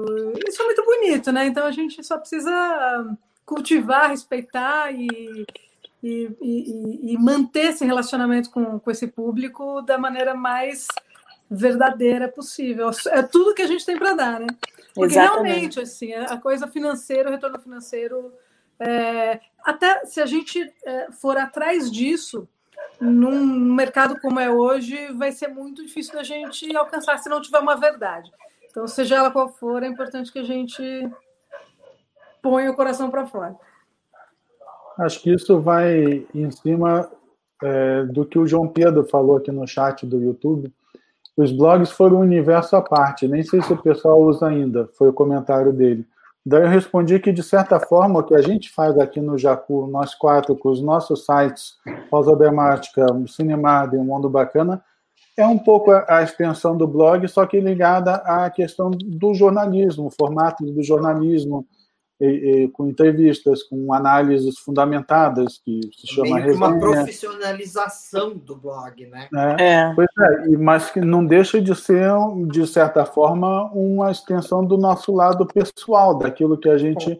Isso 0.47 0.63
é 0.63 0.65
muito 0.65 0.85
bonito, 0.85 1.33
né? 1.33 1.47
Então 1.47 1.67
a 1.67 1.73
gente 1.73 2.01
só 2.05 2.17
precisa 2.17 3.17
cultivar, 3.45 4.11
respeitar 4.11 4.93
e, 4.93 5.45
e, 6.01 6.31
e, 6.41 7.13
e 7.13 7.19
manter 7.19 7.71
esse 7.71 7.85
relacionamento 7.85 8.51
com, 8.51 8.79
com 8.79 8.89
esse 8.89 9.09
público 9.09 9.83
da 9.83 9.99
maneira 9.99 10.33
mais 10.33 10.87
verdadeira 11.51 12.29
possível. 12.29 12.91
É 13.09 13.23
tudo 13.23 13.55
que 13.55 13.63
a 13.63 13.67
gente 13.67 13.85
tem 13.85 13.99
para 13.99 14.15
dar, 14.15 14.41
né? 14.41 14.47
Porque 14.95 15.15
Exatamente. 15.15 15.49
realmente, 15.49 15.81
assim, 15.81 16.13
a 16.15 16.37
coisa 16.37 16.69
financeira, 16.69 17.29
o 17.29 17.33
retorno 17.33 17.59
financeiro, 17.59 18.33
é, 18.79 19.41
até 19.65 20.05
se 20.07 20.21
a 20.21 20.27
gente 20.27 20.73
é, 20.85 21.11
for 21.13 21.37
atrás 21.37 21.91
disso, 21.91 22.49
num 23.01 23.45
mercado 23.75 24.21
como 24.21 24.39
é 24.39 24.51
hoje, 24.51 25.13
vai 25.13 25.33
ser 25.33 25.49
muito 25.49 25.85
difícil 25.85 26.15
da 26.15 26.23
gente 26.23 26.75
alcançar 26.77 27.19
se 27.19 27.29
não 27.29 27.41
tiver 27.41 27.59
uma 27.59 27.77
verdade. 27.77 28.31
Então, 28.71 28.87
seja 28.87 29.17
ela 29.17 29.31
qual 29.31 29.49
for, 29.49 29.83
é 29.83 29.89
importante 29.89 30.33
que 30.33 30.39
a 30.39 30.45
gente 30.45 30.83
ponha 32.41 32.71
o 32.71 32.77
coração 32.77 33.11
para 33.11 33.27
fora. 33.27 33.57
Acho 34.99 35.21
que 35.23 35.33
isso 35.33 35.61
vai 35.61 36.27
em 36.35 36.51
cima 36.51 37.11
é, 37.63 38.05
do 38.05 38.25
que 38.25 38.39
o 38.39 38.47
João 38.47 38.69
Pedro 38.69 39.05
falou 39.05 39.37
aqui 39.37 39.51
no 39.51 39.67
chat 39.67 40.07
do 40.07 40.21
YouTube. 40.21 40.73
Os 41.41 41.53
blogs 41.53 41.91
foram 41.91 42.19
um 42.19 42.21
universo 42.21 42.77
à 42.77 42.83
parte, 42.83 43.27
nem 43.27 43.43
sei 43.43 43.63
se 43.63 43.73
o 43.73 43.83
pessoal 43.83 44.21
usa 44.21 44.47
ainda, 44.47 44.91
foi 44.99 45.09
o 45.09 45.13
comentário 45.13 45.73
dele. 45.73 46.07
Daí 46.45 46.65
eu 46.65 46.69
respondi 46.69 47.19
que, 47.19 47.33
de 47.33 47.43
certa 47.43 47.81
forma, 47.81 48.21
o 48.21 48.23
que 48.23 48.35
a 48.35 48.43
gente 48.43 48.71
faz 48.71 48.99
aqui 48.99 49.23
no 49.23 49.39
Jacu, 49.39 49.87
nós 49.87 50.15
quatro, 50.15 50.55
com 50.55 50.69
os 50.69 50.83
nossos 50.83 51.25
sites, 51.25 51.77
Pausa 52.11 52.37
Dramática, 52.37 53.07
Cinemada 53.27 53.97
e 53.97 53.99
um 53.99 54.05
Mundo 54.05 54.29
Bacana, 54.29 54.85
é 55.35 55.47
um 55.47 55.57
pouco 55.59 55.91
a 55.91 56.23
extensão 56.23 56.77
do 56.77 56.87
blog, 56.87 57.27
só 57.27 57.47
que 57.47 57.59
ligada 57.59 58.17
à 58.17 58.51
questão 58.51 58.91
do 58.91 59.33
jornalismo, 59.33 60.09
o 60.09 60.11
formato 60.11 60.63
do 60.63 60.83
jornalismo, 60.83 61.67
e, 62.21 62.27
e, 62.27 62.69
com 62.69 62.87
entrevistas, 62.87 63.63
com 63.63 63.95
análises 63.95 64.59
fundamentadas, 64.59 65.59
que 65.65 65.81
se 65.97 66.07
chama 66.07 66.35
Meio 66.35 66.47
resenha. 66.47 66.67
uma 66.67 66.79
profissionalização 66.79 68.37
do 68.37 68.55
blog, 68.55 69.07
né? 69.07 69.29
É, 69.59 69.73
é. 69.73 69.95
Pois 69.95 70.09
é, 70.19 70.49
mas 70.59 70.91
que 70.91 71.01
não 71.01 71.25
deixa 71.25 71.61
de 71.61 71.75
ser, 71.75 72.13
de 72.49 72.67
certa 72.67 73.07
forma, 73.07 73.71
uma 73.73 74.11
extensão 74.11 74.65
do 74.65 74.77
nosso 74.77 75.15
lado 75.15 75.47
pessoal, 75.47 76.19
daquilo 76.19 76.59
que 76.59 76.69
a 76.69 76.77
gente 76.77 77.19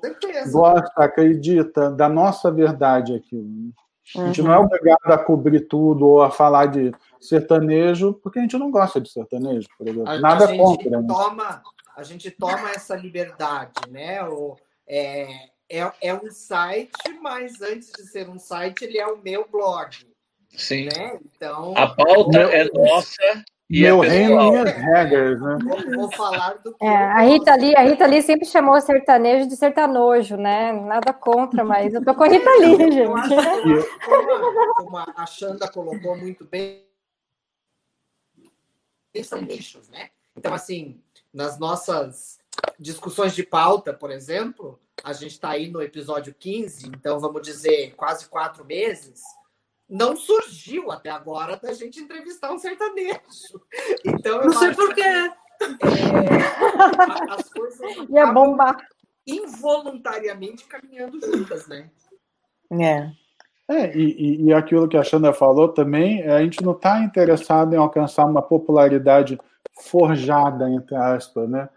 gosta, 0.51 0.93
acredita, 0.97 1.91
da 1.91 2.09
nossa 2.09 2.51
verdade 2.51 3.15
aquilo. 3.15 3.49
Né? 3.49 3.71
A 4.17 4.27
gente 4.27 4.41
uhum. 4.41 4.49
não 4.49 4.55
é 4.55 4.59
obrigado 4.59 5.13
a 5.13 5.19
cobrir 5.19 5.61
tudo 5.61 6.07
ou 6.07 6.23
a 6.23 6.31
falar 6.31 6.67
de 6.67 6.93
sertanejo, 7.21 8.15
porque 8.15 8.39
a 8.39 8.43
gente 8.43 8.59
não 8.59 8.71
gosta 8.71 9.01
de 9.01 9.11
sertanejo, 9.11 9.69
por 9.79 9.87
exemplo. 9.87 10.09
A, 10.09 10.19
Nada 10.19 10.47
a 10.47 10.57
contra. 10.57 11.01
Né? 11.01 11.07
Toma, 11.07 11.63
a 11.97 12.03
gente 12.03 12.31
toma 12.31 12.71
essa 12.71 12.97
liberdade, 12.97 13.73
né? 13.89 14.23
O, 14.25 14.57
é, 14.91 15.51
é, 15.71 15.93
é 16.03 16.15
um 16.15 16.31
site, 16.33 16.91
mas 17.23 17.63
antes 17.63 17.93
de 17.93 18.03
ser 18.11 18.29
um 18.29 18.39
site, 18.39 18.83
ele 18.83 18.99
é 18.99 19.07
o 19.07 19.23
meu 19.23 19.49
blog. 19.49 19.97
Sim. 20.57 20.87
Né? 20.87 21.21
Então, 21.25 21.73
a 21.77 21.95
pauta 21.95 22.41
é 22.41 22.65
nossa. 22.65 23.45
E 23.71 23.83
meu 23.83 24.03
é 24.03 24.09
reino, 24.09 24.51
minhas 24.51 24.73
regras, 24.73 25.41
né? 25.41 25.59
Vou, 25.63 25.97
vou 25.97 26.13
falar 26.13 26.55
do 26.55 26.75
que 26.75 26.85
é, 26.85 26.89
a 26.89 27.21
Rita 27.21 27.55
Lee, 27.55 27.77
a 27.77 27.83
Rita 27.83 28.05
Lee 28.05 28.21
sempre 28.21 28.45
chamou 28.45 28.75
o 28.75 28.81
sertanejo 28.81 29.49
de 29.49 29.55
sertanojo, 29.55 30.37
né? 30.37 30.73
Nada 30.73 31.13
contra, 31.13 31.63
mas 31.63 31.95
eu 31.95 32.05
tô 32.05 32.13
com 32.13 32.25
a 32.25 32.29
Rita 32.29 32.51
Lee, 32.59 32.91
gente. 32.91 33.29
Como, 34.05 34.75
como 34.75 34.99
a 34.99 35.25
Xanda 35.25 35.71
colocou 35.71 36.17
muito 36.17 36.45
bem, 36.45 36.85
são 39.23 39.41
nichos, 39.41 39.89
né? 39.89 40.11
Então, 40.37 40.53
assim, 40.53 41.01
nas 41.33 41.57
nossas 41.57 42.40
discussões 42.79 43.35
de 43.35 43.43
pauta, 43.43 43.93
por 43.93 44.11
exemplo, 44.11 44.81
a 45.05 45.13
gente 45.13 45.33
está 45.33 45.51
aí 45.51 45.71
no 45.71 45.83
episódio 45.83 46.35
15, 46.35 46.89
então 46.89 47.19
vamos 47.21 47.43
dizer 47.43 47.95
quase 47.97 48.27
quatro 48.29 48.65
meses, 48.65 49.23
não 49.89 50.17
surgiu 50.17 50.91
até 50.91 51.11
agora 51.11 51.57
da 51.57 51.73
gente 51.73 52.01
entrevistar 52.01 52.53
um 52.53 52.59
sertanejo. 52.59 53.19
Então, 54.05 54.43
não 54.43 54.53
sei 54.53 54.75
porquê. 54.75 55.03
É, 55.03 55.33
as 57.31 57.49
coisas 57.51 57.81
Ia 58.09 58.27
bombar. 58.33 58.77
involuntariamente 59.27 60.65
caminhando 60.65 61.21
juntas, 61.21 61.67
né? 61.67 61.91
É. 62.73 63.11
É, 63.69 63.97
e, 63.97 64.47
e 64.47 64.53
aquilo 64.53 64.89
que 64.89 64.97
a 64.97 65.05
Xanda 65.05 65.33
falou 65.33 65.69
também, 65.69 66.27
a 66.27 66.41
gente 66.43 66.63
não 66.63 66.73
está 66.73 67.01
interessado 67.01 67.73
em 67.73 67.77
alcançar 67.77 68.25
uma 68.25 68.43
popularidade 68.43 69.39
forjada, 69.81 70.69
entre 70.69 70.97
aspas, 70.97 71.49
né? 71.49 71.69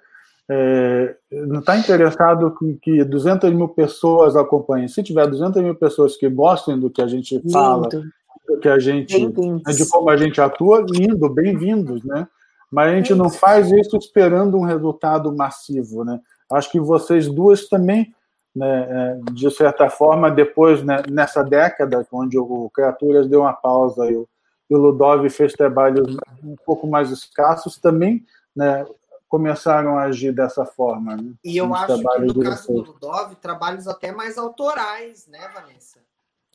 É, 0.55 1.15
não 1.31 1.61
está 1.61 1.75
interessado 1.75 2.55
em 2.61 2.75
que 2.75 3.03
200 3.03 3.51
mil 3.53 3.69
pessoas 3.69 4.35
acompanhem. 4.35 4.87
Se 4.87 5.01
tiver 5.01 5.25
200 5.25 5.63
mil 5.63 5.73
pessoas 5.73 6.15
que 6.15 6.29
gostem 6.29 6.79
do 6.79 6.91
que 6.91 7.01
a 7.01 7.07
gente 7.07 7.41
fala, 7.51 7.89
do 7.89 8.59
que 8.59 8.69
a 8.69 8.77
gente, 8.77 9.17
de 9.17 9.89
como 9.89 10.09
a 10.11 10.17
gente 10.17 10.39
atua, 10.39 10.85
lindo, 10.87 11.27
bem-vindos, 11.27 12.03
né? 12.03 12.27
Mas 12.71 12.91
a 12.91 12.95
gente 12.95 13.15
não 13.15 13.31
faz 13.31 13.71
isso 13.71 13.97
esperando 13.97 14.57
um 14.57 14.63
resultado 14.63 15.35
massivo, 15.35 16.03
né? 16.03 16.19
Acho 16.51 16.71
que 16.71 16.79
vocês 16.79 17.27
duas 17.27 17.67
também, 17.67 18.13
né, 18.55 18.87
é, 18.89 19.31
de 19.31 19.49
certa 19.49 19.89
forma, 19.89 20.29
depois 20.29 20.83
né, 20.83 21.01
nessa 21.09 21.43
década, 21.43 22.05
onde 22.11 22.37
o 22.37 22.69
Criaturas 22.71 23.27
deu 23.27 23.41
uma 23.41 23.53
pausa 23.53 24.05
e 24.05 24.15
o, 24.15 24.27
e 24.69 24.75
o 24.75 24.77
Ludov 24.77 25.27
fez 25.31 25.53
trabalhos 25.53 26.15
um 26.43 26.55
pouco 26.63 26.85
mais 26.85 27.09
escassos, 27.09 27.79
também 27.79 28.23
né, 28.55 28.85
começaram 29.33 29.97
a 29.97 30.03
agir 30.03 30.31
dessa 30.31 30.63
forma. 30.63 31.17
Né? 31.17 31.33
E 31.43 31.57
eu 31.57 31.73
acho 31.73 31.87
que 31.87 32.21
no 32.21 32.39
caso 32.43 32.67
do 32.67 32.81
Ludov, 32.83 33.35
trabalhos 33.37 33.87
até 33.87 34.11
mais 34.11 34.37
autorais, 34.37 35.25
né, 35.25 35.49
Vanessa? 35.51 35.97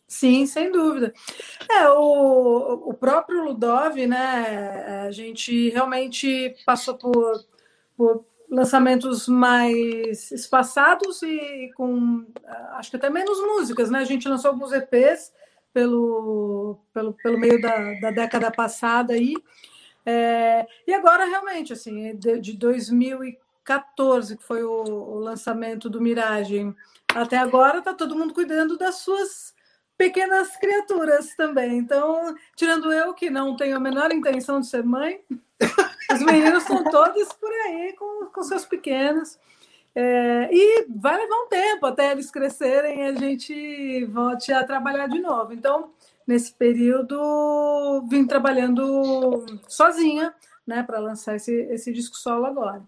Sim, 0.06 0.46
sem 0.46 0.70
dúvida. 0.70 1.12
É, 1.68 1.88
o, 1.90 2.90
o 2.90 2.94
próprio 2.94 3.42
Ludov, 3.42 3.96
né, 4.06 5.02
a 5.08 5.10
gente 5.10 5.70
realmente 5.70 6.54
passou 6.64 6.94
por, 6.94 7.44
por 7.96 8.24
lançamentos 8.48 9.26
mais 9.26 10.30
espaçados 10.30 11.20
e 11.24 11.72
com, 11.76 12.24
acho 12.74 12.90
que 12.90 12.96
até 12.96 13.10
menos 13.10 13.40
músicas, 13.40 13.90
né? 13.90 13.98
A 13.98 14.04
gente 14.04 14.28
lançou 14.28 14.52
alguns 14.52 14.70
EPs 14.72 15.32
pelo, 15.74 16.78
pelo, 16.94 17.12
pelo 17.14 17.40
meio 17.40 17.60
da, 17.60 17.94
da 17.94 18.12
década 18.12 18.52
passada 18.52 19.14
aí, 19.14 19.34
é, 20.04 20.66
e 20.86 20.94
agora, 20.94 21.24
realmente, 21.24 21.72
assim, 21.72 22.16
de, 22.16 22.40
de 22.40 22.52
2014, 22.54 24.36
que 24.36 24.42
foi 24.42 24.62
o, 24.62 24.70
o, 24.70 25.18
lançamento 25.18 25.90
do 25.90 26.00
Miragem, 26.00 26.74
até 27.14 27.36
agora 27.36 27.78
está 27.78 27.92
todo 27.92 28.16
mundo 28.16 28.32
cuidando 28.32 28.78
das 28.78 28.96
suas 28.96 29.54
pequenas 29.96 30.56
criaturas 30.56 31.34
também. 31.36 31.76
Então, 31.78 32.34
tirando 32.56 32.92
eu, 32.92 33.12
que 33.12 33.28
não 33.28 33.56
tenho 33.56 33.76
a 33.76 33.80
menor 33.80 34.12
intenção 34.12 34.60
de 34.60 34.66
ser 34.68 34.82
mãe, 34.82 35.20
os 36.14 36.22
meninos 36.22 36.62
estão 36.62 36.84
todos 36.84 37.32
por 37.34 37.50
aí 37.50 37.94
com, 37.98 38.26
com 38.26 38.42
seus 38.42 38.64
pequenos. 38.64 39.38
É, 39.94 40.48
e 40.52 40.86
vai 40.88 41.16
levar 41.16 41.36
um 41.36 41.48
tempo 41.48 41.86
até 41.86 42.12
eles 42.12 42.30
crescerem 42.30 43.00
e 43.00 43.02
a 43.02 43.14
gente 43.14 44.04
volte 44.04 44.52
a 44.52 44.62
trabalhar 44.62 45.08
de 45.08 45.18
novo. 45.18 45.52
Então, 45.52 45.90
nesse 46.28 46.52
período, 46.52 48.06
vim 48.06 48.26
trabalhando 48.26 49.46
sozinha, 49.66 50.34
né, 50.66 50.82
para 50.82 50.98
lançar 50.98 51.36
esse, 51.36 51.52
esse 51.70 51.90
disco 51.90 52.16
solo 52.16 52.44
agora. 52.44 52.86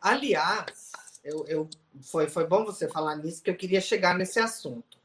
Aliás, 0.00 0.92
eu, 1.22 1.44
eu, 1.46 1.68
foi, 2.10 2.26
foi 2.26 2.46
bom 2.46 2.64
você 2.64 2.88
falar 2.88 3.16
nisso, 3.16 3.42
que 3.42 3.50
eu 3.50 3.54
queria 3.54 3.82
chegar 3.82 4.16
nesse 4.16 4.40
assunto. 4.40 4.98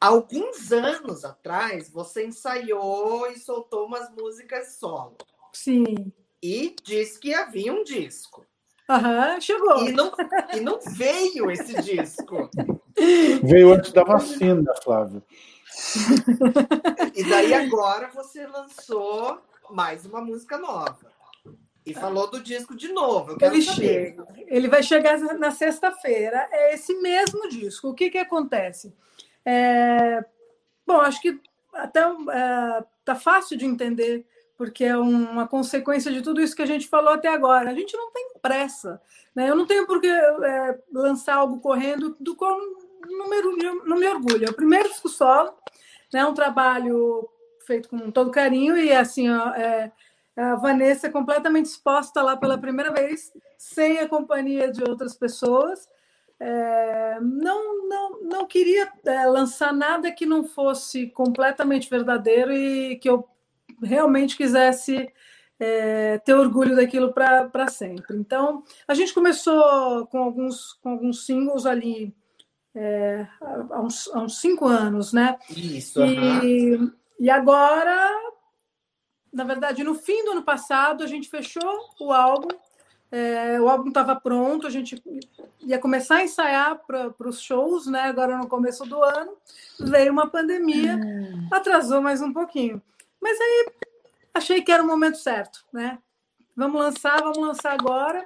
Alguns 0.00 0.72
anos 0.72 1.24
atrás, 1.24 1.88
você 1.90 2.26
ensaiou 2.26 3.30
e 3.30 3.38
soltou 3.38 3.86
umas 3.86 4.10
músicas 4.10 4.74
solo. 4.80 5.16
Sim. 5.52 6.12
E 6.42 6.74
disse 6.82 7.20
que 7.20 7.34
havia 7.34 7.72
um 7.72 7.84
disco. 7.84 8.44
Aham, 8.88 9.40
chegou. 9.40 9.88
E 9.88 9.92
não, 9.92 10.12
e 10.54 10.60
não 10.60 10.80
veio 10.80 11.50
esse 11.50 11.80
disco. 11.82 12.50
Veio 13.44 13.72
antes 13.72 13.92
da 13.92 14.02
vacina, 14.02 14.72
Flávio 14.82 15.22
e 17.14 17.24
daí 17.24 17.54
agora 17.54 18.08
você 18.08 18.46
lançou 18.46 19.40
mais 19.70 20.04
uma 20.04 20.20
música 20.20 20.58
nova. 20.58 20.98
E 21.84 21.94
falou 21.94 22.30
do 22.30 22.42
disco 22.42 22.76
de 22.76 22.88
novo. 22.88 23.36
Ele 23.40 23.62
chega. 23.62 24.26
Ele 24.46 24.68
vai 24.68 24.82
chegar 24.82 25.18
na 25.38 25.50
sexta-feira. 25.50 26.46
É 26.52 26.74
esse 26.74 26.94
mesmo 27.00 27.48
disco. 27.48 27.88
O 27.88 27.94
que, 27.94 28.10
que 28.10 28.18
acontece? 28.18 28.94
É... 29.44 30.22
Bom, 30.86 31.00
acho 31.00 31.20
que 31.22 31.40
até 31.72 32.00
é, 32.00 32.84
tá 33.04 33.14
fácil 33.14 33.56
de 33.56 33.64
entender, 33.64 34.26
porque 34.56 34.84
é 34.84 34.96
uma 34.96 35.46
consequência 35.46 36.12
de 36.12 36.20
tudo 36.20 36.40
isso 36.40 36.54
que 36.54 36.62
a 36.62 36.66
gente 36.66 36.88
falou 36.88 37.14
até 37.14 37.28
agora. 37.28 37.70
A 37.70 37.74
gente 37.74 37.96
não 37.96 38.10
tem 38.10 38.32
pressa. 38.42 39.00
Né? 39.34 39.48
Eu 39.48 39.54
não 39.54 39.66
tenho 39.66 39.86
por 39.86 40.00
que 40.00 40.08
é, 40.08 40.78
lançar 40.92 41.36
algo 41.36 41.60
correndo 41.60 42.16
do 42.20 42.36
qual 42.36 42.58
não 43.06 43.28
me, 43.28 43.42
não 43.84 43.96
me 43.98 44.06
orgulho. 44.06 44.46
É 44.46 44.50
o 44.50 44.54
primeiro 44.54 44.88
disco 44.88 45.08
solo, 45.08 45.52
né? 46.12 46.24
um 46.24 46.34
trabalho 46.34 47.28
feito 47.66 47.88
com 47.88 48.10
todo 48.10 48.30
carinho 48.30 48.76
e 48.78 48.92
assim 48.92 49.28
ó, 49.28 49.50
é, 49.50 49.92
a 50.36 50.54
Vanessa 50.54 51.10
completamente 51.10 51.66
exposta 51.66 52.22
lá 52.22 52.36
pela 52.36 52.56
primeira 52.56 52.92
vez, 52.92 53.32
sem 53.58 53.98
a 53.98 54.08
companhia 54.08 54.70
de 54.70 54.82
outras 54.82 55.14
pessoas. 55.14 55.88
É, 56.40 57.18
não, 57.20 57.88
não, 57.88 58.20
não 58.22 58.46
queria 58.46 58.90
é, 59.04 59.26
lançar 59.26 59.72
nada 59.72 60.12
que 60.12 60.24
não 60.24 60.44
fosse 60.44 61.08
completamente 61.08 61.90
verdadeiro 61.90 62.52
e 62.52 62.96
que 62.96 63.10
eu 63.10 63.28
realmente 63.82 64.36
quisesse 64.36 65.12
é, 65.58 66.18
ter 66.18 66.34
orgulho 66.34 66.76
daquilo 66.76 67.12
para 67.12 67.66
sempre. 67.68 68.16
Então, 68.16 68.62
a 68.86 68.94
gente 68.94 69.12
começou 69.12 70.06
com 70.06 70.18
alguns, 70.18 70.74
com 70.74 70.90
alguns 70.90 71.26
singles 71.26 71.66
ali 71.66 72.14
é, 72.80 73.26
há, 73.40 73.80
uns, 73.80 74.08
há 74.14 74.20
uns 74.20 74.40
cinco 74.40 74.66
anos, 74.66 75.12
né? 75.12 75.36
Isso. 75.50 76.00
E, 76.04 76.92
e 77.18 77.28
agora, 77.28 78.08
na 79.32 79.42
verdade, 79.42 79.82
no 79.82 79.96
fim 79.96 80.24
do 80.24 80.30
ano 80.30 80.44
passado, 80.44 81.02
a 81.02 81.06
gente 81.08 81.28
fechou 81.28 81.90
o 82.00 82.12
álbum. 82.12 82.48
É, 83.10 83.60
o 83.60 83.68
álbum 83.68 83.88
estava 83.88 84.14
pronto, 84.14 84.66
a 84.66 84.70
gente 84.70 85.02
ia 85.60 85.78
começar 85.78 86.16
a 86.16 86.22
ensaiar 86.22 86.78
para 86.86 87.28
os 87.28 87.40
shows, 87.40 87.86
né? 87.86 88.02
Agora 88.02 88.36
no 88.36 88.46
começo 88.46 88.84
do 88.84 89.02
ano, 89.02 89.32
veio 89.80 90.12
uma 90.12 90.28
pandemia, 90.28 90.96
hum. 90.96 91.48
atrasou 91.50 92.00
mais 92.00 92.22
um 92.22 92.32
pouquinho. 92.32 92.80
Mas 93.20 93.40
aí 93.40 93.72
achei 94.32 94.62
que 94.62 94.70
era 94.70 94.84
o 94.84 94.86
momento 94.86 95.18
certo, 95.18 95.64
né? 95.72 95.98
Vamos 96.54 96.80
lançar, 96.80 97.20
vamos 97.22 97.38
lançar 97.38 97.72
agora. 97.72 98.24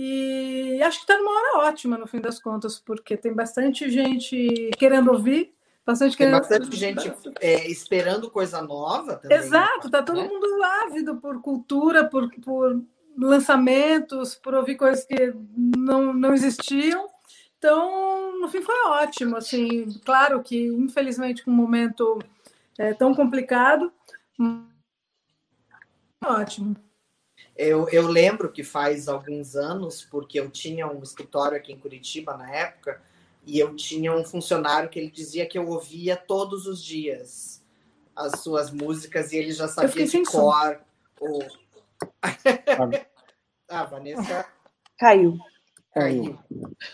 E 0.00 0.80
acho 0.80 0.98
que 0.98 1.10
está 1.10 1.18
numa 1.18 1.32
hora 1.32 1.68
ótima, 1.68 1.98
no 1.98 2.06
fim 2.06 2.20
das 2.20 2.40
contas, 2.40 2.78
porque 2.78 3.16
tem 3.16 3.34
bastante 3.34 3.90
gente 3.90 4.70
querendo 4.78 5.10
ouvir, 5.10 5.52
bastante 5.84 6.16
tem 6.16 6.28
querendo... 6.28 6.38
bastante 6.38 6.76
gente 6.76 7.12
é, 7.40 7.68
esperando 7.68 8.30
coisa 8.30 8.62
nova 8.62 9.16
também. 9.16 9.36
Exato, 9.36 9.90
tá 9.90 10.00
todo 10.00 10.22
né? 10.22 10.28
mundo 10.28 10.46
ávido 10.84 11.16
por 11.16 11.42
cultura, 11.42 12.04
por, 12.08 12.30
por 12.36 12.80
lançamentos, 13.18 14.36
por 14.36 14.54
ouvir 14.54 14.76
coisas 14.76 15.04
que 15.04 15.34
não, 15.76 16.12
não 16.12 16.32
existiam. 16.32 17.08
Então, 17.58 18.38
no 18.38 18.48
fim, 18.48 18.62
foi 18.62 18.76
ótimo. 18.86 19.36
Assim, 19.36 19.98
claro 20.04 20.44
que, 20.44 20.64
infelizmente, 20.64 21.44
com 21.44 21.50
um 21.50 21.54
momento 21.54 22.20
é, 22.78 22.94
tão 22.94 23.12
complicado, 23.12 23.92
ótimo. 26.24 26.76
Eu, 27.58 27.88
eu 27.88 28.06
lembro 28.06 28.50
que 28.50 28.62
faz 28.62 29.08
alguns 29.08 29.56
anos, 29.56 30.06
porque 30.08 30.38
eu 30.38 30.48
tinha 30.48 30.86
um 30.86 31.02
escritório 31.02 31.58
aqui 31.58 31.72
em 31.72 31.78
Curitiba 31.78 32.36
na 32.36 32.50
época, 32.50 33.02
e 33.44 33.58
eu 33.58 33.74
tinha 33.74 34.14
um 34.14 34.24
funcionário 34.24 34.88
que 34.88 34.98
ele 34.98 35.10
dizia 35.10 35.44
que 35.44 35.58
eu 35.58 35.68
ouvia 35.68 36.16
todos 36.16 36.66
os 36.66 36.82
dias 36.82 37.58
as 38.18 38.40
suas 38.40 38.70
músicas 38.70 39.32
e 39.32 39.36
ele 39.36 39.52
já 39.52 39.68
sabia 39.68 40.06
de 40.06 40.24
cor. 40.24 40.80
O... 41.20 41.38
ah, 43.68 43.84
Vanessa. 43.84 44.46
Caiu. 44.98 45.38
Caiu. 45.94 46.38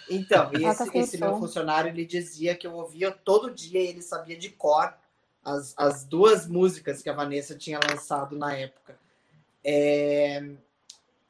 Então, 0.08 0.50
esse, 0.52 0.98
esse 0.98 1.18
meu 1.18 1.38
funcionário 1.38 1.90
ele 1.90 2.04
dizia 2.04 2.54
que 2.54 2.66
eu 2.66 2.74
ouvia 2.74 3.10
todo 3.10 3.50
dia 3.50 3.80
e 3.80 3.86
ele 3.86 4.02
sabia 4.02 4.36
de 4.36 4.50
cor 4.50 4.94
as, 5.42 5.74
as 5.76 6.04
duas 6.04 6.46
músicas 6.46 7.02
que 7.02 7.08
a 7.08 7.14
Vanessa 7.14 7.56
tinha 7.56 7.80
lançado 7.90 8.36
na 8.36 8.54
época. 8.54 8.98
É... 9.64 10.44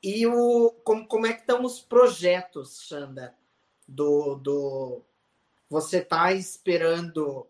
E 0.03 0.27
o, 0.27 0.71
como, 0.85 1.07
como 1.07 1.27
é 1.27 1.33
que 1.33 1.41
estão 1.41 1.65
os 1.65 1.81
projetos, 1.81 2.83
Xanda? 2.83 3.35
Do, 3.89 4.35
do... 4.35 5.03
Você 5.71 5.99
está 5.99 6.33
esperando 6.33 7.47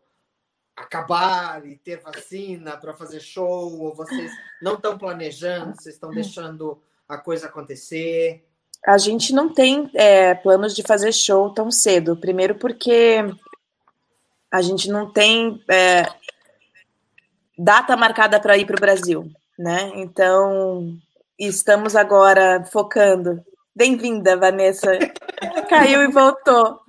acabar 0.77 1.67
e 1.67 1.77
ter 1.77 2.01
vacina 2.01 2.77
para 2.77 2.95
fazer 2.95 3.21
show? 3.21 3.81
Ou 3.81 3.95
vocês 3.95 4.31
não 4.63 4.75
estão 4.75 4.97
planejando? 4.97 5.75
Vocês 5.75 5.97
estão 5.97 6.11
deixando 6.11 6.81
a 7.09 7.19
coisa 7.19 7.47
acontecer? 7.47 8.47
A 8.87 8.99
gente 8.99 9.33
não 9.33 9.53
tem 9.53 9.91
é, 9.95 10.35
planos 10.35 10.77
de 10.77 10.83
fazer 10.83 11.13
show 11.13 11.51
tão 11.51 11.71
cedo. 11.71 12.17
Primeiro 12.17 12.55
porque 12.55 13.17
a 14.49 14.63
gente 14.63 14.89
não 14.89 15.13
tem 15.13 15.61
é, 15.69 16.05
data 17.59 17.97
marcada 17.97 18.39
para 18.39 18.57
ir 18.57 18.65
para 18.65 18.77
o 18.77 18.81
Brasil 18.81 19.35
né? 19.59 19.91
Então, 19.95 20.97
estamos 21.39 21.95
agora 21.97 22.65
focando. 22.73 23.43
Bem-vinda, 23.75 24.37
Vanessa. 24.37 24.99
Caiu 25.69 26.03
e 26.03 26.09
voltou. 26.09 26.81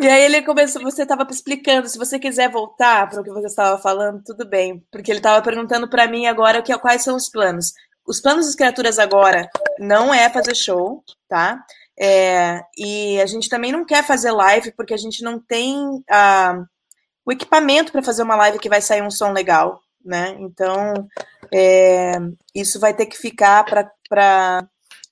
E 0.00 0.08
aí 0.08 0.24
ele 0.24 0.42
começou, 0.42 0.82
você 0.82 1.02
estava 1.02 1.26
explicando, 1.30 1.88
se 1.88 1.96
você 1.96 2.18
quiser 2.18 2.50
voltar 2.50 3.08
para 3.08 3.20
o 3.20 3.24
que 3.24 3.30
você 3.30 3.46
estava 3.46 3.80
falando, 3.80 4.22
tudo 4.24 4.44
bem, 4.44 4.84
porque 4.90 5.12
ele 5.12 5.20
estava 5.20 5.40
perguntando 5.42 5.88
para 5.88 6.08
mim 6.08 6.26
agora 6.26 6.58
o 6.58 6.62
que, 6.62 6.76
quais 6.78 7.02
são 7.02 7.14
os 7.14 7.28
planos. 7.28 7.72
Os 8.04 8.20
planos 8.20 8.46
das 8.46 8.56
criaturas 8.56 8.98
agora 8.98 9.48
não 9.78 10.12
é 10.12 10.28
fazer 10.28 10.56
show, 10.56 11.04
tá? 11.28 11.64
É, 11.96 12.60
e 12.76 13.20
a 13.20 13.26
gente 13.26 13.48
também 13.48 13.70
não 13.70 13.84
quer 13.84 14.02
fazer 14.02 14.32
live 14.32 14.72
porque 14.72 14.92
a 14.92 14.96
gente 14.98 15.22
não 15.22 15.38
tem 15.38 16.02
ah, 16.10 16.64
o 17.24 17.30
equipamento 17.30 17.92
para 17.92 18.02
fazer 18.02 18.24
uma 18.24 18.34
live 18.34 18.58
que 18.58 18.68
vai 18.68 18.80
sair 18.80 19.02
um 19.02 19.10
som 19.10 19.32
legal, 19.32 19.80
né? 20.04 20.36
Então, 20.38 21.08
é, 21.52 22.12
isso 22.54 22.78
vai 22.80 22.94
ter 22.94 23.06
que 23.06 23.16
ficar 23.16 23.64
para 23.64 24.66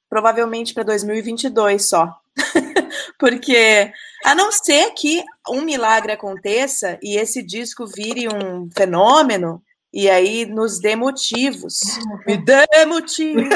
provavelmente 0.08 0.74
para 0.74 0.82
2022 0.82 1.88
só. 1.88 2.18
Porque, 3.18 3.92
a 4.24 4.34
não 4.34 4.50
ser 4.50 4.90
que 4.92 5.22
um 5.48 5.62
milagre 5.62 6.12
aconteça 6.12 6.98
e 7.02 7.16
esse 7.16 7.42
disco 7.42 7.86
vire 7.86 8.28
um 8.28 8.68
fenômeno, 8.76 9.62
e 9.92 10.08
aí 10.08 10.46
nos 10.46 10.78
dê 10.78 10.94
motivos. 10.94 11.80
Me 12.26 12.36
dê 12.36 12.66
motivos 12.86 13.48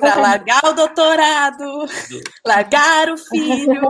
para 0.00 0.16
largar 0.16 0.64
o 0.64 0.72
doutorado, 0.72 1.86
largar 2.44 3.10
o 3.10 3.16
filho. 3.16 3.80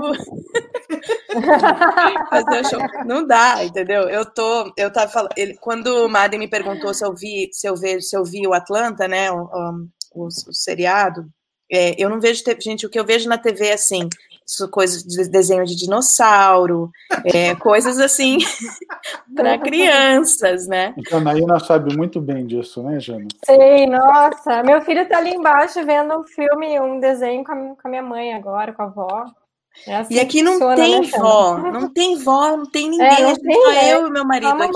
Fazer 2.30 2.60
o 2.60 2.68
show. 2.68 2.80
Não 3.06 3.26
dá, 3.26 3.64
entendeu? 3.64 4.02
Eu 4.02 4.24
tô, 4.24 4.72
eu 4.76 4.92
tava 4.92 5.10
falando, 5.10 5.32
ele, 5.36 5.54
quando 5.54 5.86
o 6.04 6.08
Madden 6.08 6.38
me 6.38 6.48
perguntou 6.48 6.92
se 6.92 7.04
eu 7.04 7.14
vi, 7.14 7.48
se 7.52 7.66
eu 7.68 7.76
vi, 7.76 8.00
se 8.02 8.16
eu 8.16 8.24
vi 8.24 8.46
o 8.46 8.54
Atlanta, 8.54 9.08
né, 9.08 9.30
o, 9.30 9.48
o, 10.14 10.26
o 10.26 10.52
seriado, 10.52 11.26
é, 11.70 11.94
eu 11.98 12.08
não 12.08 12.20
vejo, 12.20 12.42
gente, 12.60 12.86
o 12.86 12.90
que 12.90 12.98
eu 12.98 13.04
vejo 13.04 13.28
na 13.28 13.38
TV 13.38 13.66
é 13.68 13.72
assim, 13.72 14.08
coisas 14.70 15.02
de 15.02 15.28
desenho 15.28 15.64
de 15.64 15.76
dinossauro, 15.76 16.90
é, 17.24 17.54
coisas 17.54 17.98
assim 17.98 18.38
para 19.34 19.58
crianças, 19.58 20.66
né? 20.66 20.94
Então, 20.96 21.18
a 21.18 21.22
Naina 21.22 21.58
sabe 21.58 21.96
muito 21.96 22.20
bem 22.20 22.46
disso, 22.46 22.82
né, 22.82 23.00
Jana? 23.00 23.26
Sei, 23.44 23.86
nossa. 23.86 24.62
Meu 24.62 24.80
filho 24.82 25.02
está 25.02 25.18
ali 25.18 25.30
embaixo 25.30 25.84
vendo 25.84 26.18
um 26.18 26.24
filme, 26.24 26.80
um 26.80 27.00
desenho 27.00 27.44
com 27.44 27.52
a, 27.52 27.56
com 27.56 27.88
a 27.88 27.88
minha 27.88 28.02
mãe 28.02 28.34
agora, 28.34 28.72
com 28.72 28.82
a 28.82 28.86
avó. 28.86 29.24
É 29.86 29.96
assim 29.96 30.14
e 30.14 30.20
aqui 30.20 30.42
não 30.42 30.58
tem 30.74 31.02
vó, 31.02 31.58
não 31.58 31.92
tem 31.92 32.16
vó, 32.16 32.56
não 32.56 32.64
tem 32.64 32.88
ninguém, 32.88 33.06
é, 33.06 33.22
não 33.22 33.36
tem, 33.36 33.54
só 33.54 33.72
né? 33.72 33.92
eu 33.92 34.06
e 34.06 34.10
meu 34.10 34.24
marido 34.24 34.62
aqui. 34.62 34.72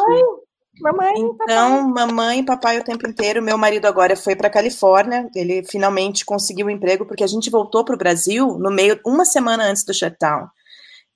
Mamãe, 0.81 1.13
então, 1.17 1.89
papai. 1.89 2.07
mamãe 2.07 2.39
e 2.41 2.45
papai 2.45 2.79
o 2.79 2.85
tempo 2.85 3.07
inteiro. 3.07 3.43
Meu 3.43 3.59
marido 3.59 3.87
agora 3.87 4.17
foi 4.17 4.35
para 4.35 4.51
Califórnia. 4.51 5.29
Ele 5.35 5.63
finalmente 5.65 6.25
conseguiu 6.25 6.67
um 6.67 6.71
emprego 6.71 7.07
porque 7.07 7.25
a 7.25 7.27
gente 7.27 7.51
voltou 7.51 7.85
para 7.85 7.95
o 7.95 7.99
Brasil 7.99 8.59
no 8.59 8.71
meio 8.71 8.99
uma 9.05 9.25
semana 9.25 9.65
antes 9.65 9.85
do 9.85 9.93
shutdown. 9.93 10.49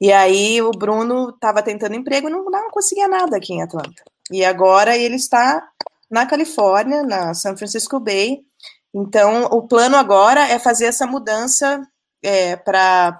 E 0.00 0.12
aí 0.12 0.60
o 0.60 0.70
Bruno 0.70 1.30
estava 1.30 1.62
tentando 1.62 1.94
emprego 1.94 2.28
e 2.28 2.32
não, 2.32 2.44
não 2.44 2.70
conseguia 2.70 3.08
nada 3.08 3.36
aqui 3.36 3.54
em 3.54 3.62
Atlanta. 3.62 4.02
E 4.30 4.44
agora 4.44 4.96
ele 4.96 5.16
está 5.16 5.66
na 6.10 6.26
Califórnia, 6.26 7.02
na 7.02 7.32
San 7.32 7.56
Francisco 7.56 7.98
Bay. 7.98 8.40
Então 8.94 9.44
o 9.44 9.66
plano 9.66 9.96
agora 9.96 10.46
é 10.48 10.58
fazer 10.58 10.86
essa 10.86 11.06
mudança 11.06 11.80
é, 12.22 12.56
para 12.56 13.18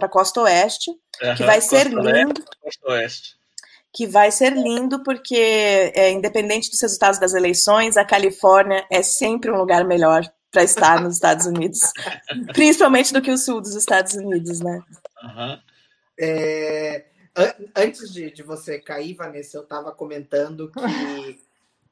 a 0.00 0.08
costa 0.08 0.42
oeste, 0.42 0.90
uhum, 0.90 1.34
que 1.34 1.44
vai 1.44 1.60
ser 1.60 1.88
lindo. 1.88 2.42
Costa 2.62 2.88
oeste 2.88 3.39
que 3.92 4.06
vai 4.06 4.30
ser 4.30 4.52
lindo, 4.52 5.02
porque, 5.02 5.92
é, 5.94 6.10
independente 6.10 6.70
dos 6.70 6.80
resultados 6.80 7.18
das 7.18 7.34
eleições, 7.34 7.96
a 7.96 8.04
Califórnia 8.04 8.86
é 8.90 9.02
sempre 9.02 9.50
um 9.50 9.56
lugar 9.56 9.84
melhor 9.84 10.22
para 10.50 10.62
estar 10.62 11.00
nos 11.00 11.14
Estados 11.14 11.46
Unidos, 11.46 11.80
principalmente 12.54 13.12
do 13.12 13.22
que 13.22 13.30
o 13.30 13.38
sul 13.38 13.60
dos 13.60 13.74
Estados 13.74 14.14
Unidos, 14.14 14.60
né? 14.60 14.82
Uhum. 15.22 15.58
É, 16.18 17.04
antes 17.74 18.12
de, 18.12 18.30
de, 18.30 18.42
você 18.42 18.78
cair, 18.78 19.14
Vanessa, 19.14 19.56
eu 19.56 19.62
estava 19.62 19.92
comentando 19.92 20.70
que 20.70 21.40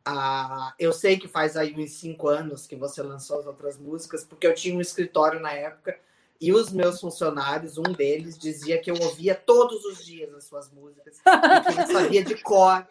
a, 0.05 0.75
eu 0.79 0.93
sei 0.93 1.19
que 1.19 1.29
faz 1.29 1.57
aí 1.57 1.75
uns 1.77 1.93
cinco 1.93 2.29
anos 2.29 2.67
que 2.67 2.77
você 2.77 3.03
lançou 3.03 3.41
as 3.41 3.47
outras 3.47 3.79
músicas, 3.79 4.25
porque 4.25 4.47
eu 4.47 4.55
tinha 4.55 4.77
um 4.77 4.81
escritório 4.81 5.41
na 5.41 5.53
época 5.53 5.99
e 6.41 6.53
os 6.53 6.72
meus 6.72 7.01
funcionários, 7.01 7.78
um 7.78 7.93
deles, 7.93 8.39
dizia 8.39 8.80
que 8.80 8.91
eu 8.91 8.97
ouvia 9.01 9.34
todos 9.34 9.84
os 9.84 10.05
dias 10.05 10.32
as 10.34 10.45
suas 10.45 10.70
músicas, 10.72 11.16
e 11.26 11.72
que 11.72 11.80
ele 11.80 11.93
sabia 11.93 12.24
de 12.24 12.36
cor. 12.43 12.86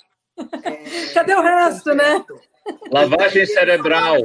É, 0.63 1.13
Cadê 1.13 1.33
o 1.33 1.41
resto, 1.41 1.95
né? 1.95 2.23
Lavagem 2.91 3.45
cerebral. 3.45 4.17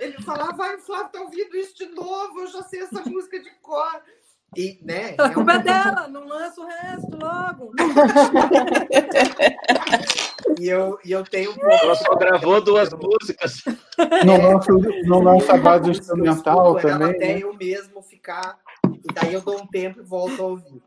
ele 0.00 0.20
falava, 0.22 0.56
vai, 0.56 0.76
Flávio, 0.78 1.12
tá 1.12 1.20
ouvindo 1.20 1.56
isso 1.56 1.76
de 1.76 1.86
novo, 1.86 2.40
eu 2.40 2.48
já 2.48 2.62
sei 2.62 2.82
essa 2.82 3.00
música 3.02 3.40
de 3.40 3.50
cor. 3.62 4.02
E, 4.56 4.78
né, 4.82 5.14
a 5.18 5.30
culpa 5.34 5.54
é 5.54 5.58
dela, 5.60 6.08
não 6.08 6.26
lança 6.26 6.60
o 6.60 6.66
resto 6.66 7.16
logo. 7.16 7.72
e, 10.58 10.68
eu, 10.68 10.98
e 11.04 11.12
eu 11.12 11.24
tenho 11.24 11.50
um 11.50 11.54
pouco. 11.54 11.70
Ela 11.70 11.94
só 11.94 12.14
gravou 12.14 12.60
duas 12.60 12.90
músicas. 12.92 13.62
No 14.24 14.38
nosso, 14.38 14.72
no 14.72 15.22
nosso 15.22 15.58
base 15.58 15.90
instrumental 15.90 16.74
desculpa, 16.74 16.98
também. 16.98 17.16
Até 17.16 17.34
né? 17.34 17.40
eu 17.42 17.54
mesmo 17.54 18.02
ficar. 18.02 18.58
E 18.86 19.12
daí 19.12 19.34
eu 19.34 19.40
dou 19.40 19.60
um 19.60 19.66
tempo 19.66 20.00
e 20.00 20.02
volto 20.02 20.42
a 20.42 20.46
ouvir. 20.46 20.82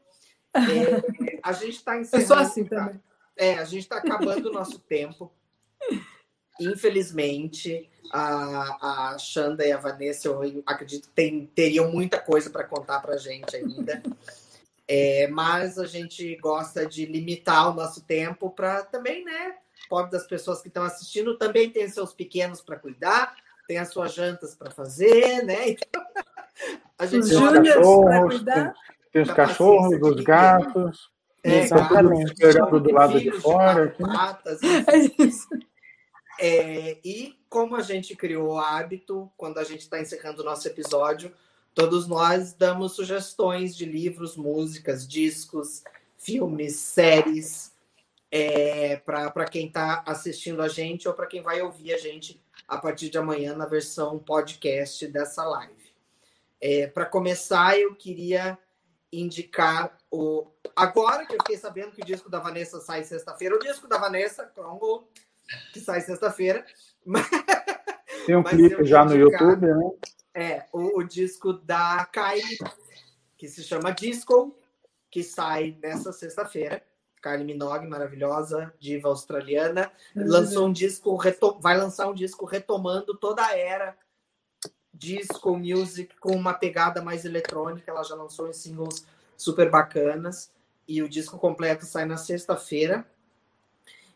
É, 0.55 1.39
a 1.43 1.53
gente 1.53 1.75
está 1.75 1.95
Eu 1.95 2.01
encerrando. 2.01 2.27
sou 2.27 2.37
assim 2.37 2.65
tá? 2.65 2.85
também. 2.85 3.01
É, 3.37 3.53
a 3.59 3.65
gente 3.65 3.83
está 3.83 3.97
acabando 3.97 4.49
o 4.49 4.53
nosso 4.53 4.79
tempo. 4.79 5.31
Infelizmente, 6.59 7.87
a, 8.11 9.11
a 9.13 9.17
Xanda 9.19 9.65
e 9.65 9.71
a 9.71 9.77
Vanessa, 9.77 10.27
eu 10.27 10.63
acredito 10.65 11.07
que 11.07 11.13
tem, 11.13 11.45
teriam 11.53 11.91
muita 11.91 12.19
coisa 12.19 12.49
para 12.49 12.63
contar 12.63 12.99
para 12.99 13.13
a 13.13 13.17
gente 13.17 13.55
ainda. 13.55 14.01
É, 14.87 15.27
mas 15.27 15.77
a 15.77 15.85
gente 15.85 16.35
gosta 16.37 16.85
de 16.85 17.05
limitar 17.05 17.69
o 17.69 17.73
nosso 17.73 18.01
tempo 18.05 18.49
para 18.49 18.83
também, 18.83 19.25
né? 19.25 19.55
Pobre 19.89 20.11
das 20.11 20.25
pessoas 20.25 20.61
que 20.61 20.69
estão 20.69 20.83
assistindo 20.83 21.37
também 21.37 21.69
tem 21.69 21.87
seus 21.89 22.13
pequenos 22.13 22.61
para 22.61 22.77
cuidar, 22.77 23.35
tem 23.67 23.77
as 23.77 23.89
suas 23.89 24.13
jantas 24.13 24.55
para 24.55 24.71
fazer, 24.71 25.43
né? 25.43 25.75
Então, 25.89 26.03
a 26.97 27.05
gente 27.05 27.25
Os 27.25 27.29
Tem 27.29 27.37
os 27.37 27.69
cachorros, 27.69 28.35
cuidar. 28.35 28.73
Tem 29.11 29.21
os 29.21 29.31
cachorros, 29.31 29.89
de 29.95 30.03
os 30.03 30.23
gatos. 30.23 31.11
É, 31.43 31.59
Exatamente. 31.59 32.23
gatos, 32.23 32.31
Esperando 32.31 32.79
do 32.79 32.91
lado 32.91 33.19
de 33.19 33.31
fora, 33.31 33.83
aqui. 33.83 34.03
patas. 34.03 34.59
É. 36.39 36.91
É, 36.91 36.99
e 37.03 37.35
como 37.49 37.75
a 37.75 37.81
gente 37.81 38.15
criou 38.15 38.53
o 38.53 38.59
hábito, 38.59 39.31
quando 39.35 39.57
a 39.57 39.63
gente 39.63 39.79
está 39.81 39.99
encerrando 39.99 40.43
o 40.43 40.45
nosso 40.45 40.67
episódio, 40.67 41.33
todos 41.77 42.07
nós 42.07 42.53
damos 42.53 42.93
sugestões 42.93 43.77
de 43.77 43.85
livros, 43.85 44.35
músicas, 44.35 45.07
discos, 45.07 45.83
filmes, 46.17 46.75
séries, 46.77 47.71
é, 48.31 48.95
para 48.95 49.45
quem 49.45 49.67
está 49.67 50.03
assistindo 50.07 50.63
a 50.63 50.67
gente 50.67 51.07
ou 51.07 51.13
para 51.13 51.27
quem 51.27 51.39
vai 51.39 51.61
ouvir 51.61 51.93
a 51.93 51.97
gente 51.99 52.41
a 52.67 52.79
partir 52.79 53.11
de 53.11 53.19
amanhã 53.19 53.55
na 53.55 53.67
versão 53.67 54.17
podcast 54.17 55.05
dessa 55.05 55.45
live. 55.45 55.93
É, 56.59 56.87
para 56.87 57.05
começar, 57.05 57.79
eu 57.79 57.93
queria 57.93 58.57
indicar 59.13 59.95
o. 60.09 60.47
Agora 60.75 61.27
que 61.27 61.35
eu 61.35 61.39
fiquei 61.43 61.57
sabendo 61.57 61.91
que 61.91 62.01
o 62.01 62.05
disco 62.05 62.27
da 62.27 62.39
Vanessa 62.39 62.79
sai 62.79 63.03
sexta-feira, 63.03 63.55
o 63.55 63.59
disco 63.59 63.87
da 63.87 63.99
Vanessa, 63.99 64.45
Congo, 64.47 65.07
que 65.71 65.79
sai 65.79 66.01
sexta-feira. 66.01 66.65
Tem 68.25 68.35
um 68.35 68.41
Mas 68.41 68.53
clipe 68.53 68.83
já 68.83 69.05
no 69.05 69.15
YouTube, 69.15 69.67
né? 69.67 69.91
É, 70.39 70.67
o, 70.71 70.99
o 70.99 71.03
disco 71.03 71.51
da 71.51 72.05
Kylie, 72.05 72.59
que 73.35 73.47
se 73.47 73.63
chama 73.63 73.89
Disco, 73.89 74.55
que 75.09 75.23
sai 75.23 75.75
nessa 75.81 76.13
sexta-feira. 76.13 76.83
Kylie 77.23 77.43
Minogue, 77.43 77.87
maravilhosa, 77.87 78.71
diva 78.79 79.09
australiana, 79.09 79.91
lançou 80.15 80.67
um 80.67 80.71
disco, 80.71 81.17
vai 81.59 81.75
lançar 81.75 82.07
um 82.07 82.13
disco 82.13 82.45
retomando 82.45 83.17
toda 83.17 83.43
a 83.43 83.57
era 83.57 83.97
disco 84.93 85.57
music 85.57 86.15
com 86.19 86.35
uma 86.35 86.53
pegada 86.53 87.01
mais 87.01 87.25
eletrônica. 87.25 87.89
Ela 87.89 88.03
já 88.03 88.13
lançou 88.13 88.47
em 88.47 88.53
singles 88.53 89.07
super 89.35 89.71
bacanas 89.71 90.51
e 90.87 91.01
o 91.01 91.09
disco 91.09 91.39
completo 91.39 91.83
sai 91.83 92.05
na 92.05 92.15
sexta-feira. 92.15 93.03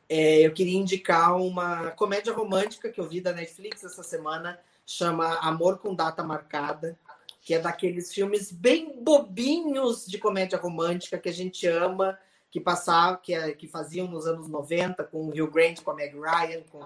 É, 0.07 0.45
eu 0.45 0.53
queria 0.53 0.77
indicar 0.77 1.35
uma 1.35 1.89
comédia 1.91 2.31
romântica 2.31 2.91
que 2.91 3.01
eu 3.01 3.09
vi 3.09 3.21
da 3.21 3.33
Netflix 3.33 3.83
essa 3.83 4.03
semana, 4.03 4.59
chama 4.85 5.37
Amor 5.39 5.79
com 5.79 5.95
Data 5.95 6.23
Marcada, 6.23 6.97
que 7.41 7.53
é 7.53 7.59
daqueles 7.59 8.13
filmes 8.13 8.51
bem 8.51 9.01
bobinhos 9.01 10.05
de 10.05 10.17
comédia 10.17 10.57
romântica 10.57 11.17
que 11.17 11.29
a 11.29 11.33
gente 11.33 11.65
ama, 11.67 12.17
que 12.51 12.59
passava, 12.59 13.17
que, 13.17 13.33
é- 13.33 13.51
que 13.53 13.67
faziam 13.67 14.07
nos 14.07 14.27
anos 14.27 14.47
90 14.47 15.03
com 15.05 15.25
o 15.25 15.29
Hugh 15.29 15.49
Grant, 15.51 15.81
com 15.81 15.91
a 15.91 15.95
Meg 15.95 16.13
Ryan, 16.13 16.61
com 16.69 16.83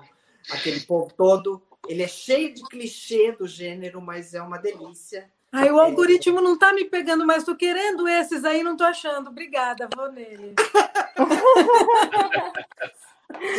aquele 0.52 0.80
povo 0.82 1.12
todo. 1.16 1.62
Ele 1.88 2.04
é 2.04 2.08
cheio 2.08 2.54
de 2.54 2.64
clichê 2.64 3.32
do 3.34 3.48
gênero, 3.48 4.02
mas 4.02 4.34
é 4.34 4.42
uma 4.42 4.58
delícia. 4.58 5.30
Ai, 5.52 5.72
o 5.72 5.80
algoritmo 5.80 6.42
não 6.42 6.58
tá 6.58 6.74
me 6.74 6.86
pegando, 6.86 7.26
mas 7.26 7.44
tô 7.44 7.56
querendo 7.56 8.08
esses 8.08 8.44
aí, 8.44 8.64
não 8.64 8.76
tô 8.76 8.84
achando. 8.84 9.30
Obrigada, 9.30 9.88
vou 9.96 10.12
nele. 10.12 10.54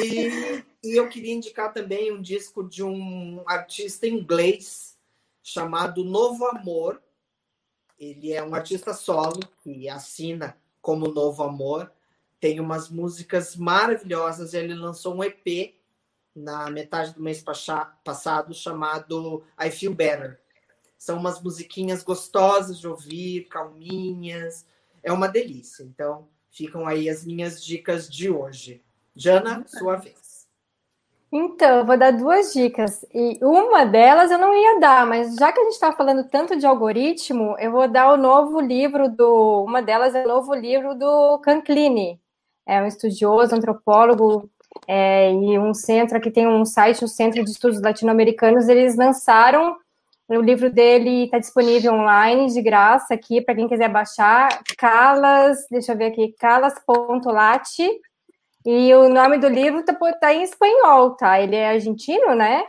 E, 0.03 0.63
e 0.83 0.97
eu 0.97 1.09
queria 1.09 1.35
indicar 1.35 1.73
também 1.73 2.13
um 2.13 2.21
disco 2.21 2.63
de 2.63 2.83
um 2.83 3.43
artista 3.47 4.07
inglês 4.07 4.97
chamado 5.43 6.05
Novo 6.05 6.47
Amor. 6.47 7.03
Ele 7.99 8.33
é 8.33 8.43
um 8.43 8.55
artista 8.55 8.93
solo 8.93 9.41
que 9.63 9.89
assina 9.89 10.57
como 10.81 11.09
Novo 11.09 11.43
Amor. 11.43 11.91
Tem 12.39 12.61
umas 12.61 12.89
músicas 12.89 13.57
maravilhosas. 13.57 14.55
Ele 14.55 14.75
lançou 14.75 15.15
um 15.15 15.25
EP 15.25 15.75
na 16.35 16.71
metade 16.71 17.15
do 17.15 17.23
mês 17.23 17.43
passado 17.43 18.55
chamado 18.55 19.43
I 19.59 19.71
Feel 19.71 19.95
Better. 19.95 20.41
São 20.99 21.19
umas 21.19 21.41
musiquinhas 21.43 22.03
gostosas 22.03 22.79
de 22.79 22.87
ouvir, 22.87 23.49
calminhas. 23.49 24.67
É 25.03 25.13
uma 25.13 25.29
delícia. 25.29 25.83
Então, 25.83 26.29
ficam 26.51 26.87
aí 26.87 27.09
as 27.09 27.25
minhas 27.25 27.65
dicas 27.65 28.09
de 28.09 28.31
hoje. 28.31 28.83
Jana, 29.17 29.65
sua 29.67 29.97
vez. 29.97 30.47
Então, 31.33 31.79
eu 31.79 31.85
vou 31.85 31.99
dar 31.99 32.13
duas 32.13 32.53
dicas. 32.53 33.05
E 33.13 33.39
uma 33.43 33.85
delas 33.85 34.31
eu 34.31 34.39
não 34.39 34.55
ia 34.55 34.79
dar, 34.79 35.07
mas 35.07 35.35
já 35.35 35.53
que 35.53 35.59
a 35.59 35.65
gente 35.65 35.73
está 35.73 35.93
falando 35.93 36.29
tanto 36.29 36.57
de 36.57 36.67
algoritmo, 36.67 37.57
eu 37.59 37.73
vou 37.73 37.89
dar 37.89 38.13
o 38.13 38.17
novo 38.17 38.61
livro 38.61 39.09
do. 39.09 39.65
Uma 39.65 39.83
delas 39.83 40.15
é 40.15 40.25
o 40.25 40.29
novo 40.29 40.55
livro 40.55 40.95
do 40.95 41.39
Canclini. 41.41 42.21
É 42.67 42.83
um 42.83 42.87
estudioso, 42.87 43.55
antropólogo, 43.55 44.51
é, 44.87 45.33
e 45.33 45.59
um 45.59 45.73
centro 45.73 46.17
aqui 46.17 46.31
tem 46.31 46.47
um 46.47 46.65
site, 46.65 47.05
o 47.05 47.09
Centro 47.09 47.45
de 47.45 47.51
Estudos 47.51 47.81
Latino-Americanos. 47.81 48.69
Eles 48.69 48.97
lançaram 48.97 49.77
o 50.29 50.41
livro 50.41 50.71
dele, 50.71 51.25
está 51.25 51.39
disponível 51.39 51.95
online 51.95 52.53
de 52.53 52.61
graça 52.61 53.15
aqui 53.15 53.41
para 53.41 53.55
quem 53.55 53.69
quiser 53.69 53.89
baixar. 53.89 54.49
Calas, 54.77 55.67
deixa 55.71 55.93
eu 55.93 55.97
ver 55.97 56.07
aqui, 56.07 56.35
calas.late. 56.39 57.89
E 58.67 58.93
o 58.95 59.09
nome 59.09 59.39
do 59.39 59.49
livro 59.49 59.85
tá, 59.85 59.95
tá 60.21 60.35
em 60.35 60.43
espanhol, 60.43 61.17
tá? 61.17 61.41
Ele 61.41 61.55
é 61.55 61.69
argentino, 61.71 62.35
né? 62.35 62.65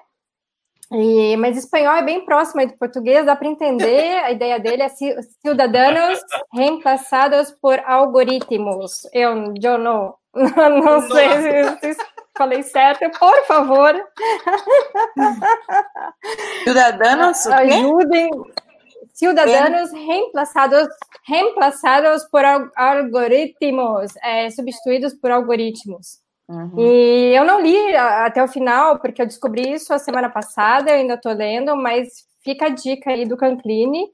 E, 0.92 1.36
mas 1.38 1.58
espanhol 1.58 1.96
é 1.96 2.04
bem 2.04 2.24
próximo 2.24 2.62
aí 2.62 2.68
do 2.68 2.78
português, 2.78 3.26
dá 3.26 3.36
para 3.36 3.48
entender. 3.48 4.20
A 4.24 4.32
ideia 4.32 4.60
dele 4.60 4.84
é 4.84 4.90
ci- 4.90 5.16
cidadãos 5.46 6.20
reemplaçados 6.54 7.52
por 7.52 7.80
algoritmos. 7.86 9.02
Eu, 9.12 9.54
eu 9.62 9.78
não, 9.78 10.16
não 10.34 11.02
sei 11.02 11.30
se, 11.80 11.94
se 11.94 12.06
falei 12.38 12.62
certo, 12.64 13.10
por 13.20 13.44
favor, 13.46 13.94
Cidadanos, 16.64 17.46
o 17.46 17.50
ajudem. 19.26 19.56
Cidadãos 19.56 19.92
reemplaçados, 19.92 20.88
reemplaçados 21.26 22.24
por 22.26 22.46
al- 22.46 22.70
algoritmos, 22.76 24.16
é, 24.24 24.50
substituídos 24.50 25.14
por 25.14 25.32
algoritmos. 25.32 26.20
Uhum. 26.48 26.74
E 26.78 27.36
eu 27.36 27.44
não 27.44 27.60
li 27.60 27.96
até 27.96 28.42
o 28.44 28.48
final, 28.48 29.00
porque 29.00 29.22
eu 29.22 29.26
descobri 29.26 29.74
isso 29.74 29.94
a 29.94 30.00
semana 30.00 30.30
passada, 30.30 30.92
eu 30.92 30.96
ainda 30.96 31.16
estou 31.16 31.34
lendo, 31.34 31.76
mas 31.76 32.08
fica 32.44 32.68
a 32.68 32.70
dica 32.70 33.12
aí 33.12 33.26
do 33.26 33.36
Cancline, 33.36 34.08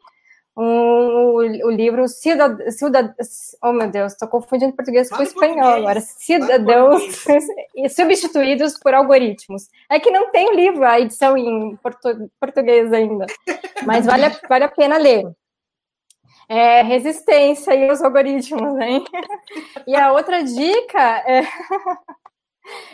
um, 0.55 0.63
o, 0.63 1.35
o 1.37 1.71
livro 1.71 2.07
Cidad, 2.07 2.59
Cidad, 2.71 3.13
Oh, 3.61 3.71
meu 3.71 3.89
Deus, 3.89 4.13
estou 4.13 4.27
confundindo 4.27 4.73
português 4.73 5.09
com 5.09 5.23
espanhol 5.23 5.73
agora. 5.73 5.99
Cidadãos 6.01 7.01
substituídos 7.95 8.77
por 8.77 8.93
algoritmos. 8.93 9.67
É 9.89 9.99
que 9.99 10.11
não 10.11 10.31
tem 10.31 10.47
o 10.49 10.55
livro, 10.55 10.83
a 10.85 10.99
edição 10.99 11.35
em 11.37 11.75
portu- 11.77 12.29
português 12.39 12.91
ainda, 12.93 13.25
mas 13.85 14.05
vale, 14.05 14.25
a- 14.25 14.39
vale 14.47 14.63
a 14.65 14.69
pena 14.69 14.97
ler. 14.97 15.23
É, 16.49 16.81
resistência 16.81 17.73
e 17.73 17.89
os 17.89 18.01
algoritmos, 18.01 18.77
hein? 18.79 19.03
E 19.87 19.95
a 19.95 20.11
outra 20.11 20.43
dica 20.43 21.23
é, 21.25 21.43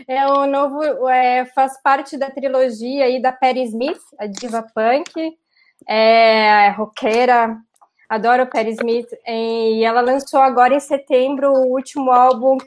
é 0.07 0.27
o 0.27 0.45
novo, 0.45 1.09
é, 1.09 1.45
faz 1.45 1.81
parte 1.81 2.15
da 2.17 2.29
trilogia 2.29 3.05
aí 3.05 3.21
da 3.21 3.31
Patti 3.31 3.63
Smith, 3.63 3.99
a 4.19 4.25
diva 4.27 4.65
punk, 4.73 5.37
é 5.87 6.69
roqueira, 6.69 7.57
adoro 8.07 8.47
Patti 8.47 8.71
Smith, 8.71 9.09
e 9.27 9.83
ela 9.83 10.01
lançou 10.01 10.39
agora 10.39 10.75
em 10.75 10.79
setembro 10.79 11.51
o 11.51 11.73
último 11.73 12.11
álbum 12.11 12.57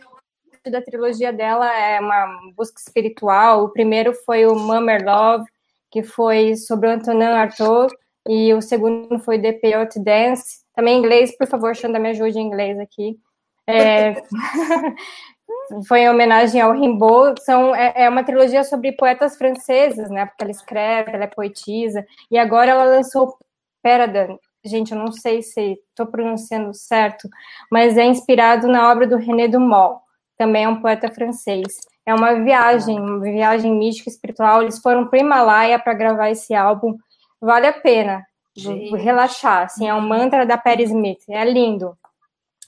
da 0.71 0.81
trilogia 0.81 1.33
dela, 1.33 1.73
é 1.77 2.01
uma 2.01 2.53
busca 2.57 2.81
espiritual, 2.81 3.65
o 3.65 3.69
primeiro 3.71 4.15
foi 4.15 4.47
o 4.47 4.55
Mummer 4.55 5.05
Love, 5.05 5.45
que 5.91 6.03
foi 6.03 6.57
sobre 6.57 6.89
o 6.89 6.93
Antonin 6.93 7.25
Artaud, 7.25 7.93
e 8.29 8.55
o 8.55 8.63
segundo 8.63 9.19
foi 9.19 9.41
The 9.41 9.53
Peyote 9.53 9.99
Dance, 9.99 10.63
também 10.75 10.97
em 10.97 10.99
inglês, 11.01 11.37
por 11.37 11.47
favor, 11.47 11.75
Xanda, 11.75 11.99
me 11.99 12.11
ajude 12.11 12.39
em 12.39 12.47
inglês 12.47 12.79
aqui. 12.79 13.19
É, 13.67 14.15
foi 15.86 16.01
em 16.01 16.11
homenagem 16.11 16.61
ao 16.61 16.72
Rimbaud. 16.72 17.43
São, 17.43 17.74
é, 17.74 17.93
é, 17.97 18.09
uma 18.09 18.24
trilogia 18.24 18.64
sobre 18.64 18.93
poetas 18.93 19.36
franceses, 19.36 20.11
né? 20.11 20.26
Porque 20.26 20.45
ela 20.45 20.51
escreve, 20.51 21.12
ela 21.12 21.24
é 21.24 21.28
poetisa. 21.28 22.05
E 22.30 22.38
agora 22.38 22.70
ela 22.70 22.84
lançou 22.84 23.36
Peradan. 23.82 24.36
Gente, 24.64 24.93
eu 24.93 24.99
não 24.99 25.11
sei 25.11 25.43
se 25.43 25.78
estou 25.88 26.07
pronunciando 26.07 26.72
certo, 26.72 27.28
mas 27.70 27.99
é 27.99 28.05
inspirado 28.05 28.68
na 28.68 28.90
obra 28.90 29.09
do 29.09 29.16
René 29.16 29.49
Dumont, 29.49 30.01
também 30.38 30.64
é 30.64 30.68
um 30.68 30.80
poeta 30.80 31.12
francês. 31.12 31.66
É 32.07 32.14
uma 32.14 32.34
viagem, 32.34 32.99
uma 32.99 33.20
viagem 33.20 33.72
mística 33.72 34.09
espiritual. 34.09 34.62
Eles 34.62 34.78
foram 34.78 35.07
para 35.07 35.18
o 35.18 35.20
Himalaia 35.20 35.78
para 35.78 35.95
gravar 35.95 36.30
esse 36.30 36.55
álbum. 36.55 36.97
Vale 37.40 37.66
a 37.66 37.72
pena 37.72 38.24
Gente. 38.57 38.97
relaxar. 38.97 39.64
Assim, 39.64 39.88
é 39.88 39.95
um 39.95 40.01
mantra 40.01 40.45
da 40.45 40.59
Perry 40.59 40.84
Smith. 40.84 41.22
É 41.28 41.45
lindo. 41.45 41.97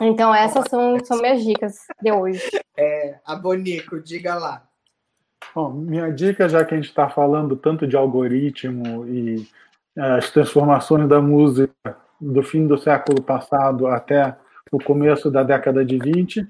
Então, 0.00 0.34
essas 0.34 0.64
são, 0.68 0.98
são 1.04 1.18
minhas 1.20 1.42
dicas 1.44 1.76
de 2.02 2.10
hoje. 2.10 2.42
É, 2.76 3.18
a 3.24 3.34
Bonico, 3.36 4.00
diga 4.00 4.34
lá. 4.34 4.66
Bom, 5.54 5.70
minha 5.70 6.10
dica, 6.10 6.48
já 6.48 6.64
que 6.64 6.74
a 6.74 6.76
gente 6.76 6.88
está 6.88 7.08
falando 7.08 7.56
tanto 7.56 7.86
de 7.86 7.96
algoritmo 7.96 9.06
e 9.06 9.46
é, 9.96 10.02
as 10.18 10.30
transformações 10.30 11.08
da 11.08 11.20
música 11.20 11.96
do 12.20 12.42
fim 12.42 12.66
do 12.66 12.76
século 12.76 13.22
passado 13.22 13.86
até 13.86 14.36
o 14.72 14.78
começo 14.78 15.30
da 15.30 15.42
década 15.42 15.84
de 15.84 15.98
20, 15.98 16.48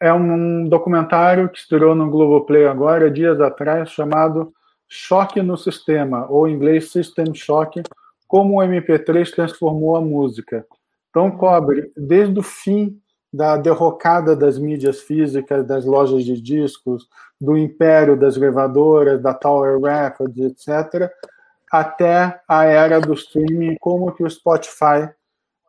é 0.00 0.12
um 0.12 0.66
documentário 0.66 1.48
que 1.50 1.58
estreou 1.58 1.94
no 1.94 2.08
Globoplay 2.08 2.66
agora, 2.66 3.10
dias 3.10 3.38
atrás, 3.40 3.90
chamado 3.90 4.54
Choque 4.88 5.42
no 5.42 5.58
Sistema, 5.58 6.26
ou 6.30 6.48
em 6.48 6.54
inglês 6.54 6.90
System 6.90 7.34
Shock, 7.34 7.82
como 8.26 8.58
o 8.58 8.64
MP3 8.64 9.30
transformou 9.30 9.96
a 9.96 10.00
música. 10.00 10.66
Então, 11.10 11.30
cobre 11.30 11.92
desde 11.96 12.38
o 12.38 12.42
fim 12.42 13.00
da 13.32 13.56
derrocada 13.56 14.34
das 14.34 14.58
mídias 14.58 15.00
físicas, 15.00 15.66
das 15.66 15.84
lojas 15.84 16.24
de 16.24 16.40
discos, 16.40 17.08
do 17.40 17.56
império 17.56 18.16
das 18.16 18.36
gravadoras, 18.36 19.20
da 19.20 19.34
Tower 19.34 19.80
Records, 19.80 20.38
etc., 20.38 21.10
até 21.70 22.40
a 22.48 22.64
era 22.64 23.00
do 23.00 23.14
streaming, 23.14 23.76
como 23.80 24.12
que 24.12 24.24
o 24.24 24.30
Spotify 24.30 25.08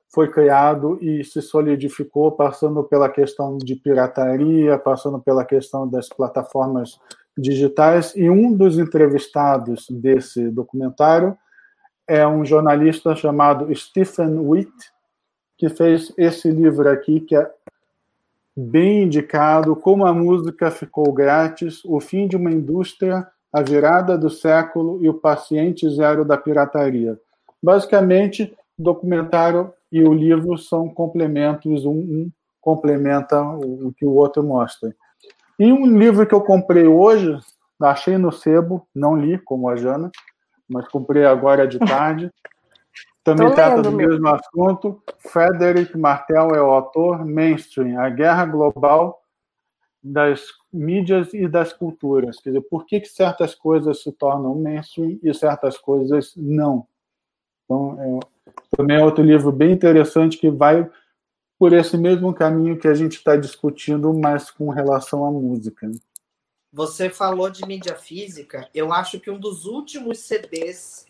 foi 0.09 0.29
criado 0.29 0.97
e 1.01 1.23
se 1.23 1.41
solidificou, 1.41 2.31
passando 2.31 2.83
pela 2.83 3.07
questão 3.07 3.57
de 3.57 3.75
pirataria, 3.75 4.77
passando 4.77 5.19
pela 5.19 5.45
questão 5.45 5.87
das 5.87 6.09
plataformas 6.09 6.99
digitais. 7.37 8.13
E 8.15 8.29
um 8.29 8.51
dos 8.51 8.77
entrevistados 8.79 9.85
desse 9.89 10.49
documentário 10.49 11.37
é 12.07 12.27
um 12.27 12.43
jornalista 12.43 13.15
chamado 13.15 13.73
Stephen 13.73 14.39
Witt, 14.39 14.73
que 15.61 15.69
fez 15.69 16.11
esse 16.17 16.49
livro 16.49 16.89
aqui, 16.89 17.19
que 17.19 17.35
é 17.35 17.47
bem 18.57 19.03
indicado, 19.03 19.75
Como 19.75 20.07
a 20.07 20.11
Música 20.11 20.71
Ficou 20.71 21.13
Grátis, 21.13 21.85
O 21.85 21.99
Fim 21.99 22.27
de 22.27 22.35
uma 22.35 22.49
Indústria, 22.49 23.27
A 23.53 23.61
Virada 23.61 24.17
do 24.17 24.27
Século 24.27 24.97
e 25.03 25.07
o 25.07 25.13
Paciente 25.13 25.87
Zero 25.87 26.25
da 26.25 26.35
Pirataria. 26.35 27.15
Basicamente, 27.61 28.51
o 28.75 28.81
documentário 28.81 29.71
e 29.91 30.01
o 30.01 30.11
livro 30.11 30.57
são 30.57 30.89
complementos, 30.89 31.85
um, 31.85 31.91
um 31.91 32.31
complementa 32.59 33.39
o, 33.39 33.93
que 33.95 34.03
o 34.03 34.15
outro 34.15 34.41
mostra. 34.41 34.95
E 35.59 35.71
um 35.71 35.85
livro 35.85 36.25
que 36.25 36.33
eu 36.33 36.41
comprei 36.41 36.87
hoje, 36.87 37.37
achei 37.79 38.17
no 38.17 38.31
sebo, 38.31 38.87
não 38.95 39.15
li, 39.15 39.37
como 39.37 39.69
a 39.69 39.75
Jana, 39.75 40.09
mas 40.67 40.87
comprei 40.87 41.23
agora 41.23 41.67
de 41.67 41.77
tarde, 41.77 42.31
também 43.23 43.47
Tô 43.49 43.53
trata 43.53 43.81
do 43.81 43.91
mesmo 43.91 44.27
assunto. 44.27 45.01
Frederick 45.19 45.97
Martel 45.97 46.55
é 46.55 46.61
o 46.61 46.71
autor. 46.71 47.23
Mainstream, 47.23 47.99
a 47.99 48.09
guerra 48.09 48.45
global 48.45 49.21
das 50.03 50.41
mídias 50.73 51.31
e 51.33 51.47
das 51.47 51.71
culturas. 51.71 52.39
Quer 52.39 52.49
dizer, 52.49 52.61
por 52.61 52.85
que, 52.85 52.99
que 52.99 53.07
certas 53.07 53.53
coisas 53.53 54.01
se 54.01 54.11
tornam 54.11 54.55
mainstream 54.55 55.19
e 55.21 55.33
certas 55.33 55.77
coisas 55.77 56.33
não? 56.35 56.87
Então, 57.65 57.97
é, 58.01 58.51
também 58.75 58.97
é 58.97 59.03
outro 59.03 59.23
livro 59.23 59.51
bem 59.51 59.71
interessante 59.71 60.37
que 60.37 60.49
vai 60.49 60.89
por 61.59 61.73
esse 61.73 61.95
mesmo 61.95 62.33
caminho 62.33 62.79
que 62.79 62.87
a 62.87 62.93
gente 62.95 63.17
está 63.17 63.35
discutindo, 63.35 64.11
mas 64.15 64.49
com 64.49 64.69
relação 64.69 65.23
à 65.23 65.31
música. 65.31 65.91
Você 66.73 67.07
falou 67.07 67.51
de 67.51 67.63
mídia 67.67 67.95
física. 67.95 68.67
Eu 68.73 68.91
acho 68.91 69.19
que 69.19 69.29
um 69.29 69.37
dos 69.37 69.65
últimos 69.65 70.17
CDs 70.19 71.05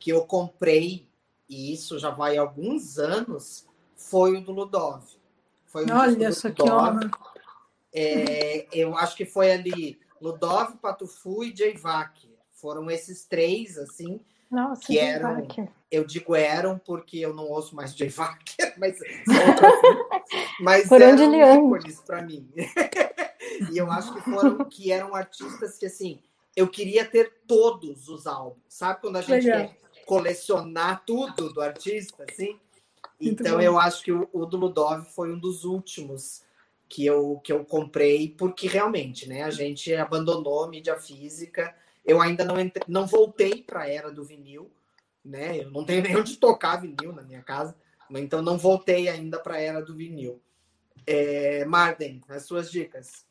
que 0.00 0.10
eu 0.10 0.24
comprei 0.24 1.06
e 1.52 1.74
isso 1.74 1.98
já 1.98 2.08
vai 2.08 2.38
alguns 2.38 2.98
anos, 2.98 3.68
foi 3.94 4.38
o 4.38 4.40
do 4.40 4.52
Ludov. 4.52 5.04
Foi 5.66 5.84
um 5.84 5.94
Olha 5.94 6.28
essa 6.28 6.48
aqui, 6.48 6.62
é, 7.94 8.66
Eu 8.72 8.96
acho 8.96 9.14
que 9.14 9.26
foi 9.26 9.52
ali 9.52 10.00
Ludov, 10.18 10.76
Patufu 10.78 11.44
e 11.44 11.54
Jayvak. 11.54 12.26
Foram 12.52 12.90
esses 12.90 13.26
três, 13.26 13.76
assim, 13.76 14.18
Nossa, 14.50 14.80
que 14.86 14.98
eram. 14.98 15.46
Eu 15.90 16.06
digo 16.06 16.34
eram 16.34 16.78
porque 16.78 17.18
eu 17.18 17.34
não 17.34 17.44
ouço 17.44 17.76
mais 17.76 17.94
Jayvak, 17.94 18.56
mas 18.78 18.98
mas 20.58 20.88
Por 20.88 21.02
eram 21.02 21.66
ícones 21.66 22.00
para 22.00 22.22
mim. 22.22 22.48
e 23.70 23.76
eu 23.76 23.92
acho 23.92 24.14
que 24.14 24.20
foram 24.22 24.64
que 24.64 24.90
eram 24.90 25.14
artistas 25.14 25.76
que 25.76 25.84
assim 25.84 26.18
eu 26.56 26.68
queria 26.68 27.04
ter 27.04 27.40
todos 27.46 28.08
os 28.08 28.26
álbuns, 28.26 28.62
sabe 28.68 29.00
quando 29.00 29.16
a 29.16 29.22
gente 29.22 29.46
Legal. 29.46 29.68
quer 29.68 29.82
colecionar 30.06 31.04
tudo 31.06 31.52
do 31.52 31.60
artista, 31.60 32.24
assim. 32.28 32.58
Então 33.20 33.60
eu 33.60 33.78
acho 33.78 34.02
que 34.02 34.12
o, 34.12 34.28
o 34.32 34.44
do 34.46 34.56
Ludov 34.56 35.04
foi 35.06 35.32
um 35.32 35.38
dos 35.38 35.64
últimos 35.64 36.42
que 36.88 37.06
eu, 37.06 37.40
que 37.42 37.52
eu 37.52 37.64
comprei, 37.64 38.28
porque 38.28 38.68
realmente, 38.68 39.28
né, 39.28 39.42
a 39.42 39.50
gente 39.50 39.94
abandonou 39.94 40.64
a 40.64 40.68
mídia 40.68 40.94
física. 40.96 41.74
Eu 42.04 42.20
ainda 42.20 42.44
não, 42.44 42.58
entre, 42.58 42.84
não 42.86 43.06
voltei 43.06 43.62
para 43.62 43.82
a 43.82 43.88
era 43.88 44.10
do 44.10 44.24
vinil, 44.24 44.70
né? 45.24 45.58
Eu 45.58 45.70
não 45.70 45.84
tenho 45.84 46.02
nem 46.04 46.16
onde 46.16 46.36
tocar 46.36 46.76
vinil 46.76 47.12
na 47.12 47.22
minha 47.22 47.42
casa, 47.42 47.74
então 48.10 48.42
não 48.42 48.58
voltei 48.58 49.08
ainda 49.08 49.38
para 49.38 49.54
a 49.54 49.60
era 49.60 49.80
do 49.80 49.94
vinil. 49.94 50.42
É, 51.06 51.64
Marden, 51.64 52.20
as 52.28 52.44
suas 52.44 52.70
dicas. 52.70 53.24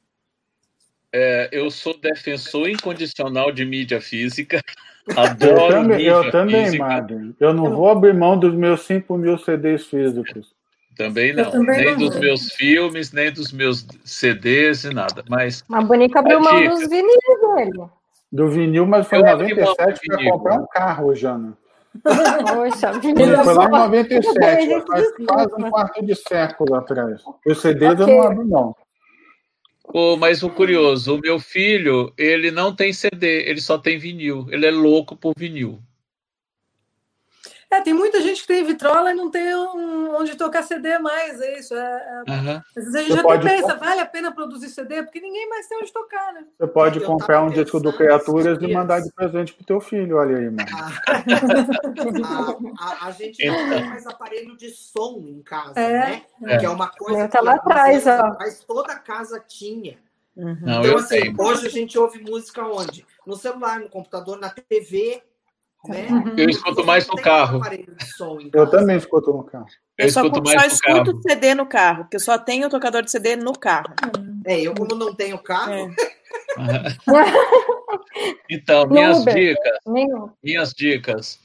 É, 1.14 1.50
eu 1.52 1.70
sou 1.70 1.98
defensor 2.00 2.70
incondicional 2.70 3.52
de 3.52 3.66
mídia 3.66 4.02
física. 4.02 4.62
Adoro 5.16 5.62
eu 5.62 5.70
também, 5.70 6.02
eu 6.06 6.32
também 6.32 6.78
Madden. 6.78 7.36
Eu 7.40 7.54
não 7.54 7.72
vou 7.72 7.90
abrir 7.90 8.14
mão 8.14 8.38
dos 8.38 8.54
meus 8.54 8.82
5 8.82 9.18
mil 9.18 9.38
CDs 9.38 9.86
físicos. 9.86 10.54
Também 10.96 11.34
não. 11.34 11.50
Também 11.50 11.78
nem 11.78 11.92
não 11.92 11.98
dos 11.98 12.14
vou. 12.14 12.20
meus 12.20 12.52
filmes, 12.54 13.12
nem 13.12 13.32
dos 13.32 13.52
meus 13.52 13.86
CDs 14.04 14.84
e 14.84 14.94
nada. 14.94 15.24
Mas. 15.30 15.64
A 15.72 15.82
Bonica 15.82 16.20
abriu 16.20 16.40
mão 16.40 16.64
dos 16.64 16.88
vinil 16.88 17.56
dele. 17.56 17.90
Do 18.32 18.48
vinil, 18.50 18.86
mas 18.86 19.08
foi 19.08 19.20
em 19.20 19.24
97 19.24 20.00
para 20.08 20.30
comprar 20.30 20.56
um 20.60 20.68
carro, 20.68 21.16
Jana. 21.16 21.58
Poxa, 22.04 22.94
vinil. 23.00 23.44
Foi 23.44 23.54
lá 23.54 23.66
em 23.66 23.70
97, 23.70 24.84
faz 24.88 25.08
quase 25.28 25.54
um 25.58 25.70
quarto 25.70 26.06
de 26.06 26.16
século 26.16 26.76
atrás. 26.76 27.22
Os 27.46 27.62
CDs 27.62 28.00
okay. 28.00 28.04
eu 28.04 28.18
não 28.18 28.28
abro, 28.28 28.48
não. 28.48 28.76
Oh, 29.94 30.16
mas 30.18 30.42
o 30.42 30.50
curioso, 30.50 31.16
o 31.16 31.20
meu 31.20 31.38
filho, 31.40 32.14
ele 32.18 32.50
não 32.50 32.74
tem 32.74 32.94
CD, 32.94 33.44
ele 33.50 33.60
só 33.60 33.78
tem 33.78 33.98
vinil. 33.98 34.48
Ele 34.50 34.66
é 34.66 34.72
louco 34.72 35.16
por 35.18 35.34
vinil. 35.38 35.82
É, 37.72 37.80
tem 37.80 37.94
muita 37.94 38.20
gente 38.20 38.42
que 38.42 38.48
tem 38.48 38.66
vitrola 38.66 39.12
e 39.12 39.16
não 39.16 39.32
tem 39.32 39.56
um, 39.56 40.14
onde 40.14 40.36
tocar 40.36 40.62
CD 40.62 41.00
mais, 41.00 41.40
é 41.40 41.58
isso. 41.58 41.74
É, 41.74 42.24
é... 42.28 42.32
Uhum. 42.32 42.62
Às 42.76 42.84
vezes 42.84 42.96
a 42.96 43.02
gente 43.02 43.14
Você 43.14 43.20
até 43.20 43.38
pensa, 43.40 43.76
vale 43.76 44.02
a 44.02 44.06
pena 44.06 44.30
produzir 44.34 44.68
CD? 44.68 45.02
Porque 45.04 45.22
ninguém 45.22 45.48
mais 45.48 45.68
tem 45.68 45.78
onde 45.78 45.94
tocar, 45.94 46.34
né? 46.34 46.44
Você 46.60 46.68
pode 46.68 47.00
eu 47.00 47.06
comprar 47.06 47.42
um 47.42 47.50
disco 47.50 47.80
do 47.80 47.94
Criaturas 47.94 48.62
e 48.62 48.68
mandar 48.68 49.00
de 49.00 49.10
presente 49.14 49.54
pro 49.54 49.64
teu 49.64 49.80
filho, 49.80 50.18
olha 50.18 50.38
aí, 50.38 50.50
mano. 50.50 50.68
a, 52.78 53.06
a, 53.06 53.08
a, 53.08 53.12
gente 53.12 53.48
não 53.48 53.70
tem 53.70 53.86
mais 53.86 54.06
aparelho 54.06 54.58
de 54.58 54.70
som 54.72 55.24
em 55.26 55.42
casa, 55.42 55.80
é. 55.80 55.94
né? 55.94 56.22
É. 56.44 56.58
Que 56.58 56.66
é 56.66 56.70
uma 56.70 56.90
coisa 56.90 57.30
tá 57.30 57.40
lá 57.40 57.54
atrás, 57.56 58.06
ó. 58.06 58.36
mas 58.38 58.66
toda 58.66 59.00
casa 59.00 59.42
tinha. 59.48 59.98
Uhum. 60.36 60.58
Não, 60.62 60.82
então, 60.82 60.98
assim, 60.98 61.08
sei. 61.08 61.34
hoje 61.38 61.68
a 61.68 61.70
gente 61.70 61.98
ouve 61.98 62.22
música 62.22 62.66
onde? 62.66 63.06
No 63.26 63.38
celular, 63.38 63.80
no 63.80 63.88
computador, 63.88 64.38
na 64.38 64.50
TV, 64.50 65.24
né? 65.88 66.08
Eu 66.38 66.50
escuto 66.50 66.86
mais 66.86 67.08
no 67.08 67.16
carro. 67.16 67.62
Eu 68.54 68.70
também 68.70 68.98
escuto 68.98 69.32
no 69.32 69.44
carro. 69.44 69.68
Eu, 69.98 70.06
eu 70.06 70.12
só, 70.12 70.26
escuto 70.26 70.50
só 70.50 70.66
escuto 70.68 71.12
carro. 71.12 71.22
CD 71.22 71.56
no 71.56 71.66
carro, 71.66 72.04
porque 72.04 72.18
eu 72.18 72.22
só 72.22 72.38
tenho 72.38 72.70
tocador 72.70 73.04
de 73.04 73.12
CD 73.12 73.36
no 73.36 73.54
carro. 73.54 73.94
É, 74.46 74.60
eu 74.62 74.74
como 74.74 74.96
não 74.96 75.14
tenho 75.14 75.38
carro. 75.40 75.74
É. 75.74 75.94
então, 78.50 78.88
minhas 78.88 79.24
dicas. 79.24 79.80
Minhas 80.44 80.74
dicas. 80.74 81.40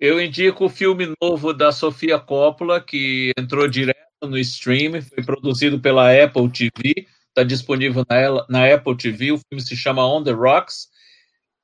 Eu 0.00 0.20
indico 0.20 0.66
o 0.66 0.68
filme 0.68 1.12
novo 1.20 1.52
da 1.52 1.72
Sofia 1.72 2.18
Coppola, 2.18 2.80
que 2.80 3.32
entrou 3.36 3.66
direto 3.66 3.98
no 4.22 4.38
stream, 4.38 5.02
foi 5.02 5.24
produzido 5.24 5.80
pela 5.80 6.12
Apple 6.12 6.48
TV, 6.50 7.06
está 7.28 7.42
disponível 7.42 8.04
na, 8.08 8.46
na 8.48 8.74
Apple 8.74 8.96
TV. 8.96 9.32
O 9.32 9.38
filme 9.38 9.60
se 9.60 9.76
chama 9.76 10.06
On 10.06 10.22
the 10.22 10.32
Rocks 10.32 10.88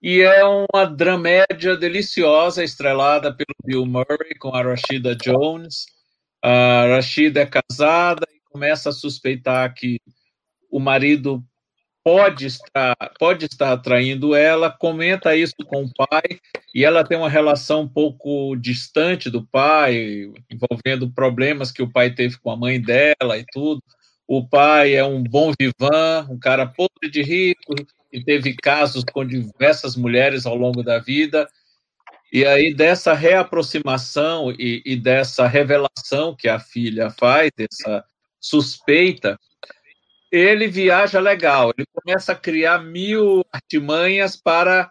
e 0.04 0.20
é 0.20 0.44
uma 0.44 0.84
dramédia 0.84 1.78
deliciosa, 1.78 2.62
estrelada 2.62 3.34
pelo 3.34 3.56
Bill 3.64 3.86
Murray 3.86 4.34
com 4.38 4.54
a 4.54 4.62
Rashida 4.62 5.16
Jones. 5.16 5.86
A 6.42 6.88
Rashida 6.88 7.40
é 7.40 7.46
casada 7.46 8.26
e 8.30 8.38
começa 8.52 8.90
a 8.90 8.92
suspeitar 8.92 9.72
que 9.72 9.98
o 10.70 10.78
marido 10.78 11.42
pode 12.04 12.44
estar, 12.44 12.94
pode 13.18 13.46
estar 13.46 13.72
atraindo 13.72 14.34
ela, 14.34 14.70
comenta 14.70 15.34
isso 15.34 15.56
com 15.66 15.84
o 15.84 15.90
pai, 15.94 16.38
e 16.74 16.84
ela 16.84 17.02
tem 17.02 17.16
uma 17.16 17.30
relação 17.30 17.80
um 17.80 17.88
pouco 17.88 18.54
distante 18.56 19.30
do 19.30 19.46
pai, 19.46 20.30
envolvendo 20.52 21.10
problemas 21.14 21.72
que 21.72 21.82
o 21.82 21.90
pai 21.90 22.10
teve 22.10 22.38
com 22.40 22.50
a 22.50 22.56
mãe 22.58 22.78
dela 22.78 23.38
e 23.38 23.44
tudo. 23.50 23.82
o 24.28 24.46
pai 24.46 24.94
é 24.94 25.04
um 25.04 25.22
bom 25.22 25.50
vivan, 25.58 26.26
um 26.28 26.38
cara 26.38 26.66
podre 26.66 27.10
de 27.10 27.22
rico, 27.22 27.74
e 28.14 28.22
teve 28.22 28.54
casos 28.54 29.02
com 29.02 29.26
diversas 29.26 29.96
mulheres 29.96 30.46
ao 30.46 30.54
longo 30.54 30.84
da 30.84 31.00
vida. 31.00 31.48
E 32.32 32.46
aí, 32.46 32.72
dessa 32.72 33.12
reaproximação 33.12 34.52
e, 34.52 34.80
e 34.86 34.94
dessa 34.94 35.48
revelação 35.48 36.34
que 36.36 36.48
a 36.48 36.60
filha 36.60 37.10
faz, 37.10 37.50
dessa 37.56 38.04
suspeita, 38.40 39.36
ele 40.30 40.68
viaja 40.68 41.18
legal, 41.18 41.72
ele 41.76 41.86
começa 41.92 42.32
a 42.32 42.36
criar 42.36 42.78
mil 42.78 43.44
artimanhas 43.52 44.36
para 44.36 44.90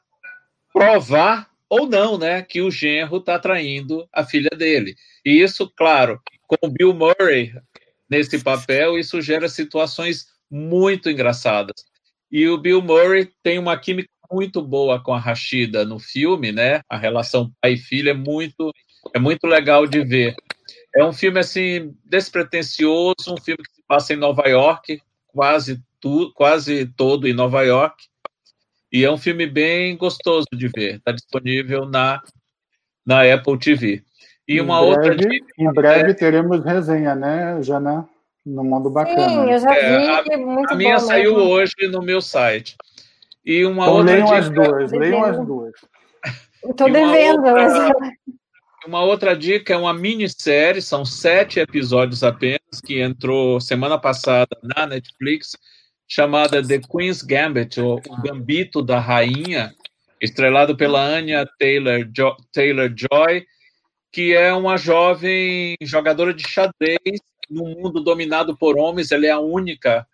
provar 0.73 1.49
ou 1.69 1.87
não, 1.87 2.17
né, 2.17 2.41
que 2.41 2.61
o 2.61 2.69
genro 2.69 3.17
está 3.17 3.39
traindo 3.39 4.07
a 4.11 4.25
filha 4.25 4.49
dele. 4.49 4.95
E 5.25 5.41
isso, 5.41 5.71
claro, 5.77 6.21
com 6.45 6.69
Bill 6.69 6.93
Murray 6.93 7.53
nesse 8.09 8.39
papel, 8.43 8.97
isso 8.97 9.21
gera 9.21 9.47
situações 9.47 10.27
muito 10.51 11.09
engraçadas. 11.09 11.85
E 12.33 12.49
o 12.49 12.57
Bill 12.57 12.81
Murray 12.81 13.31
tem 13.43 13.59
uma 13.59 13.77
química 13.77 14.09
muito 14.31 14.59
boa 14.59 14.99
com 14.99 15.13
a 15.13 15.19
Rashida 15.19 15.85
no 15.85 15.99
filme, 15.99 16.51
né? 16.51 16.81
A 16.89 16.97
relação 16.97 17.51
pai 17.61 17.73
e 17.73 17.77
filha 17.77 18.09
é 18.09 18.15
muito 18.15 18.71
é 19.13 19.19
muito 19.19 19.45
legal 19.45 19.85
de 19.85 20.03
ver. 20.03 20.33
É 20.95 21.05
um 21.05 21.13
filme 21.13 21.39
assim 21.39 21.95
despretensioso, 22.03 23.13
um 23.29 23.37
filme 23.37 23.61
que 23.63 23.75
se 23.75 23.83
passa 23.87 24.13
em 24.13 24.17
Nova 24.17 24.49
York, 24.49 24.99
quase 25.27 25.79
tu, 26.01 26.31
quase 26.33 26.87
todo 26.97 27.27
em 27.27 27.33
Nova 27.33 27.61
York. 27.61 28.03
E 28.91 29.05
é 29.05 29.11
um 29.11 29.17
filme 29.17 29.45
bem 29.45 29.95
gostoso 29.95 30.47
de 30.51 30.67
ver. 30.69 30.95
Está 30.95 31.11
disponível 31.11 31.85
na, 31.85 32.19
na 33.05 33.31
Apple 33.31 33.59
TV. 33.59 34.03
E 34.47 34.59
uma 34.59 34.79
em 34.79 34.85
outra. 34.85 35.15
Breve, 35.15 35.39
em 35.59 35.71
breve 35.71 36.11
é... 36.11 36.13
teremos 36.15 36.65
resenha, 36.65 37.13
né, 37.13 37.61
Jana? 37.61 38.09
No 38.45 38.63
mundo 38.63 38.89
bacana. 38.89 39.29
Sim, 39.29 39.51
eu 39.51 39.59
já 39.59 39.69
vi. 39.71 39.79
É, 39.79 40.35
a, 40.35 40.37
muito 40.37 40.73
a 40.73 40.75
minha 40.75 40.99
saiu 40.99 41.35
mesmo. 41.35 41.49
hoje 41.49 41.73
no 41.89 42.01
meu 42.01 42.21
site. 42.21 42.75
E 43.45 43.65
uma 43.65 43.83
então, 43.83 43.95
outra. 43.95 44.11
Leiam 44.13 44.25
dica... 44.25 44.37
as 44.37 44.49
duas, 44.49 44.91
leiam 44.91 45.23
as 45.23 45.45
duas. 45.45 45.73
Estou 46.65 46.91
devendo. 46.91 47.45
Outra... 47.45 47.93
Mas... 47.99 48.13
Uma 48.85 49.01
outra 49.01 49.33
dica 49.33 49.73
é 49.73 49.77
uma 49.77 49.93
minissérie, 49.93 50.81
são 50.81 51.05
sete 51.05 51.57
episódios 51.57 52.21
apenas, 52.21 52.81
que 52.85 53.01
entrou 53.01 53.61
semana 53.61 53.97
passada 53.97 54.57
na 54.61 54.85
Netflix, 54.85 55.55
chamada 56.05 56.61
The 56.61 56.79
Queen's 56.79 57.21
Gambit, 57.21 57.79
ou 57.79 58.01
O 58.09 58.21
Gambito 58.21 58.81
da 58.81 58.99
Rainha, 58.99 59.73
estrelado 60.19 60.75
pela 60.75 61.01
Anya 61.01 61.47
Taylor, 61.57 62.05
jo 62.13 62.35
Taylor 62.51 62.93
Joy, 62.93 63.45
que 64.11 64.35
é 64.35 64.53
uma 64.53 64.75
jovem 64.75 65.77
jogadora 65.81 66.33
de 66.33 66.45
xadrez 66.45 67.21
num 67.49 67.75
mundo 67.75 68.03
dominado 68.03 68.55
por 68.57 68.77
homens. 68.77 69.11
Ela 69.11 69.25
é 69.27 69.31
a 69.31 69.39
única 69.39 70.07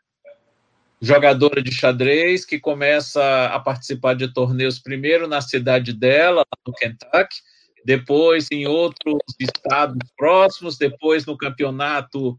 jogadora 1.02 1.62
de 1.62 1.72
xadrez 1.72 2.46
que 2.46 2.60
começa 2.60 3.46
a 3.46 3.60
participar 3.60 4.16
de 4.16 4.34
torneios 4.34 4.80
primeiro 4.80 5.28
na 5.28 5.42
cidade 5.42 5.94
dela, 5.94 6.44
no 6.68 6.74
Kentucky, 6.74 7.38
depois 7.86 8.48
em 8.52 8.68
outros 8.68 9.18
estados 9.40 9.98
próximos, 10.18 10.78
depois 10.78 11.26
no 11.26 11.38
campeonato 11.38 12.38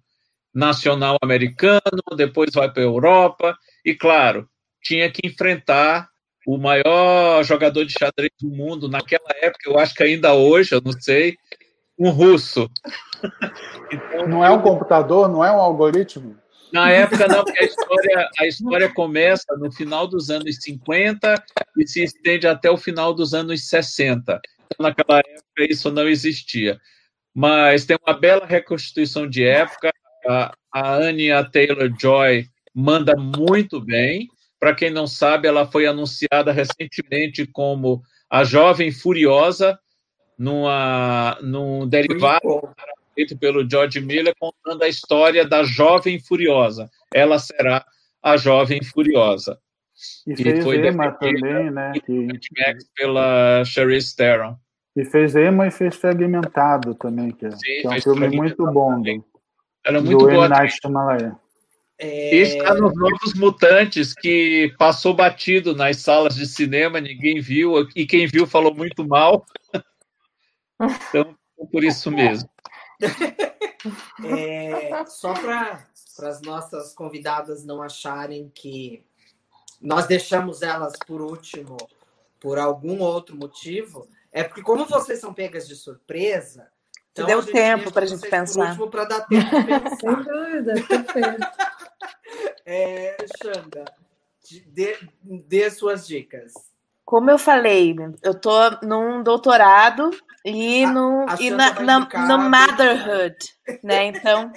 nacional 0.52 1.16
americano, 1.22 1.80
depois 2.16 2.50
vai 2.52 2.70
para 2.70 2.82
a 2.82 2.86
Europa, 2.86 3.56
e 3.84 3.94
claro, 3.94 4.48
tinha 4.82 5.10
que 5.10 5.26
enfrentar 5.26 6.08
o 6.46 6.58
maior 6.58 7.42
jogador 7.44 7.84
de 7.84 7.92
xadrez 7.92 8.32
do 8.40 8.50
mundo 8.50 8.88
naquela 8.88 9.30
época, 9.40 9.70
eu 9.70 9.78
acho 9.78 9.94
que 9.94 10.02
ainda 10.02 10.34
hoje, 10.34 10.74
eu 10.74 10.80
não 10.80 10.92
sei, 10.92 11.36
um 12.00 12.08
russo. 12.08 12.70
então, 13.92 14.26
não 14.26 14.42
é 14.42 14.50
um 14.50 14.62
computador, 14.62 15.28
não 15.28 15.44
é 15.44 15.52
um 15.52 15.60
algoritmo? 15.60 16.34
Na 16.72 16.90
época, 16.90 17.28
não, 17.28 17.44
porque 17.44 17.62
a 17.62 17.66
história, 17.66 18.30
a 18.38 18.46
história 18.46 18.88
começa 18.88 19.56
no 19.58 19.70
final 19.70 20.06
dos 20.06 20.30
anos 20.30 20.56
50 20.60 21.44
e 21.76 21.86
se 21.86 22.02
estende 22.02 22.46
até 22.46 22.70
o 22.70 22.76
final 22.76 23.12
dos 23.12 23.34
anos 23.34 23.68
60. 23.68 24.40
Então, 24.66 24.86
naquela 24.86 25.18
época, 25.18 25.66
isso 25.68 25.90
não 25.90 26.08
existia. 26.08 26.80
Mas 27.34 27.84
tem 27.84 27.98
uma 28.06 28.18
bela 28.18 28.46
reconstituição 28.46 29.28
de 29.28 29.44
época. 29.44 29.92
A, 30.26 30.52
a 30.72 30.94
Anya 30.94 31.44
Taylor-Joy 31.44 32.46
manda 32.74 33.14
muito 33.16 33.80
bem. 33.80 34.28
Para 34.58 34.74
quem 34.74 34.90
não 34.90 35.06
sabe, 35.06 35.48
ela 35.48 35.66
foi 35.66 35.86
anunciada 35.86 36.52
recentemente 36.52 37.46
como 37.46 38.02
a 38.30 38.44
Jovem 38.44 38.92
Furiosa, 38.92 39.78
numa, 40.40 41.36
num 41.42 41.86
derivado 41.86 42.70
feito 43.14 43.36
pelo 43.36 43.68
George 43.68 44.00
Miller, 44.00 44.34
contando 44.40 44.82
a 44.82 44.88
história 44.88 45.46
da 45.46 45.62
Jovem 45.62 46.18
Furiosa. 46.18 46.90
Ela 47.12 47.38
será 47.38 47.84
a 48.22 48.38
Jovem 48.38 48.82
Furiosa. 48.82 49.58
E, 50.26 50.32
e 50.32 50.62
foi 50.62 50.88
Emma 50.88 51.12
também, 51.12 51.70
né? 51.70 51.92
Que... 52.06 52.28
Pela 52.96 53.62
Charlize 53.66 54.16
Theron. 54.16 54.56
E 54.96 55.04
fez 55.04 55.36
Emma 55.36 55.66
e 55.66 55.70
fez 55.70 55.96
Fragmentado 55.96 56.94
também, 56.94 57.32
que, 57.32 57.44
é, 57.44 57.50
Sim, 57.50 57.58
que 57.60 57.86
é 57.86 57.90
um 57.90 58.00
filme 58.00 58.28
muito 58.30 58.64
bom. 58.72 59.02
Do, 59.02 59.24
Era 59.84 60.00
muito 60.00 60.26
do 60.26 60.26
boa. 60.26 60.48
Night. 60.48 60.78
É... 61.98 62.34
Está 62.34 62.74
nos 62.74 62.96
Novos 62.96 63.34
Mutantes, 63.34 64.14
que 64.14 64.72
passou 64.78 65.12
batido 65.12 65.76
nas 65.76 65.98
salas 65.98 66.34
de 66.34 66.46
cinema, 66.46 66.98
ninguém 66.98 67.40
viu, 67.40 67.86
e 67.94 68.06
quem 68.06 68.26
viu 68.26 68.46
falou 68.46 68.74
muito 68.74 69.06
mal. 69.06 69.44
Então, 71.08 71.36
por 71.70 71.84
isso 71.84 72.10
mesmo. 72.10 72.48
É, 74.22 75.06
só 75.06 75.32
para 75.32 75.82
as 76.28 76.42
nossas 76.42 76.92
convidadas 76.92 77.64
não 77.64 77.82
acharem 77.82 78.52
que 78.54 79.02
nós 79.80 80.06
deixamos 80.06 80.60
elas 80.60 80.92
por 81.06 81.22
último 81.22 81.78
por 82.38 82.58
algum 82.58 83.00
outro 83.00 83.36
motivo, 83.36 84.06
é 84.32 84.42
porque 84.42 84.62
como 84.62 84.84
vocês 84.84 85.18
são 85.18 85.32
pegas 85.32 85.66
de 85.66 85.74
surpresa, 85.76 86.68
então 87.12 87.26
deu 87.26 87.44
tempo 87.44 87.92
para 87.92 88.04
a 88.04 88.06
gente 88.06 88.28
pensar. 88.28 88.76
Para 88.90 89.04
dar 89.04 89.26
tempo 89.26 89.44
de 89.44 89.64
pensar. 89.64 89.96
Sem 89.96 90.14
dúvida, 90.22 90.74
perfeito. 90.86 91.46
é, 92.64 93.16
Xanda, 93.42 93.84
dê, 94.66 94.98
dê 95.22 95.70
suas 95.70 96.06
dicas. 96.06 96.52
Como 97.04 97.30
eu 97.30 97.38
falei, 97.38 97.96
eu 98.22 98.34
tô 98.34 98.52
num 98.82 99.22
doutorado 99.22 100.10
e 100.44 100.86
no, 100.86 101.26
a, 101.28 101.34
a 101.34 101.36
e 101.40 101.50
na, 101.50 101.72
na, 101.80 101.98
no 102.00 102.38
motherhood, 102.50 103.36
né? 103.82 104.06
Então, 104.06 104.52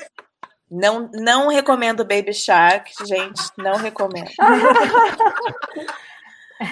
não, 0.70 1.10
não 1.14 1.48
recomendo 1.48 2.06
Baby 2.06 2.34
Shark, 2.34 2.92
gente, 3.06 3.42
não 3.58 3.76
recomendo. 3.76 4.32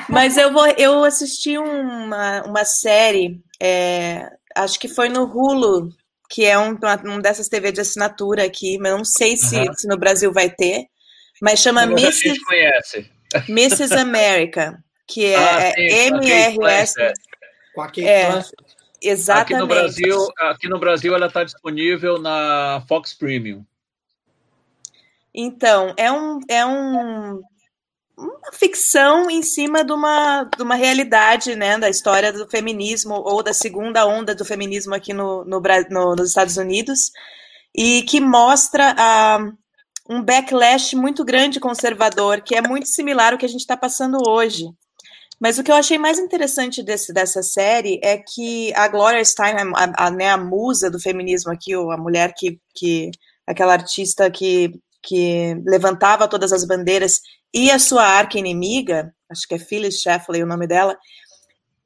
Mas 0.08 0.38
eu 0.38 0.54
vou, 0.54 0.66
eu 0.78 1.04
assisti 1.04 1.58
uma, 1.58 2.44
uma 2.44 2.64
série, 2.64 3.42
é, 3.62 4.30
acho 4.56 4.80
que 4.80 4.88
foi 4.88 5.10
no 5.10 5.26
Hulu, 5.26 5.90
que 6.30 6.46
é 6.46 6.58
um, 6.58 6.78
uma, 6.78 7.22
dessas 7.22 7.50
TV 7.50 7.74
de 7.74 7.82
assinatura 7.82 8.46
aqui, 8.46 8.78
mas 8.78 8.94
não 8.94 9.04
sei 9.04 9.36
se, 9.36 9.58
uhum. 9.58 9.74
se 9.74 9.88
no 9.88 9.98
Brasil 9.98 10.32
vai 10.32 10.50
ter, 10.50 10.86
mas 11.42 11.60
chama 11.60 11.84
Mrs. 11.84 12.38
Mrs. 13.50 13.94
America 13.94 14.82
que 15.12 15.26
é, 15.26 15.36
ah, 15.36 15.74
é 15.78 16.08
MRS. 16.08 16.94
Com 17.76 17.82
a 17.82 17.88
Kate 17.88 18.08
é, 18.08 18.30
Exatamente. 19.02 19.54
Aqui 19.54 19.62
no 19.62 19.68
Brasil, 19.68 20.28
aqui 20.40 20.70
no 20.70 20.80
Brasil 20.80 21.16
ela 21.16 21.28
está 21.28 21.44
disponível 21.44 22.20
na 22.20 22.84
Fox 22.88 23.14
Premium. 23.14 23.66
Então, 25.34 25.94
é 25.98 26.12
um, 26.12 26.40
é 26.48 26.66
um 26.66 27.42
uma 28.22 28.52
ficção 28.54 29.30
em 29.30 29.42
cima 29.42 29.84
de 29.84 29.92
uma, 29.92 30.44
de 30.44 30.62
uma 30.62 30.76
realidade, 30.76 31.56
né, 31.56 31.78
da 31.78 31.90
história 31.90 32.32
do 32.32 32.48
feminismo 32.48 33.16
ou 33.16 33.42
da 33.42 33.54
segunda 33.54 34.06
onda 34.06 34.36
do 34.36 34.46
feminismo 34.46 34.94
aqui 34.94 35.14
no, 35.14 35.44
no, 35.46 35.62
no 35.90 36.16
nos 36.16 36.30
Estados 36.30 36.58
Unidos 36.58 37.12
e 37.76 38.04
que 38.04 38.20
mostra 38.20 38.94
a, 38.98 39.40
um 40.10 40.22
backlash 40.22 40.96
muito 40.96 41.24
grande 41.24 41.60
conservador, 41.60 42.42
que 42.42 42.56
é 42.56 42.62
muito 42.62 42.88
similar 42.88 43.34
ao 43.34 43.40
que 43.40 43.46
a 43.46 43.50
gente 43.50 43.62
está 43.62 43.78
passando 43.78 44.18
hoje. 44.28 44.66
Mas 45.42 45.58
o 45.58 45.64
que 45.64 45.72
eu 45.72 45.76
achei 45.76 45.98
mais 45.98 46.20
interessante 46.20 46.84
desse, 46.84 47.12
dessa 47.12 47.42
série 47.42 48.00
é 48.04 48.16
que 48.16 48.72
a 48.76 48.88
Gloria 48.88 49.26
Steinem, 49.26 49.74
a, 49.76 50.06
a, 50.06 50.12
né, 50.12 50.30
a 50.30 50.38
musa 50.38 50.88
do 50.92 51.00
feminismo 51.00 51.52
aqui, 51.52 51.74
a 51.74 51.98
mulher 51.98 52.32
que, 52.38 52.60
que 52.76 53.10
aquela 53.48 53.74
artista 53.74 54.30
que, 54.30 54.72
que 55.02 55.56
levantava 55.66 56.28
todas 56.28 56.54
as 56.54 56.64
bandeiras, 56.64 57.22
e 57.52 57.72
a 57.72 57.80
sua 57.80 58.04
arca 58.04 58.38
inimiga, 58.38 59.12
acho 59.32 59.48
que 59.48 59.56
é 59.56 59.58
Phyllis 59.58 60.00
Schlafly 60.00 60.44
o 60.44 60.48
nome 60.48 60.68
dela, 60.68 60.96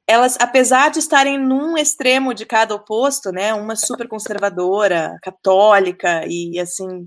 elas, 0.06 0.36
apesar 0.38 0.90
de 0.90 0.98
estarem 0.98 1.38
num 1.38 1.78
extremo 1.78 2.34
de 2.34 2.44
cada 2.44 2.74
oposto, 2.74 3.32
né, 3.32 3.54
uma 3.54 3.74
super 3.74 4.06
conservadora, 4.06 5.16
católica 5.22 6.26
e 6.28 6.60
assim 6.60 7.06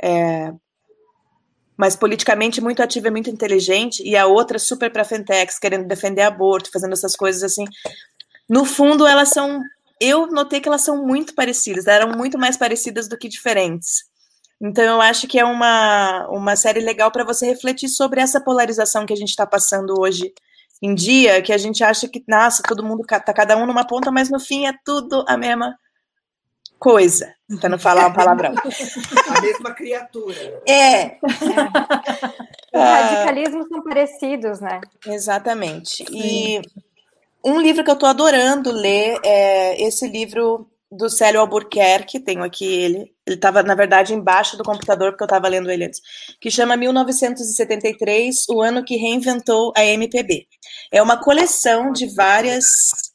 é, 0.00 0.52
mas 1.78 1.94
politicamente 1.94 2.60
muito 2.60 2.82
ativa 2.82 3.06
e 3.06 3.10
muito 3.12 3.30
inteligente, 3.30 4.02
e 4.02 4.16
a 4.16 4.26
outra 4.26 4.58
super 4.58 4.90
para 4.90 5.04
fentex, 5.04 5.60
querendo 5.60 5.86
defender 5.86 6.22
aborto, 6.22 6.72
fazendo 6.72 6.92
essas 6.92 7.14
coisas 7.14 7.44
assim. 7.44 7.64
No 8.48 8.64
fundo, 8.64 9.06
elas 9.06 9.28
são. 9.28 9.62
Eu 10.00 10.26
notei 10.26 10.60
que 10.60 10.68
elas 10.68 10.82
são 10.82 11.06
muito 11.06 11.34
parecidas, 11.36 11.86
eram 11.86 12.10
muito 12.16 12.36
mais 12.36 12.56
parecidas 12.56 13.06
do 13.08 13.16
que 13.16 13.28
diferentes. 13.28 14.04
Então 14.60 14.84
eu 14.84 15.00
acho 15.00 15.28
que 15.28 15.38
é 15.38 15.44
uma, 15.44 16.26
uma 16.28 16.56
série 16.56 16.80
legal 16.80 17.12
para 17.12 17.24
você 17.24 17.46
refletir 17.46 17.88
sobre 17.88 18.20
essa 18.20 18.40
polarização 18.40 19.06
que 19.06 19.12
a 19.12 19.16
gente 19.16 19.28
está 19.28 19.46
passando 19.46 19.94
hoje 20.00 20.32
em 20.82 20.94
dia, 20.94 21.40
que 21.42 21.52
a 21.52 21.58
gente 21.58 21.84
acha 21.84 22.08
que, 22.08 22.24
nossa, 22.26 22.62
todo 22.62 22.84
mundo 22.84 23.04
tá 23.04 23.32
cada 23.32 23.56
um 23.56 23.66
numa 23.66 23.86
ponta, 23.86 24.10
mas 24.10 24.30
no 24.30 24.40
fim 24.40 24.66
é 24.66 24.72
tudo 24.84 25.24
a 25.28 25.36
mesma 25.36 25.76
coisa, 26.78 27.32
para 27.56 27.70
não 27.70 27.78
falar 27.78 28.08
um 28.08 28.12
palavrão. 28.12 28.54
A 28.54 29.40
mesma 29.40 29.72
criatura. 29.72 30.62
É. 30.68 31.16
Os 32.74 32.80
radicalismos 32.80 33.68
são 33.68 33.82
parecidos, 33.82 34.60
né? 34.60 34.80
Exatamente. 35.06 36.04
E 36.12 36.60
um 37.44 37.60
livro 37.60 37.82
que 37.82 37.90
eu 37.90 37.94
estou 37.94 38.08
adorando 38.08 38.70
ler 38.70 39.18
é 39.24 39.82
esse 39.82 40.06
livro 40.06 40.68
do 40.90 41.08
Célio 41.10 41.40
Albuquerque, 41.40 42.18
tenho 42.18 42.42
aqui 42.42 42.64
ele. 42.64 43.12
Ele 43.26 43.36
estava, 43.36 43.62
na 43.62 43.74
verdade, 43.74 44.14
embaixo 44.14 44.56
do 44.56 44.64
computador, 44.64 45.10
porque 45.10 45.22
eu 45.22 45.26
estava 45.26 45.48
lendo 45.48 45.70
ele 45.70 45.84
antes, 45.84 46.00
que 46.40 46.50
chama 46.50 46.76
1973, 46.76 48.34
o 48.48 48.62
ano 48.62 48.82
que 48.82 48.96
reinventou 48.96 49.70
a 49.76 49.84
MPB. 49.84 50.46
É 50.90 51.02
uma 51.02 51.18
coleção 51.22 51.92
de 51.92 52.06
várias, 52.14 52.64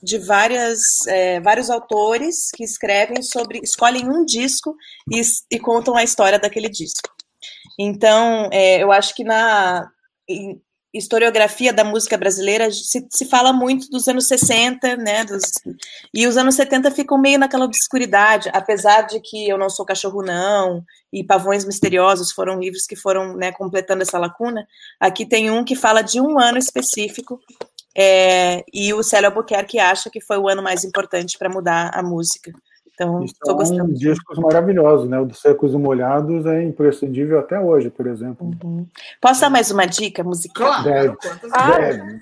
de 0.04 0.18
várias, 0.18 1.08
é, 1.08 1.40
vários 1.40 1.70
autores 1.70 2.50
que 2.54 2.64
escrevem 2.64 3.22
sobre, 3.24 3.62
escolhem 3.64 4.10
um 4.10 4.26
disco 4.26 4.76
e, 5.10 5.22
e 5.50 5.60
contam 5.60 5.96
a 5.96 6.04
história 6.04 6.38
daquele 6.38 6.70
disco. 6.70 7.10
Então, 7.80 8.50
é, 8.52 8.84
eu 8.84 8.92
acho 8.92 9.16
que 9.16 9.24
na 9.24 9.88
historiografia 10.94 11.74
da 11.74 11.84
música 11.84 12.16
brasileira 12.16 12.70
se, 12.72 13.08
se 13.10 13.26
fala 13.26 13.52
muito 13.52 13.90
dos 13.90 14.08
anos 14.08 14.28
60, 14.28 14.96
né? 14.98 15.26
Dos, 15.26 15.42
e 16.14 16.28
os 16.28 16.38
anos 16.38 16.54
70 16.54 16.92
ficam 16.92 17.18
meio 17.18 17.40
naquela 17.40 17.66
obscuridade, 17.66 18.50
apesar 18.54 19.02
de 19.02 19.20
que 19.20 19.50
Eu 19.50 19.58
Não 19.58 19.70
Sou 19.70 19.86
Cachorro 19.86 20.22
Não 20.22 20.84
e 21.12 21.24
Pavões 21.24 21.66
Misteriosos 21.66 22.32
foram 22.32 22.60
livros 22.60 22.86
que 22.86 22.96
foram 22.96 23.36
né, 23.36 23.52
completando 23.52 24.04
essa 24.04 24.20
lacuna. 24.20 24.68
Aqui 25.00 25.26
tem 25.26 25.50
um 25.50 25.64
que 25.64 25.76
fala 25.76 26.04
de 26.04 26.22
um 26.22 26.40
ano 26.40 26.60
específico, 26.60 27.40
é, 27.96 28.64
e 28.74 28.94
o 28.94 29.04
Célio 29.04 29.30
Albuquerque 29.30 29.80
acha 29.80 30.10
que 30.10 30.22
foi 30.22 30.38
o 30.38 30.48
ano 30.48 30.64
mais 30.64 30.84
importante 30.84 31.38
para 31.38 31.50
mudar 31.50 31.92
a 31.94 32.02
música. 32.02 32.52
Então, 32.94 33.24
estou 33.24 33.56
gostando. 33.56 33.92
discos 33.94 34.38
maravilhosos, 34.38 35.10
né? 35.10 35.20
O 35.20 35.26
do 35.26 35.34
Secos 35.34 35.74
e 35.74 35.78
Molhados 35.78 36.46
é 36.46 36.62
imprescindível 36.62 37.40
até 37.40 37.60
hoje, 37.60 37.90
por 37.90 38.06
exemplo. 38.06 38.52
Uhum. 38.64 38.88
Posso 39.20 39.42
dar 39.42 39.50
mais 39.50 39.72
uma 39.72 39.86
dica 39.86 40.24
musical? 40.24 40.84
Claro. 40.84 40.84
Deve. 40.84 41.18
Ah, 41.52 41.80
deve. 41.80 42.20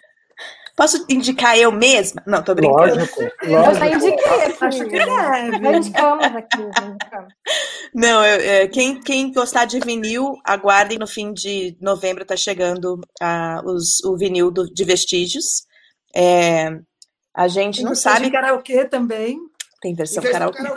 Posso 0.75 1.05
indicar 1.09 1.57
eu 1.57 1.71
mesma? 1.71 2.23
Não, 2.25 2.41
tô 2.41 2.55
brincando. 2.55 2.95
Lógico, 2.95 3.21
lógico. 3.21 3.45
Eu 3.45 3.75
já 3.75 3.87
indiquei 3.87 4.43
aqui. 4.43 4.63
Acho 4.63 4.83
que 4.85 4.89
deve. 4.89 5.05
Já 5.05 5.77
indicamos 5.77 6.25
aqui. 6.25 6.57
Não, 7.93 8.25
eu, 8.25 8.39
é, 8.39 8.67
quem, 8.67 9.01
quem 9.01 9.31
gostar 9.31 9.65
de 9.65 9.79
vinil, 9.79 10.39
aguardem 10.45 10.97
no 10.97 11.07
fim 11.07 11.33
de 11.33 11.75
novembro, 11.81 12.25
tá 12.25 12.35
chegando 12.35 13.01
uh, 13.21 13.69
os, 13.69 14.03
o 14.03 14.15
vinil 14.15 14.49
do, 14.49 14.65
de 14.65 14.83
vestígios. 14.83 15.65
É, 16.15 16.69
a 17.33 17.47
gente 17.47 17.83
não 17.83 17.95
sabe. 17.95 18.25
De 18.25 18.31
karaokê 18.31 18.85
também. 18.85 19.39
Tem 19.81 19.93
versão 19.93 20.23
karaokê. 20.23 20.63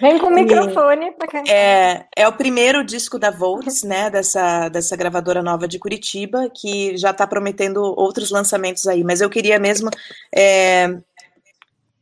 Vem 0.00 0.18
com 0.18 0.26
o 0.26 0.34
microfone 0.34 1.12
para 1.12 1.28
cantar. 1.28 1.52
É, 1.52 2.06
é 2.16 2.28
o 2.28 2.32
primeiro 2.32 2.84
disco 2.84 3.18
da 3.18 3.30
Volts, 3.30 3.82
né, 3.82 4.10
dessa, 4.10 4.68
dessa 4.68 4.96
gravadora 4.96 5.42
nova 5.42 5.66
de 5.68 5.78
Curitiba, 5.78 6.50
que 6.54 6.96
já 6.96 7.10
está 7.10 7.26
prometendo 7.26 7.82
outros 7.82 8.30
lançamentos 8.30 8.86
aí. 8.86 9.04
Mas 9.04 9.20
eu 9.20 9.30
queria 9.30 9.58
mesmo 9.58 9.90
é, 10.34 10.88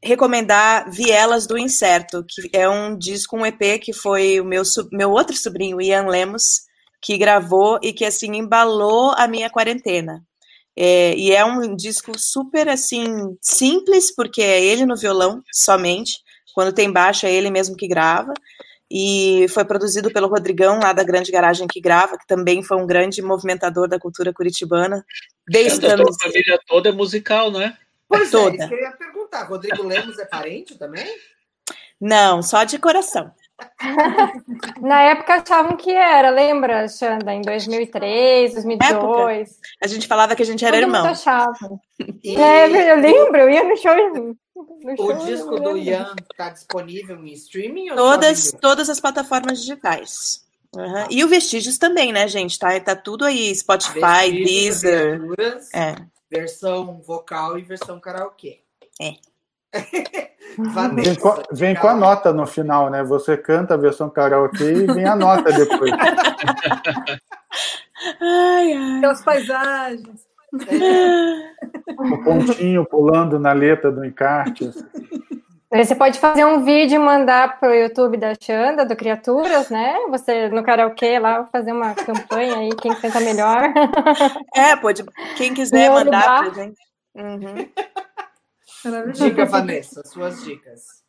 recomendar 0.05 0.91
Vielas 0.91 1.47
do 1.47 1.57
Incerto, 1.57 2.25
que 2.29 2.51
é 2.53 2.69
um 2.69 2.97
disco, 2.97 3.37
um 3.37 3.47
EP 3.47 3.81
que 3.81 3.93
foi 3.93 4.41
o 4.41 4.45
meu, 4.45 4.63
meu 4.93 5.11
outro 5.11 5.37
sobrinho, 5.37 5.81
Ian 5.81 6.07
Lemos, 6.07 6.63
que 7.01 7.17
gravou 7.17 7.79
e 7.83 7.93
que, 7.93 8.05
assim, 8.05 8.37
embalou 8.37 9.13
a 9.17 9.27
minha 9.27 9.51
quarentena. 9.51 10.23
É, 10.77 11.15
e 11.17 11.33
é 11.33 11.45
um 11.45 11.75
disco 11.77 12.19
super 12.19 12.69
assim 12.69 13.37
simples, 13.41 14.13
porque 14.15 14.43
é 14.43 14.63
ele 14.63 14.85
no 14.85 14.97
violão 14.97 15.43
somente. 15.53 16.13
Quando 16.55 16.73
tem 16.75 16.93
baixo, 16.93 17.27
é 17.27 17.33
ele 17.33 17.51
mesmo 17.51 17.77
que 17.77 17.89
grava. 17.89 18.33
E 18.91 19.47
foi 19.49 19.65
produzido 19.65 20.13
pelo 20.13 20.29
Rodrigão, 20.29 20.79
lá 20.79 20.93
da 20.93 21.03
Grande 21.03 21.33
Garagem 21.33 21.67
que 21.67 21.81
grava, 21.81 22.19
que 22.19 22.27
também 22.27 22.63
foi 22.63 22.77
um 22.77 22.87
grande 22.87 23.23
movimentador 23.23 23.89
da 23.89 23.99
cultura 23.99 24.33
curitibana. 24.33 25.05
Desde 25.49 25.87
a 25.87 25.97
família 25.97 26.59
toda 26.67 26.91
é 26.91 26.93
musical, 26.93 27.51
né? 27.51 27.77
Pois 28.09 28.31
toda. 28.31 28.65
é, 28.65 28.93
perguntar. 29.35 29.43
Rodrigo 29.45 29.83
Lemos 29.83 30.19
é 30.19 30.25
parente 30.25 30.79
também? 30.79 31.07
Não, 32.01 32.43
só 32.43 32.65
de 32.65 32.79
coração. 32.79 33.33
Na 34.81 35.03
época 35.03 35.35
achavam 35.35 35.77
que 35.77 35.91
era, 35.91 36.31
lembra, 36.31 36.89
Xanda? 36.89 37.33
Em 37.33 37.43
2003, 37.43 38.55
2002. 38.55 38.91
Época, 38.91 39.61
a 39.83 39.87
gente 39.87 40.07
falava 40.07 40.35
que 40.35 40.43
a 40.43 40.47
gente 40.47 40.65
era 40.65 40.77
Todo 40.77 40.87
irmão. 40.89 41.07
achava. 41.07 41.55
E... 42.23 42.37
É, 42.37 42.93
eu 42.93 42.97
lembro, 42.97 43.39
eu 43.39 43.51
ia 43.51 43.65
no 43.65 43.77
show. 43.77 43.95
No 44.15 44.37
o 44.93 44.97
show, 44.97 45.27
disco 45.27 45.61
do 45.61 45.77
Ian 45.77 46.15
está 46.31 46.51
disponível 46.51 47.17
em 47.25 47.33
streaming? 47.33 47.95
Todas, 47.95 48.53
todas 48.61 48.91
as 48.91 49.01
plataformas 49.01 49.61
digitais. 49.61 50.45
Uhum. 50.75 51.07
E 51.09 51.25
o 51.25 51.29
Vestígios 51.29 51.79
também, 51.79 52.13
né, 52.13 52.27
gente? 52.27 52.59
Tá, 52.59 52.79
tá 52.81 52.97
tudo 52.97 53.25
aí, 53.25 53.55
Spotify, 53.55 54.31
Deezer. 54.31 55.21
É. 55.73 55.95
Versão 56.29 57.01
vocal 57.01 57.57
e 57.57 57.63
versão 57.63 58.01
karaokê. 58.01 58.64
É. 59.01 59.15
Vanessa, 60.57 61.11
vem, 61.11 61.15
com, 61.17 61.43
vem 61.53 61.75
com, 61.75 61.89
a 61.89 61.95
nota 61.95 62.33
no 62.33 62.47
final, 62.47 62.89
né? 62.89 63.03
Você 63.03 63.37
canta 63.37 63.75
a 63.75 63.77
versão 63.77 64.09
karaokê 64.09 64.73
e 64.73 64.87
vem 64.87 65.05
a 65.05 65.17
nota 65.17 65.53
depois. 65.53 65.91
ai, 68.21 68.73
ai. 68.73 68.99
Aquelas 68.99 69.25
paisagens. 69.25 70.27
O 71.97 72.25
pontinho 72.25 72.85
pulando 72.85 73.39
na 73.39 73.53
letra 73.53 73.91
do 73.91 74.05
encarte. 74.05 74.71
Você 75.73 75.95
pode 75.95 76.19
fazer 76.21 76.45
um 76.45 76.65
vídeo 76.65 76.97
e 76.97 76.99
mandar 76.99 77.59
para 77.59 77.71
o 77.71 77.75
YouTube 77.75 78.17
da 78.17 78.35
Xanda, 78.41 78.85
do 78.85 78.95
Criaturas, 78.95 79.69
né? 79.71 79.97
Você 80.11 80.49
no 80.49 80.63
karaokê 80.63 81.19
lá, 81.19 81.49
fazer 81.51 81.73
uma 81.73 81.95
campanha 81.95 82.57
aí, 82.57 82.71
quem 82.77 82.95
canta 82.95 83.21
melhor. 83.21 83.73
É, 84.55 84.77
pode. 84.77 85.05
Quem 85.37 85.53
quiser 85.53 85.91
mandar 85.91 86.45
pra 86.45 86.63
gente. 86.63 86.81
Uhum. 87.17 87.69
Dica, 89.13 89.45
Vanessa, 89.45 90.03
suas 90.05 90.45
dicas. 90.45 91.05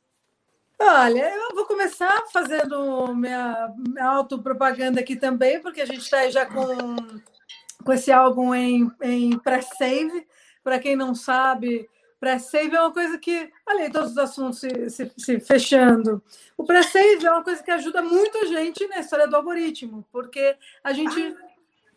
Olha, 0.80 1.34
eu 1.34 1.56
vou 1.56 1.66
começar 1.66 2.26
fazendo 2.34 3.14
minha, 3.16 3.74
minha 3.78 4.06
autopropaganda 4.06 5.00
aqui 5.00 5.16
também, 5.16 5.62
porque 5.62 5.82
a 5.82 5.86
gente 5.86 6.02
está 6.02 6.30
já 6.30 6.46
com, 6.46 6.96
com 7.84 7.94
esse 7.94 8.12
álbum 8.12 8.54
em, 8.54 8.92
em 9.02 9.38
pré-save. 9.40 10.28
Para 10.64 10.80
quem 10.80 10.96
não 10.96 11.16
sabe, 11.16 11.90
pré-save 12.20 12.76
é 12.76 12.82
uma 12.82 12.92
coisa 12.92 13.18
que, 13.18 13.50
olha 13.66 13.86
aí, 13.86 13.92
todos 13.92 14.12
os 14.12 14.18
assuntos 14.18 14.60
se, 14.60 14.90
se, 14.90 15.12
se 15.18 15.40
fechando. 15.40 16.22
O 16.58 16.66
pré-save 16.66 17.26
é 17.26 17.32
uma 17.32 17.44
coisa 17.44 17.64
que 17.64 17.72
ajuda 17.72 18.02
muito 18.02 18.38
a 18.40 18.46
gente 18.46 18.86
na 18.88 19.00
história 19.00 19.28
do 19.28 19.36
algoritmo, 19.36 20.06
porque 20.12 20.58
a 20.84 20.92
gente 20.92 21.36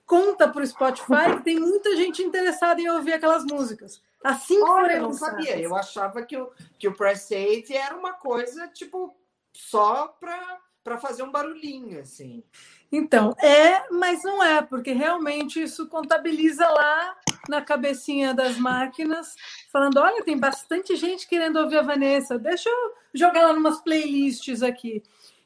conta 0.07 0.49
para 0.49 0.63
o 0.63 0.67
Spotify 0.67 1.37
que 1.37 1.45
tem 1.45 1.59
muita 1.59 1.97
gente 1.97 2.23
interessada 2.23 2.81
em 2.81 2.89
ouvir 2.89 3.13
aquelas 3.13 3.45
músicas. 3.45 4.01
Assim 4.23 4.61
Olha, 4.63 4.95
eu 4.95 5.03
não 5.03 5.13
sabia. 5.13 5.59
Eu 5.59 5.75
achava 5.75 6.23
que 6.23 6.37
o, 6.37 6.51
que 6.79 6.89
o 6.89 6.95
press 6.95 7.23
save 7.23 7.75
era 7.75 7.97
uma 7.97 8.15
coisa, 8.15 8.67
tipo, 8.69 9.17
só 9.53 10.09
para 10.09 10.99
fazer 10.99 11.23
um 11.23 11.31
barulhinho, 11.31 12.01
assim. 12.01 12.43
Então, 12.91 13.35
é, 13.39 13.89
mas 13.91 14.25
não 14.25 14.43
é, 14.43 14.63
porque 14.63 14.93
realmente 14.93 15.63
isso 15.63 15.89
contabiliza 15.89 16.67
lá 16.69 17.17
na 17.49 17.61
cabecinha 17.61 18.33
das 18.35 18.57
máquinas, 18.57 19.35
falando: 19.71 19.99
olha, 19.99 20.25
tem 20.25 20.39
bastante 20.39 20.97
gente 20.97 21.29
querendo 21.29 21.57
ouvir 21.57 21.79
a 21.79 21.83
Vanessa, 21.83 22.39
deixa 22.39 22.69
eu 22.69 22.95
jogar 23.15 23.47
lá 23.47 23.53
umas 23.53 23.81
playlists 23.81 24.63
aqui. 24.63 25.03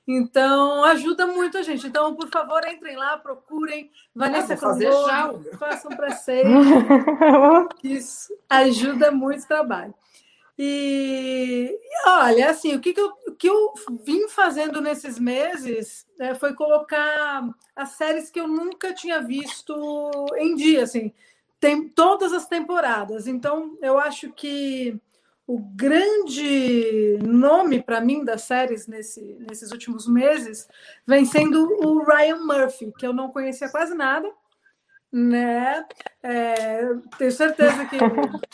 Então, 0.07 0.85
ajuda 0.85 1.27
muito 1.27 1.57
a 1.57 1.63
gente. 1.63 1.87
Então, 1.87 2.15
por 2.15 2.29
favor, 2.29 2.61
entrem 2.67 2.97
lá, 2.97 3.17
procurem. 3.19 3.91
Vanessa 4.15 4.55
ah, 4.55 4.75
já. 4.81 5.59
façam 5.59 5.93
para 5.93 6.11
ser. 6.17 6.45
Isso 7.83 8.37
ajuda 8.49 9.11
muito 9.11 9.45
o 9.45 9.49
trabalho. 9.49 9.95
E, 10.59 11.79
olha, 12.07 12.51
assim, 12.51 12.75
o 12.75 12.81
que, 12.81 12.93
que, 12.93 13.01
eu, 13.01 13.13
o 13.27 13.33
que 13.33 13.49
eu 13.49 13.73
vim 14.05 14.29
fazendo 14.29 14.81
nesses 14.81 15.19
meses 15.19 16.07
né, 16.19 16.35
foi 16.35 16.55
colocar 16.55 17.49
as 17.75 17.91
séries 17.91 18.31
que 18.31 18.39
eu 18.39 18.47
nunca 18.47 18.93
tinha 18.93 19.21
visto 19.21 19.75
em 20.37 20.55
dia, 20.55 20.83
assim, 20.83 21.13
tem 21.59 21.89
todas 21.89 22.33
as 22.33 22.47
temporadas. 22.47 23.27
Então, 23.27 23.79
eu 23.81 23.99
acho 23.99 24.31
que 24.33 25.01
o 25.47 25.59
grande 25.59 27.19
nome 27.23 27.83
para 27.83 28.01
mim 28.01 28.25
das 28.25 28.43
séries 28.43 28.87
nesse, 28.87 29.21
nesses 29.49 29.71
últimos 29.73 30.07
meses 30.07 30.69
vem 31.07 31.25
sendo 31.25 31.63
o 31.85 32.05
Ryan 32.05 32.39
Murphy, 32.39 32.93
que 32.99 33.07
eu 33.07 33.13
não 33.13 33.31
conhecia 33.31 33.69
quase 33.69 33.95
nada, 33.95 34.31
né? 35.13 35.85
É, 36.23 36.89
tenho 37.19 37.33
certeza 37.33 37.85
que 37.87 37.99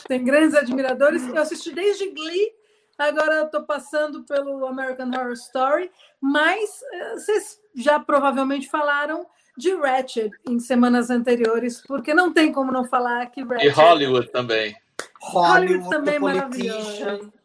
tem 0.08 0.24
grandes 0.24 0.54
admiradores. 0.54 1.26
Eu 1.28 1.42
assisti 1.42 1.72
desde 1.72 2.10
Glee 2.10 2.52
Agora 2.98 3.42
estou 3.42 3.62
passando 3.62 4.24
pelo 4.24 4.66
American 4.66 5.08
Horror 5.10 5.32
Story, 5.34 5.88
mas 6.20 6.82
eh, 6.92 7.12
vocês 7.14 7.60
já 7.76 8.00
provavelmente 8.00 8.68
falaram 8.68 9.24
de 9.56 9.72
Ratched 9.76 10.32
em 10.48 10.58
semanas 10.58 11.08
anteriores, 11.08 11.80
porque 11.86 12.12
não 12.12 12.32
tem 12.32 12.50
como 12.50 12.72
não 12.72 12.84
falar 12.84 13.26
que 13.26 13.40
Ratched... 13.44 13.66
E 13.66 13.68
Hollywood 13.68 14.32
também. 14.32 14.76
Hollywood, 15.20 15.72
Hollywood 15.72 15.90
também 15.90 16.14
é 16.14 16.18
maravilhoso. 16.18 17.32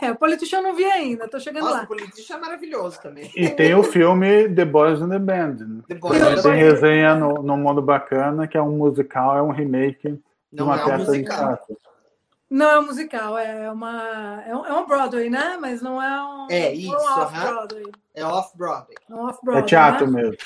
É, 0.00 0.12
o 0.12 0.16
Politician 0.16 0.62
não 0.62 0.76
vi 0.76 0.84
ainda, 0.84 1.26
tô 1.26 1.40
chegando 1.40 1.64
Nossa, 1.64 1.78
lá. 1.78 1.82
O 1.82 1.86
Politician 1.88 2.36
é 2.36 2.38
maravilhoso 2.38 3.02
também. 3.02 3.32
E 3.34 3.50
tem 3.50 3.74
o 3.74 3.82
filme 3.82 4.48
The 4.48 4.64
Boys 4.64 5.00
in 5.00 5.08
the 5.08 5.18
Band. 5.18 5.54
Né? 5.54 5.82
The 5.88 5.94
Boys 5.96 6.20
tem 6.20 6.52
the 6.52 6.54
resenha 6.54 7.16
no, 7.16 7.42
no 7.42 7.56
Mundo 7.56 7.82
Bacana, 7.82 8.46
que 8.46 8.56
é 8.56 8.62
um 8.62 8.76
musical, 8.76 9.36
é 9.36 9.42
um 9.42 9.50
remake 9.50 10.22
de 10.52 10.62
uma 10.62 10.80
é 10.80 10.84
peça 10.84 11.12
de 11.12 11.24
teatro. 11.24 11.76
Não 12.48 12.70
é 12.70 12.78
um 12.80 12.86
musical, 12.86 13.38
é 13.38 13.70
uma, 13.70 14.42
é 14.46 14.54
um, 14.54 14.66
é 14.66 14.72
um 14.72 14.86
Broadway, 14.86 15.30
né? 15.30 15.56
Mas 15.60 15.80
não 15.80 16.02
é 16.02 16.24
um. 16.24 16.46
É 16.50 16.72
isso. 16.72 16.92
Um 16.92 17.20
off-Broadway. 17.20 17.92
É 18.14 18.24
off-Broadway. 18.24 18.96
É, 19.08 19.14
off 19.14 19.38
-Broadway, 19.44 19.58
é 19.58 19.66
teatro 19.66 20.10
né? 20.10 20.22
mesmo. 20.22 20.36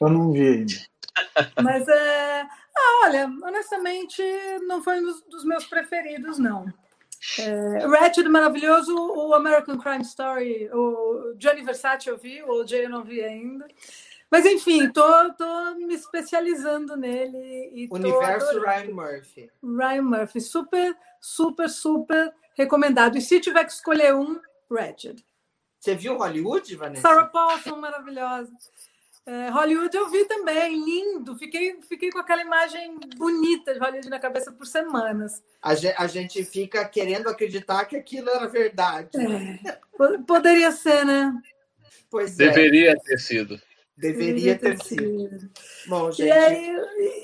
Eu 0.00 0.08
não 0.08 0.32
vi 0.32 0.48
ainda. 0.48 0.74
Mas 1.62 1.86
é. 1.88 2.46
Ah, 2.76 3.06
olha, 3.06 3.32
honestamente, 3.42 4.22
não 4.66 4.82
foi 4.82 5.00
um 5.00 5.12
dos, 5.28 5.44
meus 5.44 5.64
preferidos, 5.66 6.38
não. 6.38 6.66
É, 7.38 7.86
Ratched 7.86 8.28
maravilhoso, 8.28 8.94
o 8.94 9.32
American 9.34 9.78
Crime 9.78 10.02
Story, 10.02 10.68
o 10.72 11.34
Johnny 11.36 11.62
Versace 11.62 12.08
eu 12.08 12.18
vi, 12.18 12.42
o 12.42 12.60
OJ 12.60 12.84
eu 12.84 12.90
não 12.90 13.02
vi 13.02 13.22
ainda. 13.22 13.66
Mas 14.30 14.44
enfim, 14.44 14.90
tô, 14.90 15.32
tô 15.34 15.74
me 15.76 15.94
especializando 15.94 16.96
nele. 16.96 17.70
E 17.72 17.88
Universo 17.90 18.58
Ryan 18.60 18.92
Murphy. 18.92 19.50
Ryan 19.62 20.02
Murphy, 20.02 20.40
super, 20.40 20.96
super, 21.20 21.68
super 21.68 22.34
recomendado. 22.56 23.16
E 23.16 23.20
se 23.20 23.40
tiver 23.40 23.64
que 23.64 23.72
escolher 23.72 24.14
um, 24.14 24.40
Ratched. 24.70 25.24
Você 25.78 25.94
viu 25.94 26.16
Hollywood, 26.16 26.74
Vanessa? 26.76 27.02
Sarah 27.02 27.26
Paulson, 27.26 27.76
maravilhosa. 27.76 28.50
É, 29.26 29.48
Hollywood 29.48 29.96
eu 29.96 30.10
vi 30.10 30.24
também, 30.26 30.84
lindo. 30.84 31.34
Fiquei, 31.36 31.80
fiquei 31.88 32.10
com 32.10 32.18
aquela 32.18 32.42
imagem 32.42 32.98
bonita 33.16 33.72
de 33.72 33.80
Hollywood 33.80 34.10
na 34.10 34.18
cabeça 34.18 34.52
por 34.52 34.66
semanas. 34.66 35.42
A 35.62 35.74
gente, 35.74 35.94
a 35.96 36.06
gente 36.06 36.44
fica 36.44 36.86
querendo 36.86 37.28
acreditar 37.28 37.86
que 37.86 37.96
aquilo 37.96 38.28
era 38.28 38.46
verdade. 38.46 39.08
É, 39.16 39.78
poderia 40.26 40.70
ser, 40.72 41.06
né? 41.06 41.32
Pois 42.10 42.36
Deveria 42.36 42.90
é. 42.90 42.96
ter 42.96 43.18
sido. 43.18 43.58
Deveria, 43.96 44.56
Deveria 44.56 44.58
ter, 44.58 44.76
ter 44.76 44.84
sido. 44.84 45.30
sido. 45.30 45.50
Bom, 45.86 46.12
gente. 46.12 46.28
E, 46.28 46.30
aí, 46.30 46.76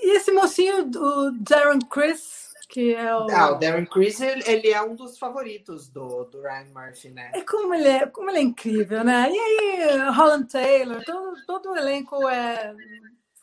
e 0.03 0.17
esse 0.17 0.33
mocinho, 0.33 0.89
o 0.89 1.33
Darren 1.33 1.81
Chris, 1.81 2.50
que 2.71 2.95
é 2.95 3.15
o. 3.15 3.27
Ah, 3.31 3.53
o 3.53 3.59
Darren 3.59 3.85
Criss, 3.85 4.23
ele, 4.23 4.71
é 4.71 4.81
um 4.81 4.95
dos 4.95 5.19
favoritos 5.19 5.89
do, 5.89 6.25
do 6.25 6.41
Ryan 6.41 6.73
Murphy, 6.73 7.11
né? 7.11 7.33
É 7.35 7.41
como 7.43 7.75
ele 7.75 7.89
é, 7.89 8.07
como 8.07 8.31
ele 8.31 8.39
é 8.39 8.43
incrível, 8.43 9.03
né? 9.03 9.29
E 9.31 9.39
aí, 9.39 9.99
Holland 10.11 10.47
Taylor, 10.51 11.05
todo, 11.05 11.37
todo 11.47 11.71
o 11.71 11.77
elenco 11.77 12.29
é 12.29 12.75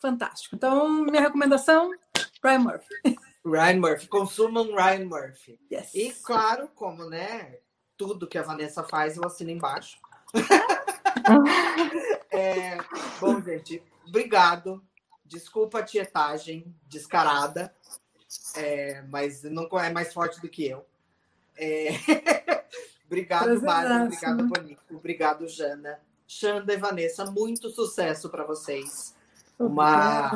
fantástico. 0.00 0.56
Então, 0.56 0.88
minha 0.88 1.20
recomendação, 1.20 1.90
Ryan 2.42 2.58
Murphy. 2.60 2.94
Ryan 3.44 3.80
Murphy, 3.80 4.08
consumam 4.08 4.74
Ryan 4.74 5.04
Murphy. 5.04 5.58
Yes. 5.70 5.94
E 5.94 6.10
claro, 6.22 6.68
como 6.74 7.04
né, 7.08 7.58
tudo 7.96 8.26
que 8.26 8.38
a 8.38 8.42
Vanessa 8.42 8.82
faz, 8.82 9.16
eu 9.16 9.24
assino 9.24 9.50
embaixo. 9.50 9.98
é, 12.30 12.78
bom, 13.20 13.40
gente, 13.42 13.82
obrigado. 14.06 14.82
Desculpa 15.24 15.80
a 15.80 15.82
tietagem 15.82 16.74
descarada. 16.86 17.74
É, 18.56 19.02
mas 19.08 19.42
não 19.42 19.68
é 19.78 19.90
mais 19.90 20.12
forte 20.12 20.40
do 20.40 20.48
que 20.48 20.66
eu. 20.66 20.84
É... 21.56 21.88
obrigado, 23.06 23.60
Mário. 23.62 24.04
Obrigado, 24.06 24.46
Bonico. 24.46 24.82
Obrigado, 24.90 25.48
Jana. 25.48 25.98
Xanda 26.26 26.74
e 26.74 26.76
Vanessa, 26.76 27.24
muito 27.30 27.70
sucesso 27.70 28.28
para 28.28 28.44
vocês. 28.44 29.16
Uma 29.58 30.30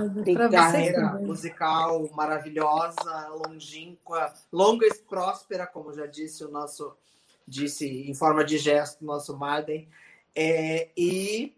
carreira 0.51 1.13
musical 1.21 2.09
maravilhosa, 2.13 3.29
longínqua, 3.47 4.33
longa 4.51 4.87
e 4.87 4.95
próspera, 4.95 5.67
como 5.67 5.93
já 5.93 6.07
disse 6.07 6.43
o 6.43 6.51
nosso, 6.51 6.97
disse 7.47 7.87
em 8.09 8.15
forma 8.15 8.43
de 8.43 8.59
gesto, 8.59 9.05
nosso 9.05 9.37
Marden. 9.37 9.89
É, 10.35 10.89
e 10.97 11.55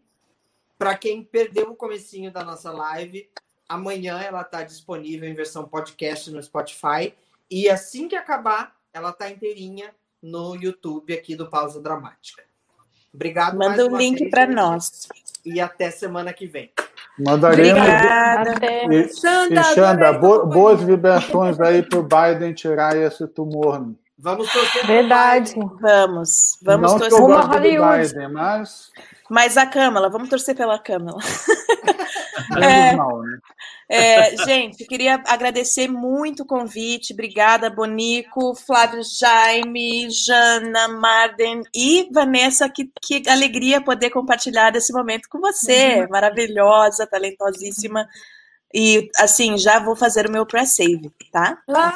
para 0.77 0.99
quem 0.99 1.23
perdeu 1.23 1.71
o 1.71 1.77
comecinho 1.77 2.31
da 2.31 2.45
nossa 2.45 2.71
live, 2.71 3.31
Amanhã 3.69 4.21
ela 4.21 4.43
está 4.43 4.63
disponível 4.63 5.29
em 5.29 5.35
versão 5.35 5.65
podcast 5.65 6.31
no 6.31 6.43
Spotify. 6.43 7.15
E 7.51 7.69
assim 7.69 8.09
que 8.09 8.17
acabar, 8.17 8.75
ela 8.93 9.11
está 9.11 9.31
inteirinha 9.31 9.91
no 10.23 10.55
YouTube 10.55 11.13
aqui 11.13 11.37
do 11.37 11.49
Pausa 11.49 11.81
Dramática. 11.81 12.43
Obrigado. 13.13 13.57
Manda 13.57 13.87
o 13.87 13.97
link 13.97 14.29
para 14.29 14.47
nós. 14.47 15.09
E 15.45 15.61
até 15.61 15.91
semana 15.91 16.33
que 16.33 16.47
vem. 16.47 16.71
Mandaremos. 17.19 17.79
E, 18.91 18.97
e 18.97 19.65
Xanda, 19.75 20.13
bo, 20.15 20.47
boas 20.47 20.83
vibrações 20.83 21.61
aí 21.61 21.83
para 21.83 21.99
o 21.99 22.03
Biden 22.03 22.53
tirar 22.55 22.97
esse 22.97 23.27
tumor. 23.29 23.95
Vamos 24.19 24.53
torcer. 24.53 24.87
Verdade. 24.87 25.55
Vamos. 25.81 26.59
Vamos 26.63 26.93
Não 26.93 26.99
torcer. 26.99 27.21
Uma 27.21 27.47
Biden, 27.47 28.29
mas 28.29 28.91
mas 29.29 29.57
a 29.57 29.67
Câmara, 29.67 30.09
vamos 30.09 30.29
torcer 30.29 30.55
pela 30.55 30.79
Câmara. 30.79 31.17
é, 32.57 32.59
né? 32.59 32.97
é, 33.89 34.37
gente, 34.45 34.85
queria 34.85 35.23
agradecer 35.27 35.89
muito 35.89 36.43
o 36.43 36.47
convite. 36.47 37.13
Obrigada, 37.13 37.71
Bonico, 37.71 38.55
Flávio 38.55 39.03
Jaime, 39.03 40.09
Jana, 40.11 40.89
Marden 40.89 41.63
e 41.75 42.09
Vanessa. 42.13 42.69
Que, 42.69 42.91
que 43.03 43.29
alegria 43.29 43.81
poder 43.81 44.11
compartilhar 44.11 44.71
desse 44.71 44.93
momento 44.93 45.29
com 45.29 45.41
você. 45.41 46.01
Uhum. 46.01 46.09
Maravilhosa, 46.11 47.07
talentosíssima. 47.07 48.07
E 48.73 49.09
assim, 49.17 49.57
já 49.57 49.79
vou 49.79 49.95
fazer 49.95 50.27
o 50.27 50.33
meu 50.33 50.45
pré-save, 50.45 51.13
tá? 51.31 51.59
Claro! 51.67 51.95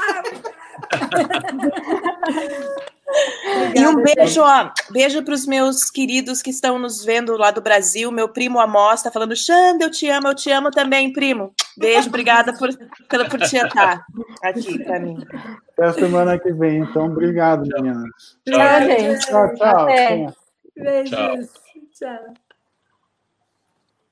e 3.75 3.87
um 3.87 4.03
beijo, 4.03 4.43
ó, 4.43 4.71
beijo 4.91 5.23
para 5.23 5.35
os 5.35 5.47
meus 5.47 5.91
queridos 5.91 6.43
que 6.43 6.51
estão 6.51 6.79
nos 6.79 7.05
vendo 7.05 7.37
lá 7.37 7.51
do 7.51 7.61
Brasil. 7.61 8.11
Meu 8.11 8.29
primo 8.29 8.61
Amós 8.61 9.01
está 9.01 9.11
falando, 9.11 9.35
Xanda, 9.37 9.85
eu 9.85 9.91
te 9.91 10.09
amo, 10.09 10.29
eu 10.29 10.35
te 10.35 10.51
amo 10.51 10.71
também, 10.71 11.13
primo. 11.13 11.53
Beijo, 11.77 12.09
obrigada 12.09 12.53
por, 12.53 12.71
pela 13.09 13.29
por 13.29 13.41
te 13.41 13.57
estar 13.57 14.05
aqui 14.43 14.83
para 14.85 15.01
mim. 15.01 15.17
Até 15.79 15.93
semana 15.93 16.39
que 16.39 16.53
vem, 16.53 16.81
então, 16.81 17.07
obrigado, 17.07 17.63
meninas. 17.63 18.11
Tchau, 18.45 18.83
gente. 18.83 19.27
Tchau, 19.27 19.55
tchau. 19.55 19.87
Beijos. 20.77 21.51
tchau. 21.99 22.48